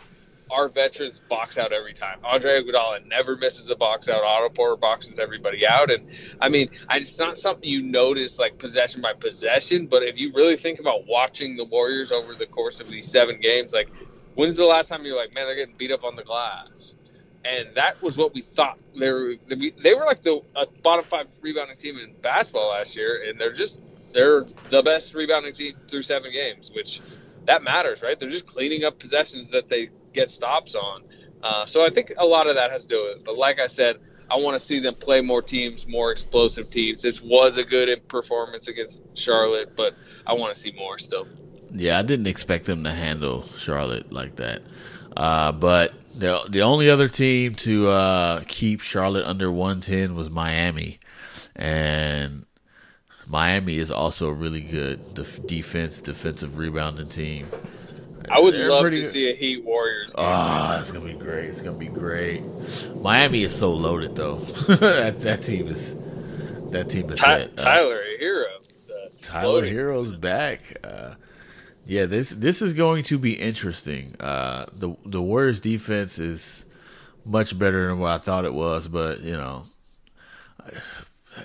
our 0.52 0.68
veterans 0.68 1.20
box 1.20 1.58
out 1.58 1.72
every 1.72 1.93
time. 1.93 2.20
Andre 2.24 2.62
Iguodala 2.62 3.06
never 3.06 3.36
misses 3.36 3.70
a 3.70 3.76
box 3.76 4.10
out. 4.10 4.24
Otto 4.24 4.50
Porter 4.50 4.76
boxes 4.76 5.20
everybody 5.20 5.66
out, 5.68 5.91
and 5.91 6.10
I 6.41 6.50
mean, 6.50 6.70
it's 6.91 7.18
not 7.18 7.38
something 7.38 7.70
you 7.70 7.84
notice 7.84 8.39
like 8.39 8.58
possession 8.58 9.02
by 9.02 9.14
possession. 9.14 9.88
But 9.88 10.04
if 10.04 10.20
you 10.20 10.34
really 10.34 10.58
think 10.58 10.80
about 10.80 11.06
watching 11.08 11.56
the 11.56 11.66
Warriors 11.66 12.12
over 12.12 12.36
the 12.36 12.47
course 12.47 12.80
of 12.80 12.88
these 12.88 13.10
seven 13.10 13.39
games, 13.39 13.74
like 13.74 13.89
when's 14.36 14.58
the 14.58 14.66
last 14.66 14.88
time 14.88 15.06
you're 15.06 15.18
like, 15.18 15.34
man, 15.34 15.45
they're 15.45 15.56
getting 15.56 15.76
beat 15.78 15.91
up 15.91 16.04
on 16.04 16.16
the 16.16 16.24
glass? 16.24 16.95
And 17.45 17.76
that 17.76 18.02
was 18.02 18.18
what 18.18 18.34
we 18.34 18.41
thought 18.41 18.78
they 18.95 19.12
were. 19.12 19.36
They 19.47 19.93
were 19.93 20.06
like 20.06 20.22
the 20.22 20.41
bottom 20.84 21.06
five 21.06 21.28
rebounding 21.41 21.78
team 21.78 21.97
in 21.97 22.14
basketball 22.22 22.70
last 22.70 22.95
year, 22.95 23.24
and 23.30 23.39
they're 23.39 23.54
just 23.54 23.82
they're 24.14 24.45
the 24.70 24.82
best 24.82 25.14
rebounding 25.14 25.54
team 25.54 25.76
through 25.89 26.02
seven 26.02 26.32
games, 26.32 26.72
which 26.72 27.02
that 27.45 27.64
matters, 27.64 28.02
right? 28.02 28.20
They're 28.20 28.30
just 28.30 28.47
cleaning 28.47 28.84
up 28.84 29.00
possessions 29.00 29.50
that 29.50 29.70
they 29.70 29.89
get 30.14 30.30
stops 30.30 30.76
on. 30.76 31.03
Uh, 31.41 31.66
so 31.66 31.86
I 31.86 31.89
think 31.89 32.14
a 32.18 32.26
lot 32.26 32.47
of 32.47 32.55
that 32.55 32.72
has 32.72 32.84
to 32.84 32.89
do 32.89 33.03
with 33.03 33.18
it. 33.18 33.26
But 33.26 33.38
like 33.38 33.60
I 33.60 33.68
said, 33.68 33.97
I 34.32 34.36
want 34.36 34.55
to 34.55 34.60
see 34.60 34.80
them 34.80 34.95
play 34.95 35.22
more 35.22 35.41
teams, 35.41 35.88
more 35.88 36.12
explosive 36.12 36.70
teams. 36.70 37.01
This 37.01 37.22
was 37.22 37.57
a 37.57 37.64
good 37.64 38.07
performance 38.07 38.68
against 38.68 39.01
Charlotte, 39.16 39.76
but 39.76 39.95
I 40.28 40.34
want 40.34 40.53
to 40.53 40.60
see 40.60 40.72
more 40.72 40.99
still. 40.99 41.28
Yeah, 41.72 41.97
I 41.97 42.03
didn't 42.03 42.28
expect 42.28 42.66
them 42.66 42.84
to 42.84 42.91
handle 42.91 43.43
Charlotte 43.43 44.12
like 44.12 44.36
that. 44.38 44.62
Uh, 45.16 45.51
but 45.51 45.93
the 46.16 46.41
the 46.49 46.62
only 46.62 46.89
other 46.89 47.07
team 47.07 47.55
to 47.55 47.89
uh, 47.89 48.43
keep 48.47 48.82
Charlotte 48.82 49.26
under 49.26 49.51
110 49.51 50.16
was 50.16 50.30
Miami, 50.30 50.99
and 51.55 52.45
Miami 53.28 53.78
is 53.78 53.91
also 53.91 54.28
a 54.28 54.34
really 54.34 54.62
good 54.62 55.14
def- 55.14 55.45
defense, 55.45 56.01
defensive 56.01 56.57
rebounding 56.57 57.10
team. 57.10 57.47
I 58.32 58.39
would 58.39 58.53
They're 58.53 58.69
love 58.69 58.84
to 58.84 58.89
good. 58.91 59.03
see 59.05 59.30
a 59.30 59.34
Heat 59.34 59.63
Warriors. 59.63 60.13
Game. 60.13 60.25
Oh, 60.27 60.77
it's 60.80 60.91
gonna 60.91 61.05
be 61.05 61.13
great. 61.13 61.45
It's 61.45 61.61
gonna 61.61 61.77
be 61.77 61.88
great. 61.88 62.45
Miami 62.95 63.43
is 63.43 63.55
so 63.55 63.73
loaded 63.73 64.15
though. 64.15 64.38
that, 64.67 65.19
that 65.21 65.41
team 65.41 65.67
is 65.67 65.95
that 66.71 66.89
team 66.89 67.09
is 67.09 67.19
Ty- 67.19 67.47
Tyler 67.55 67.95
uh, 68.01 68.23
Herro. 68.23 68.45
Uh, 68.89 69.09
Tyler 69.17 69.65
Herro's 69.65 70.15
back. 70.15 70.77
Uh, 70.84 71.15
yeah, 71.86 72.05
this 72.05 72.30
this 72.30 72.61
is 72.61 72.73
going 72.73 73.03
to 73.05 73.17
be 73.17 73.34
interesting. 73.34 74.11
Uh, 74.19 74.65
the 74.73 74.95
the 75.05 75.21
Warriors 75.21 75.59
defense 75.61 76.19
is 76.19 76.65
much 77.25 77.57
better 77.57 77.88
than 77.88 77.99
what 77.99 78.11
I 78.11 78.17
thought 78.19 78.45
it 78.45 78.53
was, 78.53 78.88
but 78.88 79.21
you 79.21 79.36
know, 79.36 79.65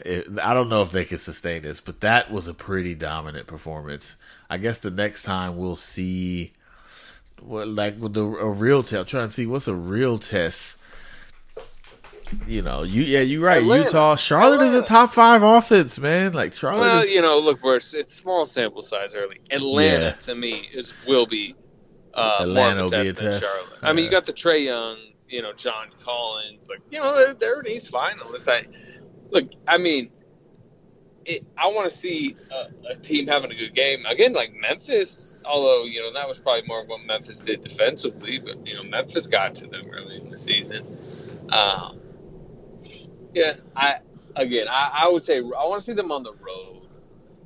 it, 0.05 0.27
I 0.43 0.55
don't 0.55 0.69
know 0.69 0.83
if 0.83 0.91
they 0.91 1.05
can 1.05 1.19
sustain 1.19 1.63
this. 1.63 1.81
But 1.81 2.01
that 2.01 2.31
was 2.31 2.49
a 2.49 2.55
pretty 2.55 2.95
dominant 2.95 3.47
performance. 3.47 4.17
I 4.51 4.59
guess 4.59 4.79
the 4.79 4.91
next 4.91 5.23
time 5.23 5.57
we'll 5.57 5.77
see 5.77 6.53
what 7.45 7.69
like 7.69 8.01
with 8.01 8.15
the 8.15 8.25
a 8.25 8.51
real 8.51 8.83
test. 8.83 8.95
I'm 8.95 9.05
trying 9.07 9.29
to 9.29 9.35
see 9.35 9.47
what's 9.47 9.69
a 9.69 9.75
real 9.75 10.19
test. 10.19 10.79
You 12.47 12.63
know, 12.63 12.83
you 12.83 13.03
yeah, 13.03 13.21
you're 13.21 13.45
right. 13.45 13.63
Atlanta. 13.63 13.85
Utah, 13.85 14.17
Charlotte 14.17 14.55
Atlanta. 14.55 14.79
is 14.79 14.83
a 14.83 14.87
top 14.87 15.13
five 15.13 15.43
offense, 15.43 15.99
man. 15.99 16.33
Like 16.33 16.53
Charlotte. 16.53 16.81
Well, 16.81 17.03
is, 17.03 17.15
you 17.15 17.21
know, 17.21 17.39
look, 17.39 17.63
we're 17.63 17.77
it's 17.77 18.15
small 18.15 18.47
sample 18.47 18.83
size 18.83 19.15
early. 19.15 19.41
Atlanta 19.51 20.05
yeah. 20.05 20.13
to 20.13 20.35
me 20.35 20.69
is 20.73 20.95
will 21.07 21.27
be 21.27 21.55
uh, 22.15 22.39
Atlanta 22.41 22.77
more 22.77 22.85
of 22.87 22.93
a 22.93 22.97
test 22.97 23.17
than 23.19 23.31
test. 23.31 23.43
Charlotte. 23.45 23.79
Yeah. 23.83 23.89
I 23.89 23.93
mean, 23.93 24.05
you 24.07 24.11
got 24.11 24.25
the 24.25 24.33
Trae 24.33 24.65
Young, 24.65 24.97
you 25.29 25.43
know, 25.43 25.53
John 25.53 25.89
Collins, 26.03 26.69
like 26.69 26.81
you 26.91 27.01
know, 27.01 27.15
they're, 27.15 27.35
they're 27.35 27.61
an 27.61 27.69
East 27.69 27.93
finalist. 27.93 28.49
I 28.49 28.67
look, 29.31 29.51
I 29.69 29.79
mean, 29.79 30.11
it, 31.27 31.47
I 31.57 31.69
want 31.69 31.91
to 31.91 31.97
see 31.97 32.37
a, 32.51 32.93
a, 32.93 32.97
team 32.97 33.27
having 33.27 33.51
a 33.51 33.55
good 33.55 33.75
game 33.75 34.01
again, 34.07 34.33
like 34.33 34.53
Memphis. 34.55 35.39
Although 35.45 35.85
you 35.85 36.03
know 36.03 36.13
that 36.13 36.29
was 36.29 36.41
probably 36.41 36.67
more 36.67 36.83
of 36.83 36.89
what 36.89 37.01
Memphis 37.05 37.39
did 37.39 37.61
defensively, 37.61 38.39
but 38.39 38.67
you 38.67 38.75
know 38.75 38.83
Memphis 38.83 39.27
got 39.27 39.55
to 39.57 39.67
them 39.67 39.91
early 39.91 40.21
in 40.21 40.31
the 40.31 40.37
season. 40.37 40.99
Um, 41.51 42.01
yeah, 43.33 43.55
I 43.75 43.99
again, 44.37 44.67
I, 44.69 44.91
I 45.05 45.09
would 45.09 45.23
say 45.23 45.39
I 45.39 45.41
want 45.41 45.81
to 45.81 45.85
see 45.85 45.95
them 45.95 46.13
on 46.13 46.23
the 46.23 46.33
road. 46.33 46.89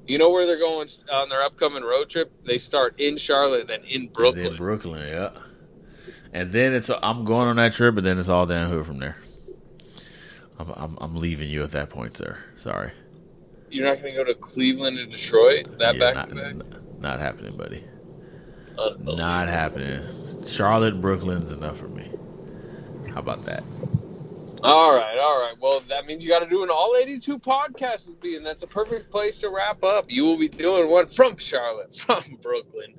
You 0.06 0.18
know 0.18 0.30
where 0.30 0.46
they're 0.46 0.58
going 0.58 0.88
on 1.12 1.28
their 1.28 1.42
upcoming 1.42 1.82
road 1.82 2.08
trip? 2.08 2.32
They 2.44 2.58
start 2.58 2.98
in 2.98 3.18
Charlotte, 3.18 3.68
then 3.68 3.84
in 3.84 4.06
Brooklyn. 4.06 4.46
In 4.46 4.56
Brooklyn, 4.56 5.06
yeah. 5.06 5.30
And 6.32 6.50
then 6.50 6.72
it's 6.72 6.90
I'm 7.02 7.24
going 7.24 7.48
on 7.48 7.56
that 7.56 7.74
trip, 7.74 7.94
but 7.94 8.04
then 8.04 8.18
it's 8.18 8.28
all 8.28 8.46
downhill 8.46 8.84
from 8.84 8.98
there. 8.98 9.16
I'm, 10.58 10.70
I'm, 10.70 10.98
I'm 11.00 11.16
leaving 11.16 11.48
you 11.48 11.62
at 11.62 11.70
that 11.72 11.90
point, 11.90 12.16
sir. 12.16 12.38
Sorry. 12.56 12.90
You're 13.70 13.86
not 13.86 14.00
going 14.00 14.14
to 14.14 14.18
go 14.18 14.24
to 14.24 14.34
Cleveland 14.34 14.98
and 14.98 15.10
Detroit 15.10 15.78
that 15.78 15.94
yeah, 15.94 16.00
back 16.00 16.14
not, 16.14 16.28
to 16.30 16.34
back? 16.34 17.00
Not 17.00 17.20
happening, 17.20 17.56
buddy. 17.56 17.84
Not 19.00 19.48
happening. 19.48 20.02
Charlotte, 20.46 21.00
Brooklyn's 21.00 21.52
enough 21.52 21.78
for 21.78 21.88
me. 21.88 22.08
How 23.12 23.20
about 23.20 23.44
that? 23.46 23.62
All 24.62 24.94
right, 24.94 25.18
all 25.18 25.40
right. 25.40 25.54
Well, 25.60 25.80
that 25.88 26.06
means 26.06 26.24
you 26.24 26.30
got 26.30 26.40
to 26.40 26.48
do 26.48 26.64
an 26.64 26.70
all 26.70 26.94
82 26.96 27.38
podcast 27.38 28.08
with 28.08 28.22
me, 28.22 28.36
and 28.36 28.44
that's 28.44 28.62
a 28.62 28.66
perfect 28.66 29.10
place 29.10 29.40
to 29.40 29.50
wrap 29.50 29.84
up. 29.84 30.06
You 30.08 30.24
will 30.24 30.38
be 30.38 30.48
doing 30.48 30.90
one 30.90 31.06
from 31.06 31.36
Charlotte, 31.36 31.94
from 32.06 32.22
Brooklyn. 32.40 32.94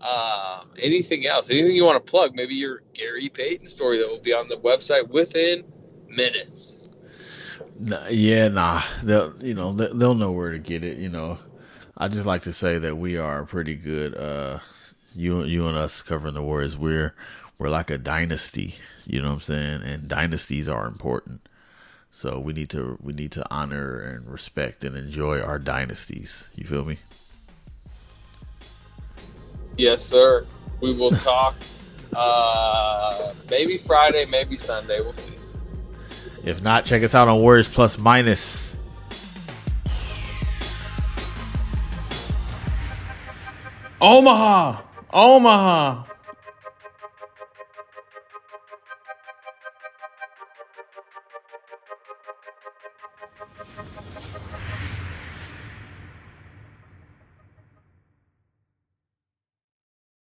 Um, 0.00 0.70
anything 0.78 1.26
else? 1.26 1.50
Anything 1.50 1.76
you 1.76 1.84
want 1.84 2.04
to 2.04 2.10
plug? 2.10 2.34
Maybe 2.34 2.54
your 2.54 2.82
Gary 2.92 3.28
Payton 3.28 3.66
story 3.66 3.98
that 3.98 4.08
will 4.08 4.20
be 4.20 4.32
on 4.32 4.48
the 4.48 4.56
website 4.56 5.08
within 5.08 5.64
minutes. 6.08 6.78
Yeah, 8.10 8.48
nah. 8.48 8.82
They'll 9.02 9.34
you 9.40 9.54
know 9.54 9.72
they'll 9.72 10.14
know 10.14 10.32
where 10.32 10.52
to 10.52 10.58
get 10.58 10.84
it. 10.84 10.98
You 10.98 11.08
know, 11.08 11.38
I 11.96 12.08
just 12.08 12.26
like 12.26 12.42
to 12.42 12.52
say 12.52 12.78
that 12.78 12.96
we 12.96 13.16
are 13.16 13.44
pretty 13.44 13.74
good. 13.74 14.16
Uh, 14.16 14.60
you 15.14 15.42
you 15.44 15.66
and 15.66 15.76
us 15.76 16.02
covering 16.02 16.34
the 16.34 16.42
Warriors, 16.42 16.76
we're 16.78 17.14
we're 17.58 17.70
like 17.70 17.90
a 17.90 17.98
dynasty. 17.98 18.76
You 19.06 19.20
know 19.20 19.28
what 19.28 19.34
I'm 19.34 19.40
saying? 19.40 19.82
And 19.82 20.08
dynasties 20.08 20.68
are 20.68 20.86
important. 20.86 21.40
So 22.12 22.38
we 22.38 22.52
need 22.52 22.70
to 22.70 22.98
we 23.02 23.12
need 23.12 23.32
to 23.32 23.44
honor 23.52 24.00
and 24.00 24.28
respect 24.30 24.84
and 24.84 24.96
enjoy 24.96 25.40
our 25.40 25.58
dynasties. 25.58 26.48
You 26.54 26.64
feel 26.64 26.84
me? 26.84 26.98
Yes, 29.76 30.04
sir. 30.04 30.46
We 30.80 30.92
will 30.92 31.10
talk. 31.10 31.54
uh, 32.14 33.32
maybe 33.50 33.78
Friday, 33.78 34.26
maybe 34.26 34.56
Sunday. 34.56 35.00
We'll 35.00 35.14
see. 35.14 35.32
If 36.44 36.62
not, 36.62 36.84
check 36.84 37.02
us 37.02 37.14
out 37.14 37.28
on 37.28 37.40
Warriors 37.40 37.68
Plus 37.68 37.98
Minus. 37.98 38.76
Omaha, 44.00 44.82
Omaha. 45.12 46.11